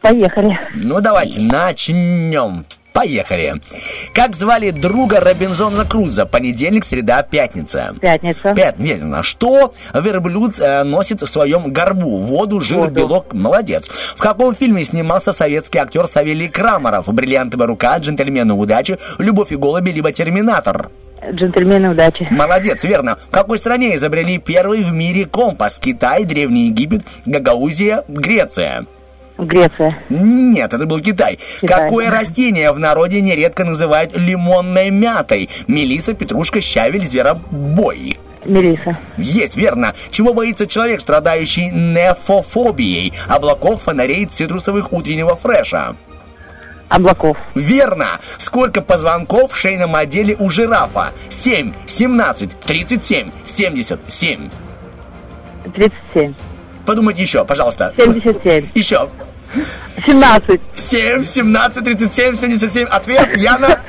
[0.00, 0.58] Поехали.
[0.74, 2.64] Ну, давайте начнем.
[2.92, 3.54] Поехали.
[4.12, 6.26] Как звали друга Робинзона Круза?
[6.26, 7.94] Понедельник, среда, пятница.
[8.00, 8.54] Пятница.
[8.54, 9.22] Пятница.
[9.22, 12.18] Что верблюд э, носит в своем горбу?
[12.18, 12.92] Воду, жир, Воду.
[12.92, 13.32] белок.
[13.32, 13.88] Молодец.
[13.88, 17.06] В каком фильме снимался советский актер Савелий Крамаров?
[17.12, 20.90] «Бриллиантовая рука», «Джентльмены удачи», «Любовь и голуби», либо «Терминатор»?
[21.30, 22.26] Джентльмены удачи.
[22.30, 23.16] Молодец, верно.
[23.16, 25.78] В какой стране изобрели первый в мире компас?
[25.78, 28.86] Китай, Древний Египет, Гагаузия, Греция?
[29.46, 29.98] Греция.
[30.08, 31.38] Нет, это был Китай.
[31.60, 31.82] Китай.
[31.84, 35.48] Какое растение в народе нередко называют лимонной мятой?
[35.66, 38.18] Мелиса, петрушка, щавель, зверобой.
[38.44, 38.98] Мелиса.
[39.16, 39.94] Есть, верно.
[40.10, 43.12] Чего боится человек, страдающий нефофобией?
[43.28, 45.94] Облаков, фонарей, цитрусовых утреннего фреша.
[46.88, 47.38] Облаков.
[47.54, 48.20] Верно.
[48.36, 51.12] Сколько позвонков в шейном отделе у жирафа?
[51.30, 54.50] 7, 17, 37, 77.
[55.74, 56.34] 37.
[56.84, 57.94] Подумайте еще, пожалуйста.
[57.96, 58.68] 77.
[58.74, 59.08] Еще.
[60.06, 60.60] 17.
[60.74, 62.88] 7, 17, 37, 77.
[62.90, 63.80] Ответ, Яна?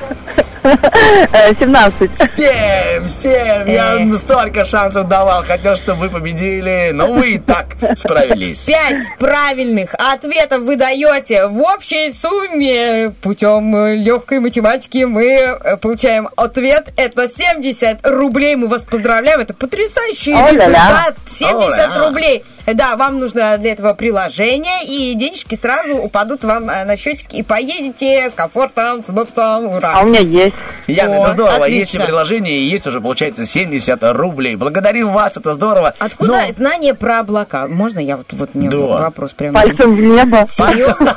[0.64, 2.10] Э, 17.
[2.16, 3.70] 7, 7.
[3.70, 5.44] Я столько шансов давал.
[5.44, 6.90] Хотел, чтобы вы победили.
[6.94, 7.66] Но вы и так
[7.96, 8.64] справились.
[8.64, 11.46] Пять правильных ответов вы даете.
[11.48, 16.92] В общей сумме путем легкой математики мы э, получаем ответ.
[16.96, 18.56] Это 70 рублей.
[18.56, 19.40] Мы вас поздравляем.
[19.40, 21.16] Это потрясающий результат.
[21.26, 22.06] 70 О-ля.
[22.06, 22.44] рублей.
[22.66, 27.42] Да, вам нужно для этого приложение, и денежки сразу упадут вам э, на счетик, и
[27.42, 29.66] поедете с комфортом, с удобством.
[29.66, 29.92] Ура!
[29.94, 30.53] А у меня есть.
[30.86, 31.56] Яна, О, это здорово.
[31.64, 31.78] отлично.
[31.78, 34.56] Есть и приложение, и есть уже, получается, 70 рублей.
[34.56, 35.94] Благодарим вас, это здорово.
[35.98, 37.66] Откуда Но- знание про облака?
[37.68, 38.76] Можно я вот, вот мне Да.
[38.78, 39.54] вопрос прямо?
[39.60, 40.46] Пальцем в небо.
[40.50, 41.14] Серьезно?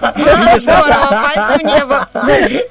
[0.59, 2.07] Здорово, пальцем в небо.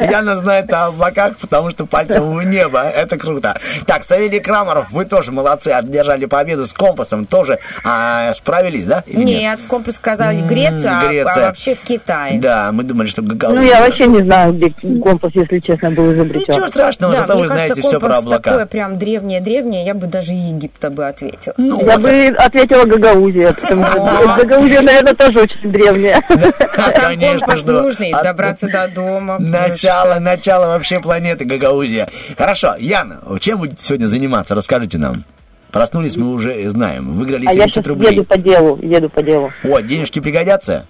[0.00, 2.80] Яна знает о облаках, потому что пальцем в небо.
[2.82, 3.58] Это круто.
[3.86, 7.26] Так, Савелий Крамаров, вы тоже молодцы, одержали победу с компасом.
[7.26, 9.02] Тоже а, справились, да?
[9.06, 11.32] или Нет, в компас сказали Греция, а- Греция.
[11.44, 12.38] а вообще в Китае.
[12.40, 13.60] Да, мы думали, что Гагаузия.
[13.60, 14.70] Ну, я вообще не знаю, где
[15.02, 16.55] компас, если честно, был изобретен.
[16.56, 18.50] Ничего страшного, Да, зато мне вы кажется, знаете все про облака.
[18.50, 21.54] такое прям древнее-древнее, я бы даже Египта бы ответила.
[21.56, 26.22] Ну, Я бы ответила Гагаузия, потому что Гагаузия, наверное, тоже очень древняя.
[26.76, 29.38] А там Конечно, что- нужный, добраться до дома.
[29.40, 32.08] Начало, начало вообще планеты Гагаузия.
[32.36, 34.54] Хорошо, Яна, чем будете сегодня заниматься?
[34.54, 35.24] Расскажите нам.
[35.72, 37.14] Проснулись мы уже знаем.
[37.14, 38.12] Выиграли А я 70 сейчас рублей.
[38.12, 39.52] еду по делу, еду по делу.
[39.64, 40.86] О, денежки пригодятся?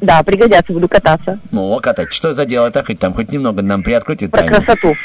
[0.00, 1.38] Да, пригодятся, буду кататься.
[1.50, 2.12] Ну, катать.
[2.12, 2.86] Что за дело так?
[2.86, 4.56] Хоть там хоть немного нам приоткройте Про тайну.
[4.56, 4.96] красоту.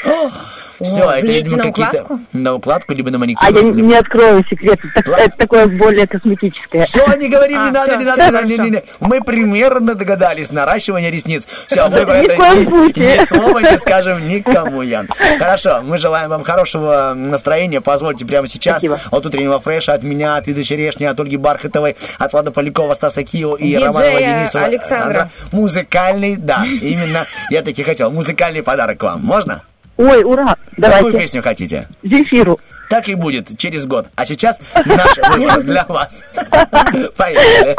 [0.80, 2.02] Все, это, влияете видимо, на какие-то...
[2.02, 2.20] укладку?
[2.32, 3.44] На укладку, либо на маникюр.
[3.46, 4.78] А я либо- не открою секрет.
[4.94, 6.84] Это, это такое более косметическое.
[6.84, 8.82] Все, не говорим, не А, надо, всё, не надо, не, не, не.
[9.00, 10.50] Мы примерно догадались.
[10.50, 11.44] Наращивание ресниц.
[11.66, 15.08] Все, мы про это ни, слова не скажем никому, Ян.
[15.38, 17.80] Хорошо, мы желаем вам хорошего настроения.
[17.80, 18.98] Позвольте прямо сейчас Спасибо.
[19.10, 23.22] от утреннего фреша, от меня, от Виды Черешни, от Ольги Бархатовой, от Влада Полякова, Стаса
[23.22, 24.64] Кио и Диджея Романа Денисова.
[24.64, 25.30] Александра.
[25.52, 29.22] Музыкальный, да, именно, я таки хотел, музыкальный подарок вам.
[29.22, 29.62] Можно?
[29.96, 30.44] Ой, ура!
[30.46, 31.18] Какую Давайте.
[31.18, 31.88] песню хотите?
[32.02, 32.60] Зефиру.
[32.90, 34.08] Так и будет через год.
[34.14, 36.22] А сейчас наш выбор для вас.
[37.16, 37.74] Поехали.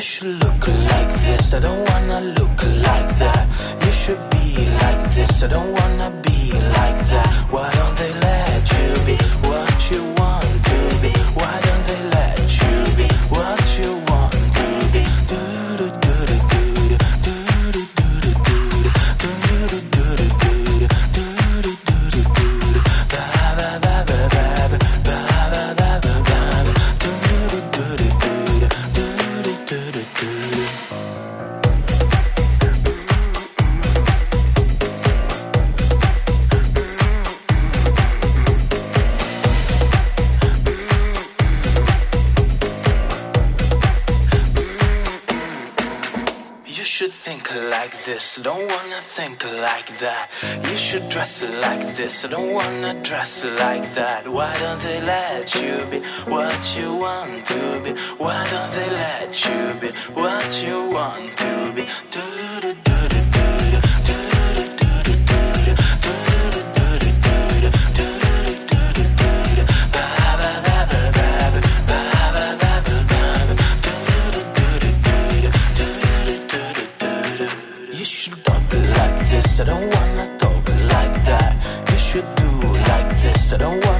[0.00, 2.58] You should look like this, I don't wanna look
[2.88, 3.44] like that.
[3.84, 4.46] You should be
[4.82, 7.30] like this, I don't wanna be like that.
[7.50, 9.16] Why don't they let you be
[9.46, 11.12] what you want to be?
[11.38, 11.99] Why don't they
[47.00, 50.28] should think like this, don't wanna think like that.
[50.68, 54.28] You should dress like this, don't wanna dress like that.
[54.28, 56.00] Why don't they let you be
[56.30, 57.92] what you want to be?
[58.18, 61.86] Why don't they let you be what you want to be?
[62.10, 62.20] Do
[62.60, 62.89] do do
[78.00, 81.52] you should talk like this, I don't wanna talk like that.
[81.90, 82.50] You should do
[82.88, 83.99] like this, I don't wanna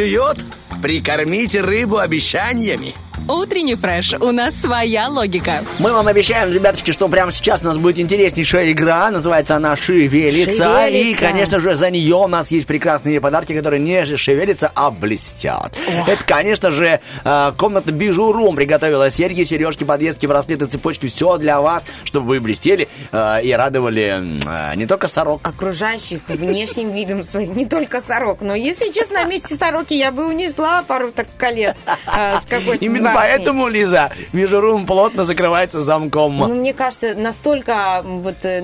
[0.00, 0.38] клюет?
[0.80, 2.94] Прикормите рыбу обещаниями.
[3.30, 4.14] Утренний фреш.
[4.20, 5.62] У нас своя логика.
[5.78, 9.08] Мы вам обещаем, ребяточки, что прямо сейчас у нас будет интереснейшая игра.
[9.10, 10.88] Называется она «Шевелится».
[10.88, 11.26] И, Шевелится.
[11.26, 15.76] конечно же, за нее у нас есть прекрасные подарки, которые не же шевелятся, а блестят.
[16.08, 21.06] Это, конечно же, э, комната бижурум приготовила серьги, сережки, подвески, браслеты, цепочки.
[21.06, 25.40] Все для вас, чтобы вы блестели э, и радовали э, не только сорок.
[25.44, 28.40] окружающих внешним видом своим, не только сорок.
[28.40, 32.84] Но, если честно, на месте сороки я бы унесла пару так колец э, с какой-то
[32.84, 33.19] Именно барышней.
[33.20, 36.36] Поэтому, Лиза, бижурум плотно закрывается замком.
[36.38, 38.62] Ну, мне кажется, настолько вот, э,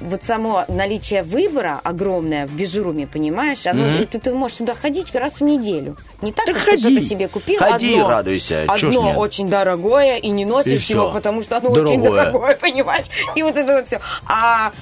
[0.00, 4.06] вот само наличие выбора огромное в бижуруме, понимаешь, оно, Мгм.
[4.06, 5.96] ты, ты можешь сюда ходить раз в неделю.
[6.22, 6.82] Не так, Так как ходи.
[6.82, 7.58] ты что-то себе купил.
[7.58, 9.16] Ходи, одно, радуйся, Одно нет?
[9.16, 10.94] очень дорогое, и не И носишь всё.
[10.94, 12.24] его, потому что оно очень Дорогое.
[12.26, 13.06] дорогое, понимаешь?
[13.34, 14.00] И вот это вот все.
[14.26, 14.72] А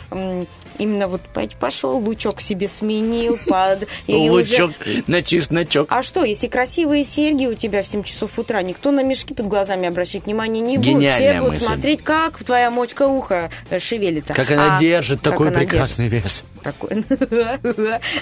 [0.79, 1.21] именно вот
[1.61, 3.87] пошел, лучок себе сменил, под...
[4.07, 4.73] и уже- Лучок
[5.07, 5.89] на чесночок.
[5.91, 9.47] а что, если красивые серьги у тебя в 7 часов утра, никто на мешки под
[9.47, 11.15] глазами обращать внимания не будет.
[11.15, 14.35] Все будут смотреть, как твоя мочка уха э, шевелится.
[14.35, 16.45] Как она А, держит такой прекрасный вес.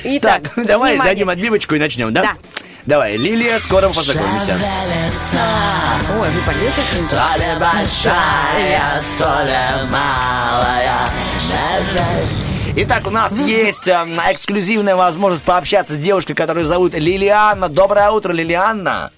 [0.05, 1.12] Итак, Так, давай внимание.
[1.15, 2.23] дадим отбивочку и начнем, да?
[2.23, 2.33] Да.
[2.85, 4.57] Давай, Лилия, скоро познакомимся.
[6.20, 11.09] Ой, вы поете То ли большая, то ли малая.
[12.78, 17.70] Итак, у нас есть э, эксклюзивная возможность пообщаться с девушкой, которую зовут Лилианна.
[17.70, 19.12] Доброе утро, Лилианна.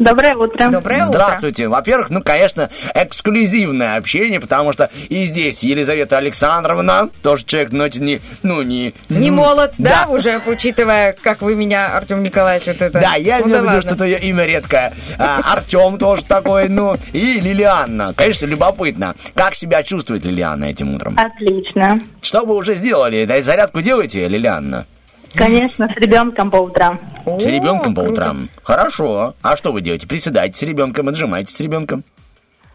[0.00, 0.70] Доброе утро.
[0.70, 1.68] Доброе Здравствуйте.
[1.68, 8.00] Во-первых, ну, конечно, эксклюзивное общение, потому что и здесь Елизавета Александровна, тоже человек, но это
[8.00, 8.94] не, ну, не...
[9.10, 12.98] Не ну, молод, да, уже, учитывая, как вы меня, Артем Николаевич, вот это.
[12.98, 14.94] Да, я Ну, имею в да виду, что твое имя редкое.
[15.18, 18.14] А, Артем тоже такой, ну, и Лилианна.
[18.16, 19.14] Конечно, любопытно.
[19.34, 21.14] Как себя чувствует Лилианна этим утром?
[21.18, 22.00] Отлично.
[22.22, 23.26] Что вы уже сделали?
[23.26, 24.86] Да, зарядку делаете, Лилианна?
[25.34, 27.00] Конечно, с ребенком по утрам.
[27.24, 28.48] С ребенком по утрам.
[28.62, 29.34] Хорошо.
[29.42, 30.06] А что вы делаете?
[30.06, 32.04] Приседаете с ребенком, отжимаетесь с ребенком?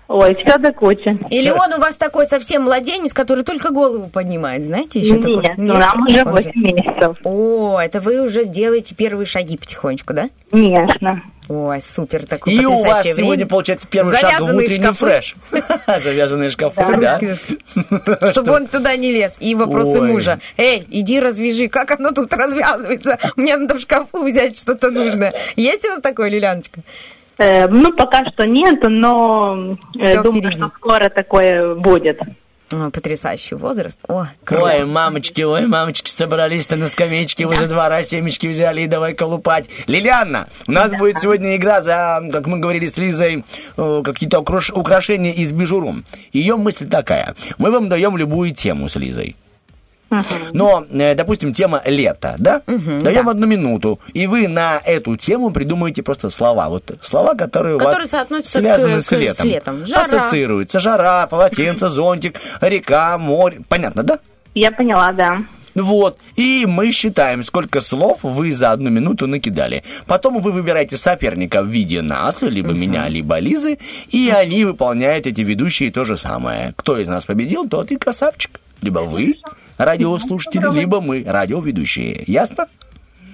[0.08, 1.20] Ой, все до кучи.
[1.32, 5.44] Или он у вас такой совсем младенец, который только голову поднимает, знаете, еще Нет, такой?
[5.58, 7.18] ну, нам уже Он 8 месяцев.
[7.24, 10.30] О, это вы уже делаете первые шаги потихонечку, да?
[10.52, 11.24] Конечно.
[11.48, 13.18] Ой, супер, такое И у вас время.
[13.18, 15.06] сегодня получается первый шаг в Завязанные утренний шкафы.
[15.06, 15.36] фреш.
[16.04, 17.20] Завязанные шкафы, да?
[18.32, 19.38] Чтобы он туда не лез.
[19.40, 20.40] И вопросы мужа.
[20.58, 23.20] Эй, иди развяжи, как оно тут развязывается?
[23.36, 25.34] Мне надо в шкафу взять что-то нужное.
[25.56, 26.82] Есть у вас такое, Лиляночка?
[27.38, 32.22] Э, ну, пока что нет, но э, думаю, что скоро такое будет.
[32.72, 34.00] О, потрясающий возраст.
[34.08, 39.66] О, Ой, мамочки, ой, мамочки, собрались-то на скамеечке возле двора, семечки взяли и давай колупать.
[39.86, 43.46] Лилианна, у нас будет сегодня игра за, как мы говорили с Лизой,
[43.78, 45.96] э, какие-то украш- украшения из бижуру.
[46.34, 47.36] Ее мысль такая.
[47.60, 49.36] Мы вам даем любую тему с Лизой.
[50.54, 52.62] Но, э, допустим, тема лето, да?
[52.68, 56.70] Даем одну минуту, и вы на эту тему придумаете просто слова.
[56.70, 59.48] Вот слова, которые, у Которые вас соотносятся связаны к- с к- с летом.
[59.48, 59.86] летом.
[59.86, 60.02] Жара.
[60.06, 63.60] Ассоциируются жара, полотенце, зонтик, река, море.
[63.68, 64.20] Понятно, да?
[64.54, 65.42] Я поняла, да.
[65.76, 66.18] Вот.
[66.38, 69.84] И мы считаем, сколько слов вы за одну минуту накидали.
[70.08, 73.78] Потом вы выбираете соперника в виде нас, либо меня, либо Лизы,
[74.10, 76.74] и они выполняют эти ведущие то же самое.
[76.78, 78.52] Кто из нас победил, тот и красавчик.
[78.82, 79.36] Либо вы,
[79.78, 82.24] радиослушатели, либо мы, радиоведущие.
[82.28, 82.68] Ясно?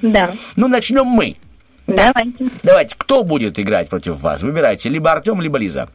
[0.02, 0.32] Да.
[0.56, 1.36] Ну, начнем мы.
[1.88, 2.46] Давайте.
[2.64, 4.42] Давайте, кто будет играть против вас?
[4.42, 5.90] Выбирайте либо Артем, либо Лиза.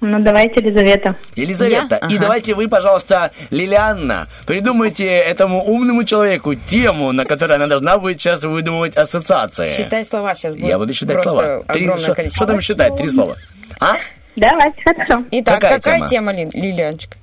[0.00, 1.14] Ну, давайте, Елизавета.
[1.36, 2.08] Елизавета, Я?
[2.08, 2.18] и Ага.
[2.18, 8.42] давайте вы, пожалуйста, Лилианна, придумайте этому умному человеку тему, на которой она должна будет сейчас
[8.42, 9.68] выдумывать ассоциации.
[9.68, 10.66] Считай слова сейчас будет.
[10.66, 11.62] Я буду считать слова.
[11.68, 12.44] Три- огромное что, количество.
[12.44, 12.96] что там считать?
[12.96, 13.36] Три слова.
[13.80, 13.94] А?
[14.34, 15.24] Давайте, хорошо.
[15.30, 16.08] Итак, Какая какая, тема?
[16.08, 17.16] тема, Ли- Лилианочка?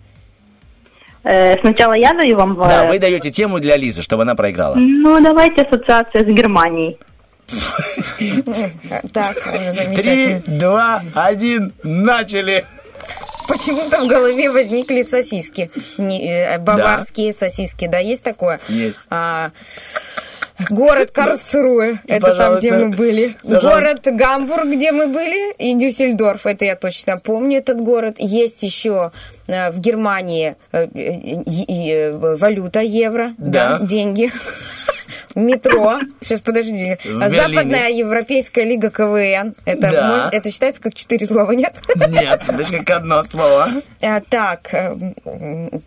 [1.29, 2.59] Э, сначала я даю вам...
[2.61, 4.75] э, Да, вы даете тему для Лизы, чтобы она проиграла.
[4.75, 6.97] Ну, давайте ассоциация с Германией.
[9.13, 12.65] Так, уже Три, два, один, начали.
[13.47, 15.69] Почему-то в голове возникли сосиски.
[15.97, 18.59] Э, баварские сосиски, да, есть такое?
[18.67, 18.99] Есть.
[20.69, 23.35] Город Карлсруэ, И, это там, где мы были.
[23.43, 25.53] Город Гамбург, где мы были.
[25.57, 28.15] И Дюссельдорф, это я точно помню, этот город.
[28.19, 29.11] Есть еще
[29.47, 33.79] э, в Германии э, э, валюта евро, Да.
[33.81, 34.31] деньги.
[35.35, 35.99] Метро.
[36.21, 36.97] Сейчас, подожди.
[37.03, 39.53] Западная Европейская лига КВН.
[39.65, 40.07] Это, Да.
[40.07, 41.73] может, это считается как четыре слова, нет?
[42.09, 43.69] Нет, это как одно слово.
[44.01, 44.95] А, так, э,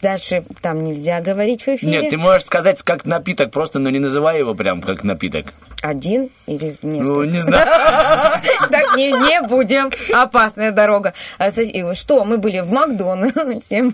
[0.01, 2.03] дальше там нельзя говорить в эфире.
[2.03, 5.47] Нет, ты можешь сказать как напиток просто, но не называй его прям как напиток.
[5.83, 7.13] Один или несколько?
[7.13, 7.67] Ну, не знаю.
[8.71, 9.91] Так, не, не будем.
[10.13, 11.15] Опасная дорога.
[11.39, 11.51] А,
[11.95, 13.85] Что, мы были в Макдональдсе.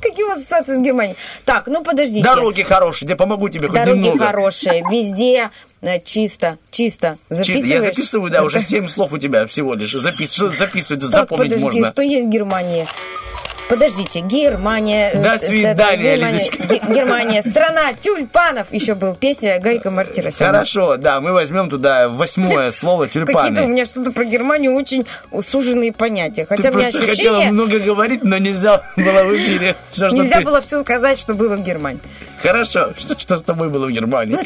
[0.00, 1.16] Какие у вас ассоциации с Германией?
[1.44, 2.22] Так, ну подождите.
[2.22, 4.26] Дороги хорошие, я помогу тебе хоть Дороги немного.
[4.26, 5.50] хорошие, везде
[5.82, 6.90] э, чисто, чисто.
[6.90, 7.68] Чисто, Записываешь?
[7.68, 9.92] Я записываю, да, уже семь слов у тебя всего лишь.
[9.92, 11.88] Запис, записывать, запомнить подожди, можно.
[11.88, 12.86] что есть в Германии?
[13.70, 15.12] Подождите, Германия.
[15.14, 16.62] До э, свидания, Германия, Лидочка.
[16.64, 18.72] Ге- Германия, страна тюльпанов.
[18.72, 20.52] Еще был песня Гарика Мартиросяна.
[20.52, 23.66] Хорошо, да, мы возьмем туда восьмое слово Какие-то у тюльпаны.
[23.66, 25.06] меня что-то про Германию очень
[25.40, 26.44] суженные понятия.
[26.44, 29.76] Ты Хотя у меня просто хотела ощущение, много говорить, но нельзя было в эфире.
[29.92, 32.00] Ж нельзя ты- было все сказать, что было в Германии.
[32.42, 34.36] Хорошо, что, что с тобой было в Германии?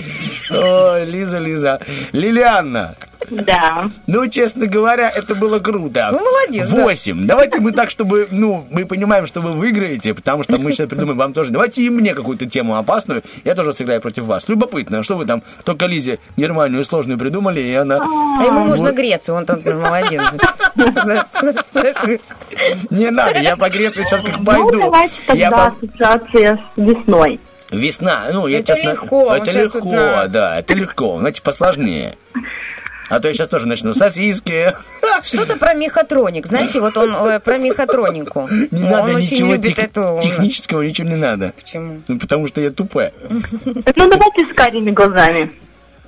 [0.51, 1.81] Ой, Лиза, Лиза.
[2.13, 2.95] Лилианна.
[3.31, 3.91] Да.
[4.07, 6.11] Ну, честно говоря, это было круто.
[6.13, 6.83] Вы молодец, да.
[6.83, 7.27] Восемь.
[7.27, 11.19] Давайте мы так, чтобы, ну, мы понимаем, что вы выиграете, потому что мы сейчас придумаем
[11.19, 11.51] вам тоже.
[11.51, 13.23] Давайте и мне какую-то тему опасную.
[13.45, 14.49] Я тоже сыграю против вас.
[14.49, 17.97] Любопытно, что вы там только Лизе Германию сложную придумали, и она...
[17.97, 18.95] А ему можно Вот.
[18.95, 20.23] Грецию, он там молодец.
[22.91, 24.81] Не надо, я по Греции сейчас как Ну, пойду.
[24.81, 27.41] давайте Я тогда ассоциация с весной.
[27.71, 28.91] Весна, ну, я Это честно...
[28.91, 31.19] легко, Это легко, да, это легко.
[31.19, 32.17] Значит, посложнее.
[33.09, 33.95] А то я сейчас тоже начну.
[33.95, 34.73] Сосиски.
[35.23, 36.47] Что-то про мехатроник.
[36.47, 38.49] Знаете, вот он э, про мехатронику.
[38.51, 40.19] Не он надо очень ничего любит тех- эту...
[40.23, 41.53] технического, ничего не надо.
[41.57, 42.01] Почему?
[42.09, 43.13] Ну, потому что я тупая.
[43.61, 45.53] Ну, давайте с карими глазами.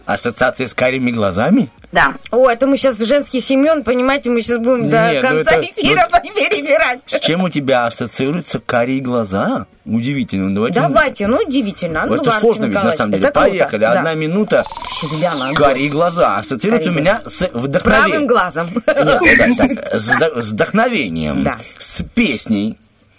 [0.07, 1.69] Ассоциация с карими глазами?
[1.93, 2.15] Да.
[2.31, 5.63] О, это мы сейчас женских имен, понимаете, мы сейчас будем до Нет, ну конца это-
[5.67, 7.01] эфира ну- перебирать.
[7.07, 9.67] С чем у тебя ассоциируются карие глаза?
[9.87, 10.49] Удивительно.
[10.49, 12.03] Ну, Давайте, Давайте, ну, удивительно.
[12.03, 13.25] А Ну, Это сложно ведь, на самом деле.
[13.29, 13.81] это круто, Поехали.
[13.81, 13.93] да.
[13.93, 14.65] Одна минута.
[15.03, 16.39] Юлиана, Карие глаза.
[16.39, 17.83] Ассоциируется у меня с вдохновением.
[17.83, 18.69] Правым глазом.
[18.85, 19.57] Нет,
[20.19, 21.45] так, с вдохновением.
[21.45, 21.57] Да.
[21.79, 22.77] С песней.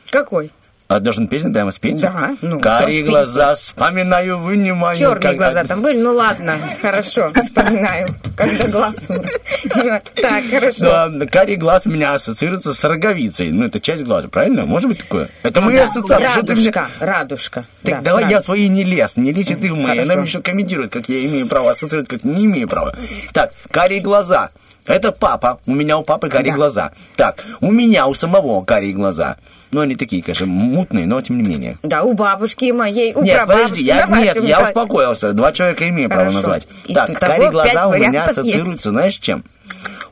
[0.09, 0.49] Какой?
[0.87, 1.99] А должен песню прямо спеть?
[1.99, 4.95] Да, ну, Карие глаза, вспоминаю, вынимаю.
[4.95, 8.07] Черные как- глаза там были, ну ладно, хорошо, вспоминаю,
[8.37, 8.95] когда глаз.
[10.15, 11.09] Так, хорошо.
[11.09, 13.51] Да, карий глаз у меня ассоциируется с роговицей.
[13.51, 14.65] Ну, это часть глаза, правильно?
[14.65, 15.27] Может быть такое?
[15.43, 16.37] Это мои ассоциации.
[16.39, 17.65] Радужка, радужка.
[17.83, 19.99] Так да, давай я твои не лез, не лезь ты в мои.
[19.99, 22.95] Она мне еще комментирует, как я имею право ассоциировать, как не имею права.
[23.33, 24.49] Так, карие глаза.
[24.85, 25.59] Это папа.
[25.67, 26.91] У меня у папы карие глаза.
[27.17, 29.35] Так, у меня у самого карие глаза.
[29.71, 31.75] Ну, они такие, конечно, мутные, но тем не менее.
[31.83, 35.33] Да, у бабушки моей, у Нет, подожди, я, Давай, нет, я успокоился.
[35.33, 36.67] Два человека имею право назвать.
[36.85, 39.43] И так, карие глаза у меня ассоциируются, знаешь, с чем?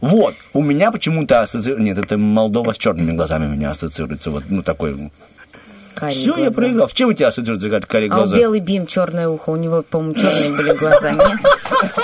[0.01, 1.83] Вот, у меня почему-то ассоциируется...
[1.93, 4.29] Нет, это Молдова с черными глазами у меня ассоциируется.
[4.29, 5.11] Вот, ну, такой...
[5.95, 6.55] Карие Все, я глаза.
[6.55, 6.89] проиграл.
[6.89, 8.35] С чем у тебя ассоциируются карие- карие А у глаза?
[8.35, 11.39] белый бим черное ухо, у него, по-моему, черные были глаза, нет?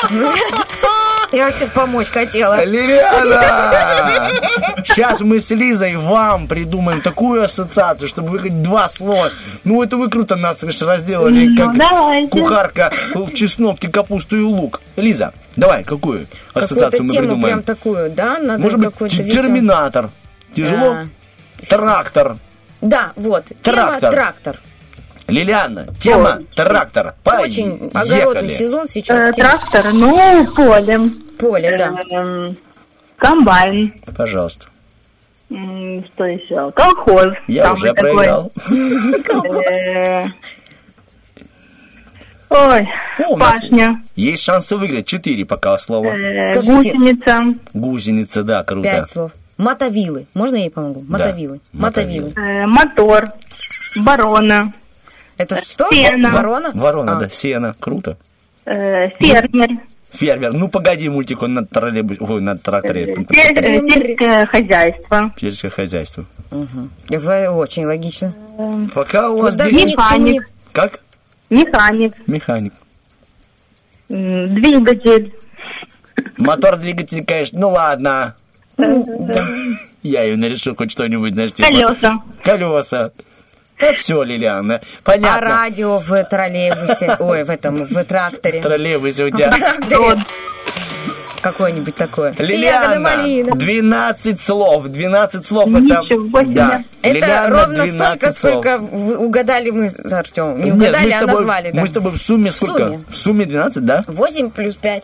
[1.31, 2.63] Я вообще помочь хотела.
[2.65, 4.31] Лилиана!
[4.83, 9.31] Сейчас мы с Лизой вам придумаем такую ассоциацию, чтобы вы хоть два слова.
[9.63, 12.27] Ну, это вы круто нас слышь, разделали, Ну, как давайте.
[12.29, 12.91] кухарка
[13.33, 14.81] чеснок, капусту и лук.
[14.97, 17.61] Лиза, давай, какую ассоциацию Какую-то мы тему придумаем?
[17.61, 18.37] прям такую, да?
[18.39, 20.09] Надо Может быть, терминатор.
[20.55, 21.07] Тяжело?
[21.67, 22.37] Трактор.
[22.81, 23.45] Да, вот.
[23.61, 23.99] Трактор.
[23.99, 24.59] Тема трактор.
[25.27, 27.15] Лилиана, тема трактор.
[27.26, 28.48] Очень огородный Поехали.
[28.49, 29.30] сезон сейчас.
[29.30, 30.99] Э, Трактор, ну, поле.
[31.39, 31.91] Поле, да.
[32.15, 32.57] Эм,
[33.18, 33.91] Комбайн.
[34.15, 34.65] Пожалуйста.
[35.49, 36.69] Что еще?
[36.72, 37.34] Колхоз.
[37.48, 38.52] Я уже проиграл.
[39.72, 40.26] Э,
[42.49, 42.89] Ой,
[43.27, 44.03] О, пашня.
[44.18, 45.07] Есть шансы выиграть.
[45.07, 46.07] Четыре пока слова.
[46.11, 46.91] Э, Скажите.
[46.93, 47.39] Гусеница.
[47.73, 48.89] Гусеница, да, круто.
[48.89, 49.31] Пять слов.
[49.57, 50.26] Мотовилы.
[50.35, 50.99] Можно я ей помогу?
[51.07, 51.61] Мотовилы.
[51.72, 52.31] мотовилы.
[52.34, 52.64] Мотовилы.
[52.64, 53.23] э, Мотор.
[53.98, 54.73] Барона.
[55.41, 55.89] Это что?
[55.91, 56.30] Сено.
[56.31, 56.72] Ворона?
[56.73, 57.19] Ворона, А.
[57.22, 58.18] да, сено, круто.
[58.65, 59.69] э, Фермер.
[60.13, 63.13] Фермер, ну погоди, мультик, он на троллейбусе, ой, на тракторе.
[63.13, 65.31] Э, Сельское хозяйство.
[65.39, 66.26] Сельское хозяйство.
[67.09, 68.31] Вы очень логично.
[68.93, 70.43] Пока у вас даже Механик.
[70.73, 70.99] Как?
[71.49, 72.13] Механик.
[72.27, 72.73] Механик.
[74.09, 75.34] Двигатель.
[76.38, 78.35] Мотор, двигатель, конечно, ну ладно.
[80.03, 81.69] Я ее нарешу хоть что-нибудь, знаешь, типа-
[82.43, 83.11] Колеса.
[83.97, 85.41] Все, Лилиана, А понятно.
[85.47, 88.61] радио в троллейбусе, ой, в этом, в тракторе.
[88.61, 89.49] Троллейбусе у В тебя.
[89.51, 90.17] тракторе.
[91.41, 92.35] Какое-нибудь такое.
[92.37, 93.55] Лилиана, малина.
[93.55, 96.51] 12 слов, 12 слов Ничего это...
[96.51, 98.37] Да, Это Лилиана, ровно 12 столько, слов.
[98.37, 100.59] сколько вы- угадали мы с Артемом.
[100.59, 101.71] Не Нет, угадали, мы с а тобой, назвали.
[101.71, 101.81] да.
[101.81, 102.83] Мы с тобой в сумме сколько?
[102.85, 102.99] сумме.
[103.09, 104.03] В сумме 12, да?
[104.07, 105.03] 8 плюс 5.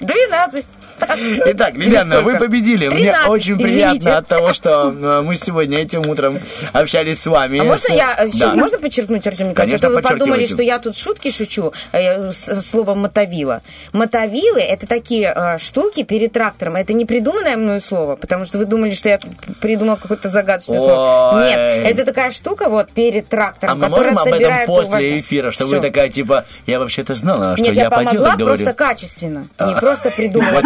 [0.00, 0.64] 12.
[1.46, 2.88] Итак, Лилиана, вы победили.
[2.88, 3.64] Мне 13, очень извините.
[4.00, 6.38] приятно от того, что э, мы сегодня этим утром
[6.72, 7.58] общались с вами.
[7.60, 8.54] А можно я э, Да.
[8.54, 12.32] можно подчеркнуть, Артем Николаевич, Конечно, а то вы подумали, что я тут шутки шучу э,
[12.32, 13.62] с словом мотовила.
[13.92, 16.76] Мотовилы это такие э, штуки перед трактором.
[16.76, 19.18] Это не придуманное мною слово, потому что вы думали, что я
[19.60, 21.32] придумал какое-то загадочное слово.
[21.36, 21.48] Ой.
[21.48, 25.66] Нет, это такая штука вот перед трактором, А мы можем об этом после эфира, что
[25.66, 25.76] Всё.
[25.76, 28.56] вы такая, типа, я вообще-то знала, что Нет, я, я, по делу помогла говорю.
[28.56, 29.46] просто качественно.
[29.60, 30.60] Не просто придумала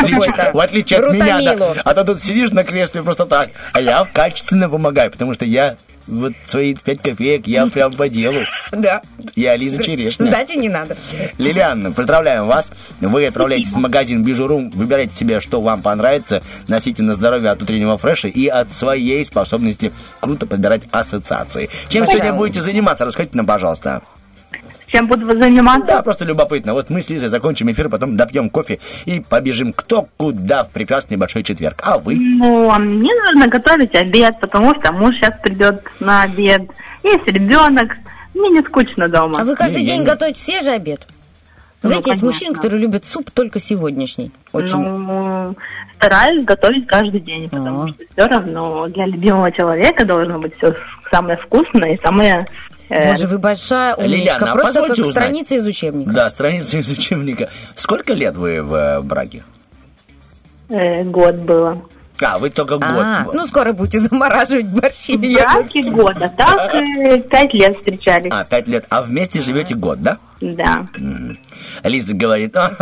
[0.53, 1.75] в отличие от меня, да.
[1.85, 5.77] а то тут сидишь на кресле просто так, а я качественно помогаю, потому что я
[6.09, 8.39] вот свои пять копеек, я прям по делу.
[8.73, 9.03] Да.
[9.37, 10.25] Я Лиза Черешня.
[10.25, 10.97] Сдачи не надо.
[11.39, 12.71] Лилианна, поздравляем вас.
[13.01, 17.99] Вы отправляетесь в магазин Бижурум, выбирайте себе, что вам понравится, носите на здоровье от утреннего
[17.99, 21.69] фреша и от своей способности круто подбирать ассоциации.
[21.89, 22.13] Чем Пожалуйста.
[22.13, 23.05] сегодня будете заниматься?
[23.05, 24.03] Расскажите нам, пожалуйста.
[24.89, 25.87] Чем буду заниматься?
[25.87, 26.73] Да, просто любопытно.
[26.73, 31.17] Вот мы с Лизой закончим эфир, потом допьем кофе и побежим кто куда в прекрасный
[31.19, 31.81] большой четверг.
[31.85, 32.17] А вы?
[32.17, 36.63] Ну, а мне нужно готовить обед, потому что муж сейчас придет на обед.
[37.05, 37.97] Есть ребенок.
[38.35, 39.41] Мне не скучно дома.
[39.41, 41.01] А вы каждый Не, день не- готовите свежий обед?
[41.83, 42.27] Ну, Знаете, есть понятно.
[42.27, 44.33] мужчины, которые любят суп только сегодняшний.
[44.53, 44.79] Очень.
[44.79, 45.55] Ну,
[45.97, 50.75] стараюсь готовить каждый день, потому что все равно для любимого человека должно быть все
[51.11, 52.47] самое вкусное и самое...
[52.89, 54.17] э, Боже, вы большая умничка.
[54.17, 55.11] Лилиана, а Просто как узнать?
[55.11, 56.11] страница из учебника.
[56.11, 57.49] Да, страница из учебника.
[57.75, 59.43] Сколько лет вы в э, браке?
[60.71, 61.83] э, год было.
[62.21, 62.89] А, вы только год.
[62.91, 65.17] А, ну скоро будете замораживать борщи.
[65.17, 66.73] В браке год, а так
[67.31, 68.33] пять лет встречались.
[68.33, 68.85] А, пять лет.
[68.89, 70.19] А вместе живете год, да?
[70.41, 70.89] Да.
[71.85, 72.73] Лиза говорит, «А,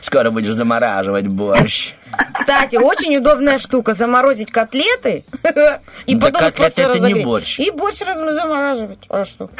[0.00, 1.94] скоро будешь замораживать борщ.
[2.32, 3.94] Кстати, очень удобная штука.
[3.94, 5.24] Заморозить котлеты
[6.06, 7.24] и Да потом котлеты это не разогреть.
[7.24, 7.58] борщ.
[7.60, 8.98] И борщ раз- замораживать.
[9.08, 9.50] А что?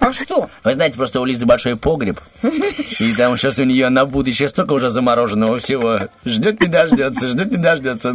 [0.00, 0.50] А что?
[0.64, 2.20] Вы знаете, просто у Лизы большой погреб.
[3.00, 6.00] И там сейчас у нее на будущее столько уже замороженного всего.
[6.24, 8.14] Ждет не дождется, ждет не дождется.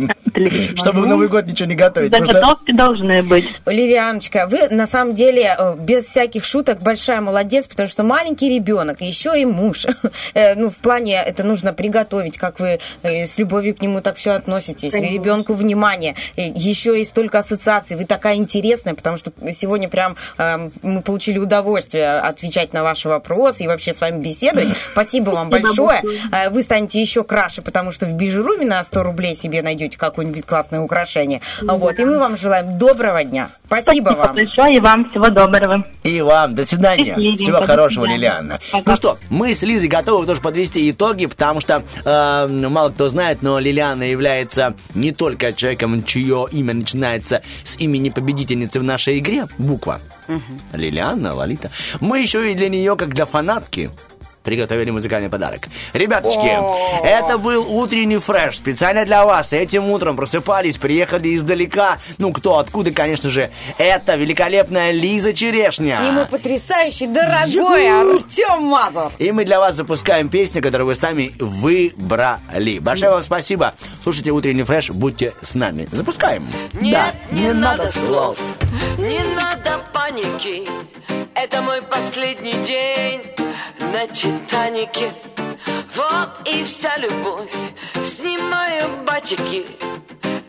[0.75, 2.11] Чтобы в Новый год ничего не готовить.
[2.11, 3.49] Заготовки должны быть.
[3.65, 9.01] Лилианочка, вы на самом деле э, без всяких шуток большая молодец, потому что маленький ребенок,
[9.01, 9.85] еще и муж.
[10.33, 14.15] Э, Ну, в плане это нужно приготовить, как вы э, с любовью к нему так
[14.15, 15.13] все относитесь, Конечно.
[15.13, 17.97] ребенку внимание, еще и столько ассоциаций.
[17.97, 23.65] Вы такая интересная, потому что сегодня прям э, мы получили удовольствие отвечать на ваши вопросы
[23.65, 24.69] и вообще с вами беседовать.
[24.91, 26.03] Спасибо вам Спасибо большое.
[26.31, 30.45] Э, Вы станете еще краше, потому что в бижуруме на 100 рублей себе найдете какое-нибудь
[30.45, 31.41] классное украшение.
[31.61, 33.49] Вот, и мы вам желаем доброго дня.
[33.65, 34.33] Спасибо вам.
[34.33, 35.83] большое и вам всего доброго.
[36.03, 36.55] И вам.
[36.55, 37.15] До свидания.
[37.37, 38.05] Всего хорошего.
[38.05, 38.59] Лилиана.
[38.85, 43.41] Ну что, мы с Лизой готовы тоже подвести итоги, потому что э, мало кто знает,
[43.41, 49.47] но Лилиана является не только человеком, чье имя начинается с имени победительницы в нашей игре,
[49.57, 49.99] буква.
[50.73, 51.71] Лилиана, Лолита.
[51.99, 53.89] Мы еще и для нее, как для фанатки,
[54.49, 55.67] приготовили музыкальный подарок.
[55.93, 56.57] Ребяточки,
[57.05, 59.53] это был утренний фреш специально для вас.
[59.53, 61.99] Этим утром просыпались, приехали издалека.
[62.17, 63.51] Ну, кто, откуда, конечно же.
[63.77, 66.01] Это великолепная Лиза Черешня.
[66.03, 69.11] И мой потрясающий, дорогой Артем Мазур.
[69.19, 72.79] И мы для вас запускаем песню, которую вы сами выбрали.
[72.79, 73.75] Большое вам спасибо.
[74.01, 75.87] Слушайте утренний фреш, будьте с нами.
[75.91, 76.49] Запускаем.
[76.73, 78.35] Нет, не надо слов,
[78.97, 80.67] не надо паники.
[81.35, 83.38] Это мой последний день
[83.91, 85.11] на Титанике.
[85.95, 87.51] Вот и вся любовь.
[88.03, 89.65] Снимаю батики.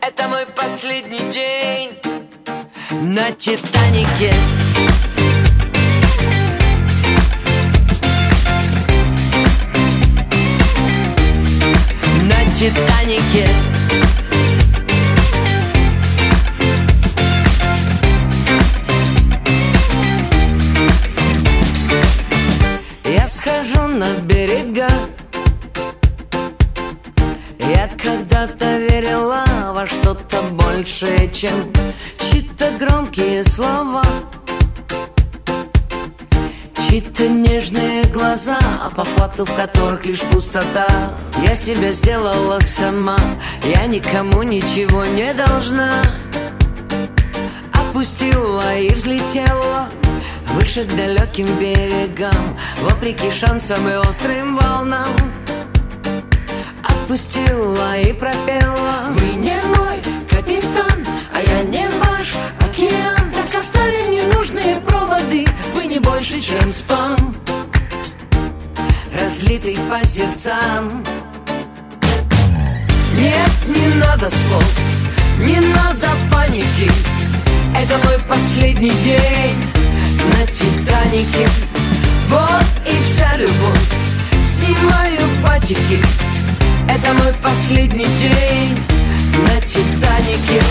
[0.01, 1.97] Это мой последний день
[2.91, 4.33] на Титанике.
[12.23, 13.47] На Титанике.
[38.83, 40.87] А по факту в которых лишь пустота.
[41.45, 43.17] Я себя сделала сама,
[43.63, 46.01] я никому ничего не должна.
[47.73, 49.89] Опустила и взлетела
[50.53, 55.09] Выше к далеким берегам Вопреки шансам и острым волнам.
[56.83, 59.09] Отпустила и пропела.
[59.09, 59.99] Вы не мой
[60.29, 63.31] капитан, а я не ваш океан.
[63.33, 65.45] Так оставим ненужные проводы.
[65.75, 67.20] Вы не больше, чем спам
[69.21, 71.03] Разлитый по сердцам
[73.15, 74.65] Нет, не надо слов,
[75.37, 76.91] не надо паники.
[77.79, 79.55] Это мой последний день
[80.33, 81.47] на Титанике
[82.27, 83.89] Вот и вся любовь
[84.43, 86.03] Снимаю батики
[86.89, 88.75] Это мой последний день
[89.45, 90.63] на Титанике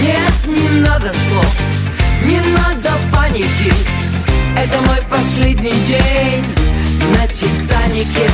[0.00, 1.56] Нет, не надо слов
[2.22, 3.72] Не надо паники.
[4.56, 6.44] Это мой последний день
[7.12, 8.28] на Титанике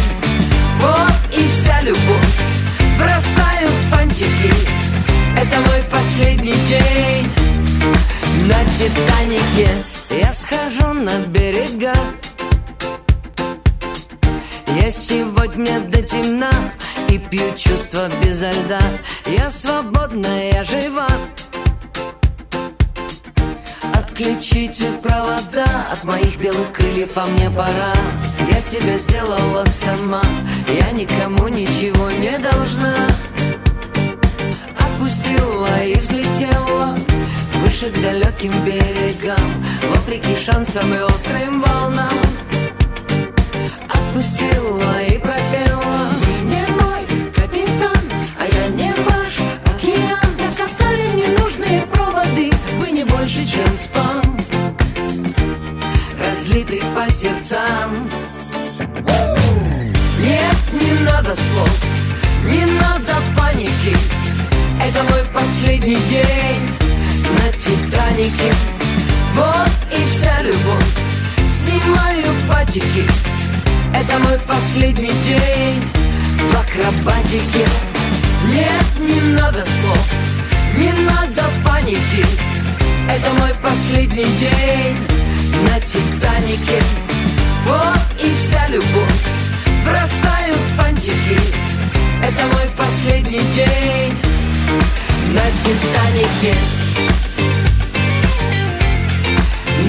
[0.79, 2.37] Вот и вся любовь.
[2.99, 4.53] Бросаю фантики.
[5.37, 7.31] Это мой последний день
[8.47, 9.69] на Титанике
[10.11, 11.95] Я схожу на берега.
[14.81, 16.51] Я сегодня до темна
[17.09, 18.81] И пью чувства безо льда.
[19.27, 21.09] Я свободна, я жива
[24.21, 27.95] Отключите провода От моих белых крыльев, а мне пора.
[28.53, 30.23] Я себя сделала сама.
[30.69, 33.07] Я никому ничего не должна.
[34.79, 36.99] Отпустила и взлетела
[37.65, 42.19] Выше к далеким берегам Вопреки шансам и острым волнам.
[43.89, 45.40] Отпустила и пропела
[53.21, 54.23] больше, чем спам
[56.19, 58.09] Разлитый по сердцам.
[60.21, 61.85] Нет, не надо слов,
[62.45, 63.95] не надо паники.
[64.83, 66.63] Это мой последний день
[67.37, 68.55] на Титанике
[69.35, 70.85] Вот и вся любовь
[71.51, 73.05] Снимаю батики
[73.95, 75.83] Это мой последний день
[76.39, 77.67] в акробатике.
[78.49, 80.09] Нет, не надо слов,
[80.75, 82.25] не надо паники
[83.13, 84.97] Это мой последний день
[85.67, 86.81] на Титанике
[87.67, 89.27] Вот и вся любовь.
[89.85, 91.41] Бросаю фантики.
[92.23, 94.15] Это мой последний день
[95.35, 96.55] на Титанике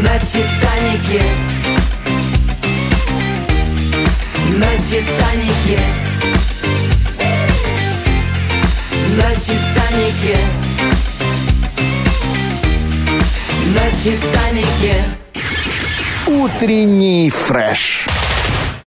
[0.01, 1.23] На Титанике
[4.57, 5.79] На Титанике
[9.15, 10.70] На Титанике
[13.75, 14.95] На Титанике
[16.27, 18.07] Утренний фреш.